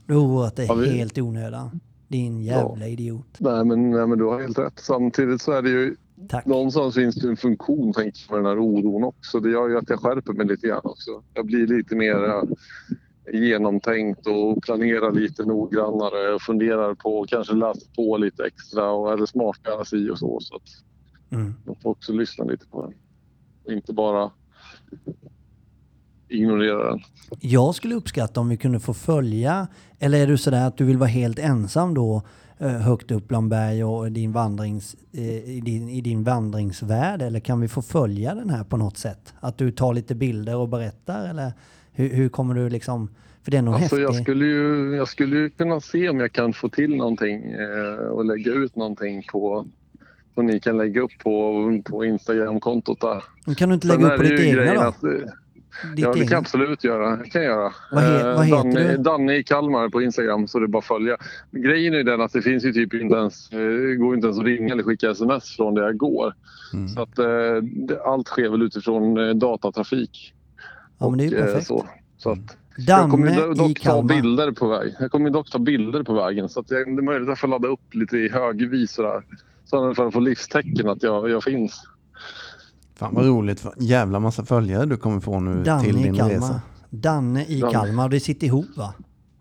Du 0.07 0.15
har 0.15 0.21
oroat 0.23 0.57
dig 0.57 0.67
Ja, 0.67 0.75
vi- 0.75 0.89
helt 0.99 1.19
i 1.19 1.23
onödan. 1.23 1.81
Din 2.09 2.43
jävla 2.43 2.87
idiot. 2.87 3.27
Nej, 3.39 3.65
men, 3.65 3.91
nej, 3.91 4.07
men 4.07 4.19
du 4.19 4.25
har 4.25 4.41
helt 4.41 4.59
rätt. 4.59 4.79
Samtidigt 4.79 5.43
så 5.43 5.53
är 5.53 5.63
det 5.63 5.71
ju 5.71 5.97
Tack. 6.29 6.47
någonstans 6.47 6.95
finns 6.95 7.15
det 7.15 7.29
en 7.29 7.37
funktion 7.37 7.93
tänker 7.93 8.21
jag, 8.29 8.35
med 8.37 8.45
den 8.45 8.59
här 8.59 8.65
oron 8.65 9.05
också. 9.05 9.41
Det 9.41 9.51
gör 9.51 9.69
ju 9.69 9.79
att 9.79 9.91
jag 9.91 10.01
skärper 10.01 10.33
mig 10.33 10.47
lite 10.47 10.67
grann 10.67 10.81
också. 10.85 11.11
Jag 11.35 11.47
blir 11.47 11.67
lite 11.67 11.97
mer 11.97 12.15
genomtänkt 13.33 14.27
och 14.27 14.63
planerar 14.63 15.13
lite 15.13 15.45
noggrannare 15.45 16.35
och 16.35 16.43
funderar 16.43 16.95
på 16.95 17.25
kanske 17.29 17.55
läsa 17.55 17.87
på 17.97 18.17
lite 18.17 18.45
extra 18.47 18.91
och 18.91 19.13
eller 19.13 19.27
smartare 19.27 19.85
si 19.85 20.11
och 20.11 20.19
så. 20.19 20.41
Så 20.41 20.57
att 20.57 20.63
Mm. 21.31 21.55
de 21.65 21.77
får 21.77 21.91
också 21.91 22.13
lyssna 22.13 22.45
lite 22.45 22.67
på 22.67 22.83
den. 22.83 22.95
Och 23.65 23.73
inte 23.73 23.93
bara 23.93 24.31
ignorera 26.29 26.91
den. 26.91 27.01
Jag 27.41 27.75
skulle 27.75 27.95
uppskatta 27.95 28.41
om 28.41 28.49
vi 28.49 28.57
kunde 28.57 28.81
få 28.81 28.95
följa, 28.95 29.67
eller 29.99 30.19
är 30.19 30.27
du 30.27 30.39
sådär 30.39 30.67
att 30.67 30.77
du 30.77 30.85
vill 30.85 30.99
vara 30.99 31.09
helt 31.09 31.39
ensam 31.39 31.95
då 31.95 32.23
eh, 32.59 32.69
högt 32.69 33.11
upp 33.11 33.29
bland 33.29 33.49
berg 33.49 33.85
och 33.85 34.13
din 34.13 34.33
vandrings, 34.33 34.97
eh, 35.13 35.51
i, 35.51 35.61
din, 35.65 35.89
i 35.89 36.01
din 36.01 36.25
vandringsvärld? 36.25 37.23
Eller 37.23 37.41
kan 37.41 37.61
vi 37.61 37.69
få 37.69 37.83
följa 37.83 38.35
den 38.35 38.51
här 38.51 38.65
på 38.65 38.77
något 38.77 38.97
sätt? 38.99 39.35
Att 39.41 39.59
du 39.59 39.71
tar 39.73 39.95
lite 39.95 40.15
bilder 40.15 40.57
och 40.57 40.69
berättar? 40.69 41.29
Eller 41.29 41.53
hur, 41.97 42.09
hur 42.09 42.29
kommer 42.29 42.55
du 42.55 42.69
liksom... 42.69 43.09
För 43.45 43.51
det 43.51 43.57
är 43.57 43.63
nog 43.63 43.75
Alltså 43.75 43.97
jag, 43.99 44.09
häftigt. 44.09 44.25
skulle 44.25 44.45
ju, 44.47 44.95
jag 44.97 45.09
skulle 45.09 45.37
ju 45.37 45.51
kunna 45.51 45.81
se 45.81 46.09
om 46.09 46.21
jag 46.21 46.33
kan 46.33 46.53
få 46.53 46.69
till 46.69 46.97
någonting 46.97 47.53
eh, 47.53 48.07
och 48.07 48.25
lägga 48.25 48.53
ut 48.53 48.77
någonting 48.77 49.23
på 49.33 49.67
som 50.35 50.47
ni 50.47 50.61
kan 50.61 50.77
lägga 50.77 51.01
upp 51.01 51.19
på, 51.23 51.63
på 51.85 52.05
Instagram-kontot 52.05 53.01
där. 53.01 53.23
Men 53.47 53.55
Kan 53.55 53.69
du 53.69 53.75
inte 53.75 53.87
Sen 53.89 53.97
lägga 54.01 54.11
är 54.13 54.15
upp 54.15 54.21
på 54.23 54.29
ditt 54.29 54.41
egna 54.41 54.75
då? 54.75 54.81
att, 54.81 55.05
eh, 55.05 55.11
Ditt 55.95 56.05
ja, 56.05 56.13
det 56.13 56.19
kan 56.21 56.29
jag 56.29 56.39
absolut 56.39 56.85
göra. 56.85 57.17
Det 57.17 57.31
kan 57.31 57.43
jag 57.43 57.51
göra. 57.53 57.73
Vad 57.93 58.05
he- 58.05 58.21
Eh, 58.31 58.37
vad 58.37 58.45
heter 58.47 58.57
Danne, 58.63 58.93
du? 58.97 59.03
Danne 59.03 59.37
i 59.37 59.43
Kalmar 59.43 59.89
på 59.89 60.03
Instagram, 60.03 60.49
så 60.49 60.59
det 60.59 60.65
är 60.65 60.69
bara 60.69 60.79
att 60.79 60.85
följa. 60.85 61.17
Grejen 61.51 61.95
är 61.95 62.05
den 62.05 62.21
att 62.21 62.33
det 62.33 62.43
finns 62.43 62.65
ju 62.65 62.73
typ 62.73 62.95
inte 62.95 63.17
ens, 63.17 63.53
eh, 63.53 63.95
går 63.99 64.15
inte 64.15 64.27
ens 64.27 64.39
att 64.39 64.45
ringa 64.47 64.73
eller 64.73 64.83
skicka 64.83 65.11
sms 65.11 65.57
från 65.57 65.75
där 65.75 65.83
jag 65.83 65.97
går. 65.97 66.35
Mm. 66.73 66.89
Så 66.89 67.03
att 67.03 67.19
eh, 67.19 67.27
allt 68.05 68.27
sker 68.29 68.49
väl 68.49 68.63
utifrån 68.63 69.19
eh, 69.29 69.35
datatrafik. 69.35 70.33
Ja 70.99 71.09
men 71.09 71.19
det 71.19 71.25
är 71.25 71.31
ju 71.31 71.37
eh, 71.39 71.45
perfekt. 71.45 71.67
Så. 71.67 71.87
Så 72.19 72.31
att, 72.31 72.39
jag 72.77 73.11
kommer 73.11 73.53
i 73.53 73.55
dock 73.55 73.81
ta 73.81 73.91
Kalmar. 73.91 74.03
bilder 74.15 74.53
på 74.53 74.69
väg. 74.69 74.95
Jag 75.01 75.11
kommer 75.11 75.27
ju 75.27 75.33
dock 75.33 75.51
ta 75.51 75.59
bilder 75.59 76.03
på 76.03 76.15
vägen 76.15 76.49
så 76.49 76.61
att 76.61 76.71
jag, 76.71 76.97
det 76.97 77.01
är 77.01 77.03
möjligt 77.03 77.23
att 77.23 77.29
jag 77.29 77.39
får 77.39 77.49
ladda 77.49 77.69
upp 77.69 77.95
lite 77.95 78.17
i 78.17 78.29
högvis 78.29 78.93
sådär. 78.93 79.23
Så 79.65 79.91
att 80.07 80.13
få 80.13 80.21
livstecken 80.21 80.89
att 80.89 81.03
jag, 81.03 81.31
jag 81.31 81.43
finns. 81.45 81.83
Fan 82.95 83.15
vad 83.15 83.27
roligt. 83.27 83.67
Jävla 83.77 84.21
massa 84.21 84.45
följare 84.45 84.87
du 84.87 84.97
kommer 84.97 85.21
få 85.21 85.41
nu 85.41 85.63
Danne 85.63 85.83
till 85.85 85.99
i 85.99 86.03
din 86.03 86.17
Kalmar. 86.17 86.35
resa. 86.35 86.61
Danne 86.91 87.45
i 87.45 87.61
Danne. 87.61 87.73
Kalmar. 87.73 88.09
Det 88.09 88.21
sitter 88.21 88.47
ihop 88.47 88.67
va? 88.77 88.95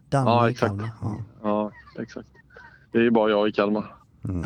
Danne 0.10 0.30
Ja, 0.30 0.48
i 0.48 0.52
exakt. 0.52 0.70
Kalmar. 0.70 0.90
Ja. 1.02 1.16
Ja, 1.44 1.72
exakt. 2.02 2.28
Det 2.92 2.98
är 2.98 3.02
ju 3.04 3.12
bara 3.12 3.30
jag 3.30 3.48
i 3.50 3.52
Kalmar. 3.52 3.96
Mm. 4.30 4.44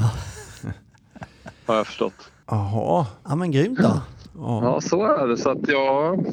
Har 1.65 1.75
jag 1.75 1.87
förstått. 1.87 2.31
Jaha. 2.47 3.05
ja 3.23 3.35
men 3.35 3.51
grymt 3.51 3.79
då. 3.79 4.01
Ja. 4.37 4.63
Ja, 4.63 4.81
så 4.81 5.05
är 5.05 5.27
det. 5.27 5.37
Så 5.37 5.49
att 5.49 5.67
jag 5.67 6.25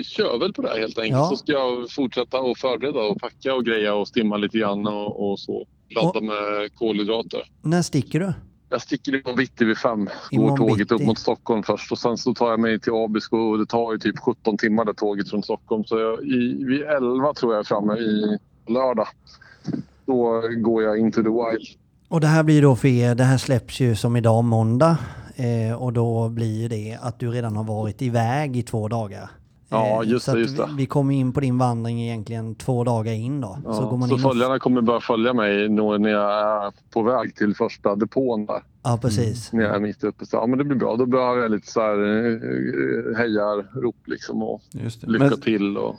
vi 0.00 0.04
kör 0.04 0.38
väl 0.38 0.52
på 0.52 0.62
det 0.62 0.68
här 0.68 0.78
helt 0.78 0.98
enkelt. 0.98 1.18
Ja. 1.18 1.28
Så 1.28 1.36
ska 1.36 1.52
jag 1.52 1.90
fortsätta 1.90 2.38
att 2.38 2.58
förbereda 2.58 3.00
och 3.00 3.20
packa 3.20 3.54
och 3.54 3.64
greja 3.64 3.94
och 3.94 4.08
stimma 4.08 4.36
lite 4.36 4.58
grann 4.58 4.86
och, 4.86 5.30
och 5.30 5.38
så. 5.38 5.66
Ladda 5.94 6.18
Och- 6.18 6.24
med 6.24 6.74
kolhydrater. 6.74 7.40
När 7.62 7.82
sticker 7.82 8.20
du? 8.20 8.32
Jag 8.70 8.82
sticker 8.82 9.14
imorgon 9.14 9.36
bitti 9.36 9.64
vid 9.64 9.78
fem. 9.78 10.08
Går 10.30 10.56
tåget 10.56 10.92
upp 10.92 11.02
mot 11.02 11.18
Stockholm 11.18 11.62
först 11.62 11.92
och 11.92 11.98
sen 11.98 12.16
så 12.18 12.34
tar 12.34 12.50
jag 12.50 12.60
mig 12.60 12.80
till 12.80 12.92
Abisko 12.92 13.36
och 13.36 13.58
det 13.58 13.66
tar 13.66 13.92
ju 13.92 13.98
typ 13.98 14.18
17 14.18 14.58
timmar 14.58 14.84
det 14.84 14.94
tåget 14.94 15.30
från 15.30 15.42
Stockholm. 15.42 15.84
Så 15.84 15.98
jag, 15.98 16.24
i, 16.24 16.64
vid 16.64 16.82
11 16.82 17.34
tror 17.34 17.52
jag 17.52 17.60
är 17.60 17.64
framme 17.64 17.94
i 17.94 18.38
lördag. 18.66 19.08
Då 20.06 20.42
går 20.56 20.82
jag 20.82 20.98
into 20.98 21.22
the 21.22 21.28
wild. 21.28 21.68
Och 22.08 22.20
det 22.20 22.26
här 22.26 22.42
blir 22.42 22.62
då 22.62 22.76
för 22.76 22.88
er, 22.88 23.14
det 23.14 23.24
här 23.24 23.38
släpps 23.38 23.80
ju 23.80 23.96
som 23.96 24.16
idag 24.16 24.44
måndag. 24.44 24.96
Eh, 25.36 25.82
och 25.82 25.92
då 25.92 26.28
blir 26.28 26.68
det 26.68 26.98
att 27.02 27.18
du 27.18 27.30
redan 27.30 27.56
har 27.56 27.64
varit 27.64 28.02
iväg 28.02 28.56
i 28.56 28.62
två 28.62 28.88
dagar. 28.88 29.30
Ja, 29.70 30.04
just 30.04 30.24
så 30.24 30.34
det, 30.34 30.40
just 30.40 30.56
det. 30.56 30.68
Vi, 30.76 30.86
kommer 30.86 31.14
in 31.14 31.32
på 31.32 31.40
din 31.40 31.58
vandring 31.58 32.02
egentligen 32.02 32.54
två 32.54 32.84
dagar 32.84 33.12
in 33.12 33.40
då. 33.40 33.58
Ja, 33.64 33.74
så 33.74 33.88
går 33.88 33.96
man 33.96 34.08
så 34.08 34.14
in 34.14 34.24
och, 34.24 34.30
följarna 34.30 34.58
kommer 34.58 34.80
börja 34.80 35.00
följa 35.00 35.34
mig 35.34 35.68
när 35.68 36.08
jag 36.08 36.66
är 36.66 36.72
på 36.90 37.02
väg 37.02 37.34
till 37.34 37.54
första 37.54 37.96
depån 37.96 38.46
där. 38.46 38.62
Ja, 38.82 38.98
precis. 39.02 39.52
När 39.52 39.62
jag 39.62 39.74
är 39.74 39.80
mitt 39.80 40.04
uppe. 40.04 40.26
Så, 40.26 40.36
ja, 40.36 40.46
men 40.46 40.58
det 40.58 40.64
blir 40.64 40.76
bra. 40.76 40.96
Då 40.96 41.06
behöver 41.06 41.42
jag 41.42 41.50
lite 41.50 41.72
så 41.72 41.80
här 41.80 41.98
eh, 41.98 43.16
hejarrop 43.16 43.96
liksom 44.04 44.42
och 44.42 44.62
Just 44.70 45.00
det. 45.00 45.06
lycka 45.10 45.24
Men 45.24 45.40
till 45.40 45.76
och 45.76 45.96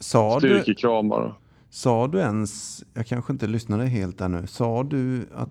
sa, 0.00 0.40
du, 0.40 0.48
styrkekramar. 0.48 1.34
sa 1.70 2.08
du 2.08 2.18
ens, 2.18 2.82
jag 2.94 3.06
kanske 3.06 3.32
inte 3.32 3.46
lyssnade 3.46 3.86
helt 3.86 4.18
där 4.18 4.28
nu, 4.28 4.46
sa 4.46 4.82
du, 4.82 5.26
att, 5.34 5.50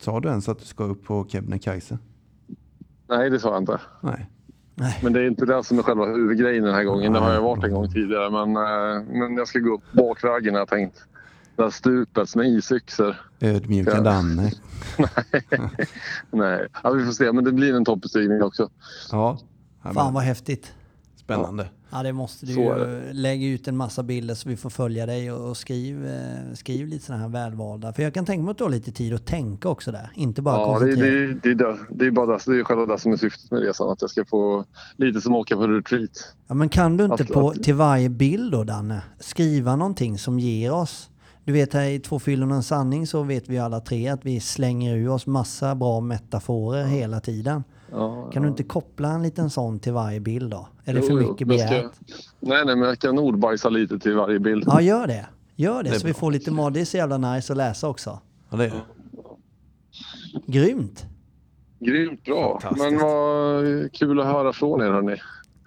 sa 0.00 0.20
du 0.20 0.28
ens 0.28 0.48
att 0.48 0.58
du 0.58 0.64
ska 0.64 0.84
upp 0.84 1.04
på 1.04 1.26
Kebnekaise? 1.28 1.98
Nej, 3.08 3.30
det 3.30 3.38
sa 3.38 3.48
jag 3.48 3.62
inte. 3.62 3.80
Nej. 4.00 4.30
Nej. 4.82 4.98
Men 5.02 5.12
det 5.12 5.20
är 5.20 5.26
inte 5.26 5.46
det 5.46 5.64
som 5.64 5.78
är 5.78 5.82
själva 5.82 6.06
huvudgrejen 6.06 6.64
den 6.64 6.74
här 6.74 6.84
gången. 6.84 7.12
Det 7.12 7.18
har 7.18 7.32
jag 7.32 7.42
varit 7.42 7.64
en 7.64 7.72
gång 7.72 7.92
tidigare. 7.92 8.30
Men, 8.30 8.56
eh, 8.56 9.18
men 9.18 9.36
jag 9.36 9.48
ska 9.48 9.58
gå 9.58 9.74
upp 9.74 9.82
bakvägen 9.92 10.54
har 10.54 10.60
jag 10.60 10.68
tänkt. 10.68 11.04
Det 11.56 11.62
här 11.62 11.70
stupet 11.70 12.34
med 12.36 12.46
isyxor. 12.46 13.16
Ödmjuka 13.40 13.90
Ja. 13.94 14.00
Danne. 14.00 14.50
Nej, 16.30 16.66
ja, 16.82 16.90
vi 16.90 17.04
får 17.04 17.12
se. 17.12 17.32
Men 17.32 17.44
det 17.44 17.52
blir 17.52 17.74
en 17.74 17.84
toppbestigning 17.84 18.42
också. 18.42 18.70
Ja, 19.12 19.38
Fan 19.94 20.14
vad 20.14 20.22
häftigt. 20.22 20.72
spännande. 21.16 21.62
Ja 21.62 21.81
det 22.02 22.12
måste 22.12 22.46
du 22.46 22.52
ju. 22.52 23.12
Lägg 23.12 23.44
ut 23.44 23.68
en 23.68 23.76
massa 23.76 24.02
bilder 24.02 24.34
så 24.34 24.48
vi 24.48 24.56
får 24.56 24.70
följa 24.70 25.06
dig 25.06 25.32
och, 25.32 25.50
och 25.50 25.56
skriv, 25.56 26.06
eh, 26.06 26.54
skriv 26.54 26.86
lite 26.86 27.04
sådana 27.04 27.22
här 27.22 27.30
välvalda. 27.30 27.92
För 27.92 28.02
jag 28.02 28.14
kan 28.14 28.26
tänka 28.26 28.42
mig 28.44 28.50
att 28.50 28.58
du 28.58 28.64
har 28.64 28.70
lite 28.70 28.92
tid 28.92 29.14
att 29.14 29.26
tänka 29.26 29.68
också 29.68 29.92
där. 29.92 30.10
Inte 30.14 30.42
bara 30.42 30.56
Ja, 30.56 30.78
det, 30.78 30.86
koncentrera. 30.86 31.10
det, 31.10 31.34
det, 31.34 31.50
är 31.50 31.54
det, 31.54 31.78
det 31.90 32.06
är 32.06 32.10
bara 32.10 32.26
det, 32.26 32.38
det 32.46 32.60
är 32.60 32.64
själva 32.64 32.86
det 32.86 32.98
som 32.98 33.12
är 33.12 33.16
syftet 33.16 33.50
med 33.50 33.60
resan. 33.60 33.90
Att 33.90 34.00
jag 34.00 34.10
ska 34.10 34.24
få 34.24 34.64
lite 34.96 35.20
som 35.20 35.34
åka 35.34 35.56
på 35.56 35.66
retreat. 35.66 36.34
Ja, 36.48 36.54
men 36.54 36.68
kan 36.68 36.96
du 36.96 37.04
inte 37.04 37.14
Absolut. 37.14 37.32
på, 37.32 37.52
till 37.62 37.74
varje 37.74 38.08
bild 38.08 38.52
då 38.52 38.64
Danne, 38.64 39.02
skriva 39.20 39.76
någonting 39.76 40.18
som 40.18 40.38
ger 40.38 40.72
oss 40.72 41.08
du 41.44 41.52
vet 41.52 41.72
här 41.74 41.84
i 41.84 42.00
Två 42.00 42.18
fyllon 42.18 42.50
och 42.50 42.56
en 42.56 42.62
sanning 42.62 43.06
så 43.06 43.22
vet 43.22 43.48
vi 43.48 43.58
alla 43.58 43.80
tre 43.80 44.08
att 44.08 44.24
vi 44.24 44.40
slänger 44.40 44.96
ur 44.96 45.08
oss 45.08 45.26
massa 45.26 45.74
bra 45.74 46.00
metaforer 46.00 46.84
hela 46.84 47.20
tiden. 47.20 47.64
Ja, 47.92 48.22
Kan 48.22 48.30
ja. 48.34 48.40
du 48.40 48.48
inte 48.48 48.62
koppla 48.62 49.08
en 49.08 49.22
liten 49.22 49.50
sån 49.50 49.78
till 49.78 49.92
varje 49.92 50.20
bild 50.20 50.50
då? 50.50 50.68
Är 50.84 50.94
det 50.94 51.00
Jo, 51.00 51.06
för 51.06 51.12
jo, 51.12 51.18
mycket 51.18 51.38
det 51.38 51.44
begärt? 51.44 51.90
Nej, 52.40 52.64
nej, 52.66 52.76
men 52.76 52.88
jag 52.88 52.98
kan 52.98 53.18
ordbajsa 53.18 53.68
lite 53.68 53.98
till 53.98 54.14
varje 54.16 54.38
bild. 54.38 54.64
Ja, 54.66 54.80
gör 54.80 55.06
det. 55.06 55.26
Gör 55.56 55.82
det, 55.82 55.90
Det 55.90 56.00
så 56.00 56.06
vi 56.06 56.12
bra. 56.12 56.20
får 56.20 56.32
lite 56.32 56.50
mod. 56.50 56.72
Det 56.72 56.80
är 56.80 56.84
så 56.84 56.96
jävla 56.96 57.18
nice 57.18 57.52
att 57.52 57.56
läsa 57.56 57.88
också. 57.88 58.18
Ja, 58.50 58.56
det 58.56 58.64
är 58.64 58.70
det. 58.70 58.80
Grymt! 60.46 61.06
Grymt 61.80 62.24
bra. 62.24 62.60
Men 62.78 62.98
vad 62.98 63.92
kul 63.92 64.20
att 64.20 64.26
höra 64.26 64.52
från 64.52 64.80
er 64.80 64.90
hörni. 64.90 65.16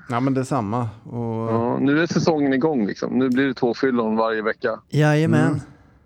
Ja, 0.09 0.19
men 0.19 0.33
detsamma. 0.33 0.89
Och, 1.03 1.51
Ja, 1.51 1.77
nu 1.79 2.01
är 2.01 2.07
säsongen 2.07 2.53
igång 2.53 2.87
liksom. 2.87 3.19
Nu 3.19 3.29
blir 3.29 3.45
det 3.47 3.53
två 3.53 3.73
fyllon 3.73 4.15
varje 4.15 4.41
vecka. 4.41 4.79
Jajamän. 4.89 5.47
Mm. 5.47 5.59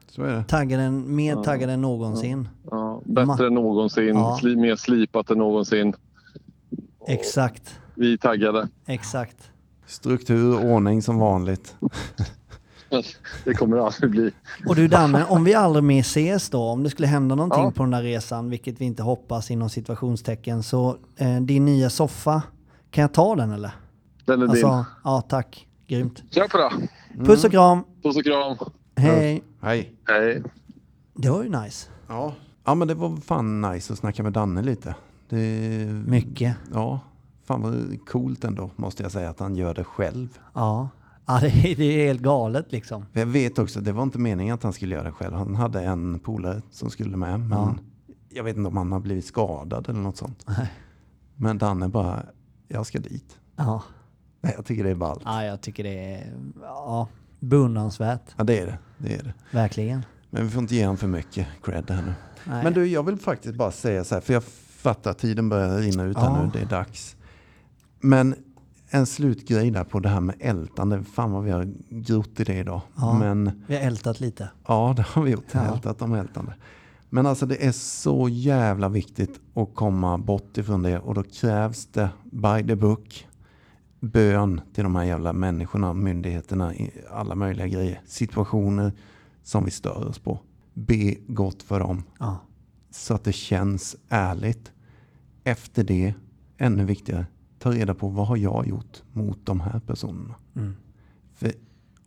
Så 0.09 0.23
är 0.23 0.33
det. 0.35 0.43
Taggad 0.43 0.79
än, 0.79 1.15
mer 1.15 1.35
taggad 1.43 1.69
än 1.69 1.81
någonsin. 1.81 2.49
Ja, 2.71 3.01
bättre 3.05 3.25
Ma- 3.33 3.47
än 3.47 3.53
någonsin. 3.53 4.07
Ja. 4.15 4.37
Sli, 4.39 4.55
mer 4.55 4.75
slipat 4.75 5.29
än 5.31 5.37
någonsin. 5.37 5.93
Exakt. 7.07 7.79
Vi 7.95 8.13
är 8.13 8.17
taggade. 8.17 8.67
Exakt. 8.85 9.51
Struktur 9.85 10.55
och 10.57 10.63
ordning 10.65 11.01
som 11.01 11.19
vanligt. 11.19 11.75
Det 13.43 13.53
kommer 13.53 13.77
det 13.77 13.83
aldrig 13.83 14.11
bli. 14.11 14.31
Och 14.67 14.75
du 14.75 14.87
Danne, 14.87 15.25
om 15.25 15.43
vi 15.43 15.53
aldrig 15.53 15.83
mer 15.83 15.99
ses 15.99 16.49
då, 16.49 16.61
om 16.63 16.83
det 16.83 16.89
skulle 16.89 17.07
hända 17.07 17.35
någonting 17.35 17.63
Ja. 17.63 17.71
på 17.71 17.83
den 17.83 17.91
där 17.91 18.03
resan, 18.03 18.49
vilket 18.49 18.81
vi 18.81 18.85
inte 18.85 19.03
hoppas 19.03 19.51
inom 19.51 19.69
situationstecken, 19.69 20.63
så 20.63 20.97
eh, 21.17 21.35
din 21.41 21.65
nya 21.65 21.89
soffa, 21.89 22.41
kan 22.91 23.01
jag 23.01 23.13
ta 23.13 23.35
den 23.35 23.51
eller? 23.51 23.71
Den 24.25 24.41
är 24.41 24.45
din. 24.45 24.49
Alltså, 24.49 24.85
ja 25.03 25.21
tack. 25.21 25.67
Grymt. 25.87 26.23
Kör 26.31 26.47
på 26.47 26.57
det. 26.57 26.71
Puss 27.25 27.43
och 27.45 27.51
kram. 27.51 27.83
Puss 28.03 28.17
och 28.17 28.23
kram. 28.23 28.57
Hej. 28.95 29.43
Hej. 29.61 29.93
Hej. 30.07 30.43
Det 31.15 31.29
var 31.29 31.43
ju 31.43 31.49
nice. 31.49 31.89
Ja. 32.07 32.33
ja, 32.65 32.75
men 32.75 32.87
det 32.87 32.93
var 32.93 33.17
fan 33.17 33.61
nice 33.61 33.93
att 33.93 33.99
snacka 33.99 34.23
med 34.23 34.33
Danne 34.33 34.61
lite. 34.61 34.95
Det, 35.29 35.85
Mycket. 36.07 36.55
Ja, 36.73 36.99
fan 37.43 37.61
vad 37.61 38.05
coolt 38.07 38.43
ändå 38.43 38.69
måste 38.75 39.03
jag 39.03 39.11
säga 39.11 39.29
att 39.29 39.39
han 39.39 39.55
gör 39.55 39.73
det 39.73 39.83
själv. 39.83 40.39
Ja. 40.53 40.89
Ja, 41.25 41.39
det 41.41 41.47
är, 41.47 41.75
det 41.75 41.83
är 41.83 42.07
helt 42.07 42.21
galet 42.21 42.71
liksom. 42.71 43.05
Jag 43.13 43.25
vet 43.25 43.59
också, 43.59 43.81
det 43.81 43.91
var 43.91 44.03
inte 44.03 44.19
meningen 44.19 44.53
att 44.55 44.63
han 44.63 44.73
skulle 44.73 44.95
göra 44.95 45.03
det 45.03 45.11
själv. 45.11 45.33
Han 45.35 45.55
hade 45.55 45.81
en 45.81 46.19
polare 46.19 46.61
som 46.71 46.89
skulle 46.89 47.17
med, 47.17 47.39
men 47.39 47.57
Ja. 47.57 47.75
jag 48.29 48.43
vet 48.43 48.57
inte 48.57 48.67
om 48.67 48.77
han 48.77 48.91
har 48.91 48.99
blivit 48.99 49.25
skadad 49.25 49.89
eller 49.89 49.99
något 49.99 50.17
sånt. 50.17 50.45
Nej. 50.47 50.71
Men 51.35 51.57
Danne 51.57 51.87
bara, 51.87 52.23
jag 52.67 52.85
ska 52.85 52.99
dit. 52.99 53.37
Ja. 53.55 53.83
Jag 54.41 54.65
tycker 54.65 54.83
det 54.83 54.89
är 54.89 54.95
ballt. 54.95 55.21
ja, 55.25 55.43
jag 55.45 55.61
tycker 55.61 55.83
det 55.83 56.13
är 56.15 56.33
ja, 56.61 57.07
beundransvärt. 57.39 58.21
Ja, 58.37 58.43
det 58.43 58.59
är 58.59 58.65
det. 58.65 58.77
Det 58.97 59.15
är 59.15 59.23
det. 59.23 59.33
Verkligen. 59.51 60.05
Men 60.29 60.43
vi 60.43 60.49
får 60.49 60.61
inte 60.61 60.75
ge 60.75 60.83
honom 60.85 60.97
för 60.97 61.07
mycket 61.07 61.47
cred 61.63 61.89
här 61.91 62.01
nu. 62.01 62.13
Nej. 62.45 62.63
Men 62.63 62.73
du, 62.73 62.85
jag 62.87 63.03
vill 63.03 63.17
faktiskt 63.17 63.55
bara 63.55 63.71
säga 63.71 64.03
så 64.03 64.15
här, 64.15 64.21
för 64.21 64.33
jag 64.33 64.43
fattar 64.79 65.13
tiden 65.13 65.49
börjar 65.49 65.77
rinna 65.77 66.03
ut 66.03 66.17
här 66.17 66.25
Ja. 66.25 66.43
nu, 66.43 66.49
det 66.53 66.59
är 66.59 66.65
dags. 66.65 67.15
Men 67.99 68.35
en 68.89 69.05
slutgrej 69.05 69.71
där 69.71 69.83
på 69.83 69.99
det 69.99 70.09
här 70.09 70.21
med 70.21 70.35
ältande, 70.39 71.03
fan 71.03 71.31
vad 71.31 71.43
vi 71.43 71.51
har 71.51 71.73
grott 71.89 72.39
i 72.39 72.43
det 72.43 72.55
idag. 72.57 72.81
Ja. 72.95 73.19
Men 73.19 73.63
Vi 73.67 73.75
har 73.75 73.81
ältat 73.81 74.19
lite. 74.19 74.49
ja, 74.67 74.93
det 74.97 75.01
har 75.01 75.23
vi 75.23 75.31
gjort, 75.31 75.45
Ja. 75.51 75.73
ältat 75.73 76.01
om 76.01 76.13
ältande. 76.13 76.53
Men 77.09 77.25
alltså 77.25 77.45
det 77.45 77.65
är 77.67 77.71
så 77.71 78.29
jävla 78.29 78.89
viktigt 78.89 79.39
att 79.55 79.75
komma 79.75 80.17
bort 80.17 80.57
ifrån 80.57 80.83
det 80.83 80.99
och 80.99 81.13
då 81.13 81.23
krävs 81.23 81.85
det 81.85 82.09
by 82.23 82.67
the 82.67 82.75
book 82.75 83.27
bön 83.99 84.61
till 84.73 84.83
de 84.83 84.95
här 84.95 85.03
jävla 85.03 85.33
människorna, 85.33 85.93
myndigheterna, 85.93 86.73
alla 87.11 87.35
möjliga 87.35 87.67
grejer. 87.67 88.01
Situationer 88.05 88.91
som 89.43 89.65
vi 89.65 89.71
stör 89.71 90.07
oss 90.07 90.19
på. 90.19 90.39
Be 90.73 91.15
gott 91.27 91.63
för 91.63 91.79
dem 91.79 92.03
Ja. 92.19 92.37
Så 92.89 93.13
att 93.13 93.23
det 93.23 93.33
känns 93.33 93.95
ärligt. 94.09 94.71
Efter 95.43 95.83
det, 95.83 96.13
ännu 96.57 96.85
viktigare, 96.85 97.25
ta 97.59 97.71
reda 97.71 97.93
på 97.93 98.07
vad 98.07 98.27
har 98.27 98.37
jag 98.37 98.67
gjort 98.67 99.03
mot 99.13 99.45
de 99.45 99.59
här 99.59 99.79
personerna. 99.79 100.35
Mm. 100.55 100.75
För 101.33 101.51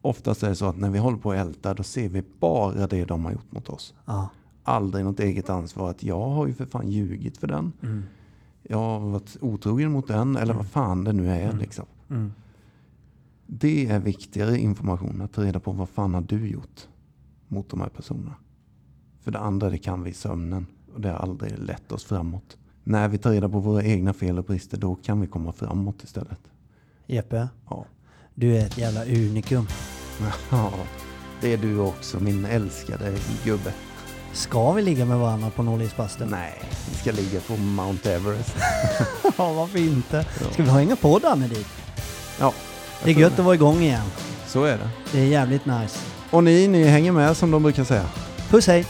oftast 0.01 0.43
är 0.43 0.49
det 0.49 0.55
så 0.55 0.67
att 0.67 0.77
när 0.77 0.91
vi 0.91 0.99
håller 0.99 1.19
på 1.19 1.33
att 1.33 1.39
älta, 1.39 1.75
då 1.75 1.83
ser 1.83 2.09
vi 2.09 2.23
bara 2.41 2.87
det 2.87 3.05
de 3.05 3.25
har 3.25 3.33
gjort 3.33 3.53
mot 3.53 3.69
oss. 3.69 3.95
Ja. 4.05 4.29
Aldrig 4.63 5.05
något 5.05 5.21
eget 5.21 5.51
ansvar 5.51 5.91
att 5.91 6.03
jag 6.03 6.29
har 6.29 6.47
ju 6.47 6.55
för 6.55 6.67
fan 6.67 6.91
ljugit 6.91 7.39
för 7.39 7.47
den. 7.47 7.73
Mm. 7.83 8.03
Jag 8.63 8.79
har 8.79 9.01
varit 9.01 9.37
otrogen 9.41 9.93
mot 9.93 10.09
den, 10.09 10.37
eller 10.37 10.55
vad 10.55 10.67
fan 10.67 11.05
det 11.05 11.13
nu 11.13 11.31
är. 11.31 11.53
Liksom. 11.53 11.85
Mm. 12.11 12.33
Det 13.47 13.87
är 13.87 14.01
viktigare 14.01 14.59
information, 14.59 15.21
att 15.21 15.33
ta 15.33 15.45
reda 15.45 15.61
på 15.61 15.73
vad 15.73 15.89
fan 15.89 16.15
har 16.15 16.21
du 16.21 16.49
gjort 16.49 16.89
mot 17.49 17.69
de 17.71 17.81
här 17.81 17.89
personerna. 17.89 18.35
För 19.25 19.31
det 19.31 19.39
andra, 19.39 19.71
det 19.71 19.79
kan 19.79 20.03
vi 20.03 20.11
i 20.11 20.15
sömnen. 20.15 20.67
Och 20.95 21.01
det 21.01 21.09
har 21.09 21.17
aldrig 21.17 21.59
lett 21.59 21.93
oss 21.93 22.05
framåt. 22.05 22.57
När 22.85 23.09
vi 23.09 23.19
tar 23.19 23.31
reda 23.31 23.49
på 23.49 23.59
våra 23.59 23.83
egna 23.83 24.13
fel 24.13 24.39
och 24.39 24.45
brister, 24.45 24.77
då 24.77 24.95
kan 24.95 25.21
vi 25.21 25.27
komma 25.27 25.53
framåt 25.53 26.03
istället. 26.05 26.39
Jeppe, 27.07 27.49
Ja, 27.71 27.85
du 28.35 28.57
är 28.57 28.67
ett 28.67 28.79
jävla 28.79 29.05
unikum. 29.05 29.67
ja 30.51 30.71
det 31.41 31.53
är 31.53 31.57
du 31.59 31.79
också, 31.79 32.21
min 32.21 32.45
älskade 32.45 33.13
gubbe. 33.45 33.73
Ska 34.33 34.73
vi 34.73 34.83
ligga 34.83 35.05
med 35.05 35.19
varandra 35.19 35.51
på 35.51 35.63
Norrlingsbastun? 35.63 36.29
Nej, 36.31 36.61
vi 36.91 36.95
ska 36.95 37.13
ligga 37.13 37.41
på 37.41 37.57
Mount 37.57 38.13
Everest. 38.13 38.57
Ja, 39.39 39.53
varför 39.53 39.79
inte? 39.79 40.27
Ska 40.53 40.63
vi 40.63 40.69
hänga 40.71 40.97
på 40.97 41.19
Danne 41.19 41.49
dit? 41.49 41.67
Ja, 42.41 42.53
Det 43.05 43.11
är 43.11 43.15
gött 43.15 43.39
att 43.39 43.45
vara 43.45 43.55
igång 43.55 43.81
igen. 43.81 44.07
så 44.47 44.65
är 44.65 44.79
det. 44.79 44.91
Det 45.13 45.21
är 45.21 45.25
jävligt 45.27 45.67
nice. 45.67 45.99
Och 46.31 46.45
ni, 46.45 46.69
ni 46.69 46.85
hänger 46.85 47.13
med 47.13 47.37
som 47.37 47.51
de 47.51 47.63
brukar 47.63 47.85
säga. 47.85 48.07
Puss 48.53 48.67
hej! 48.67 48.85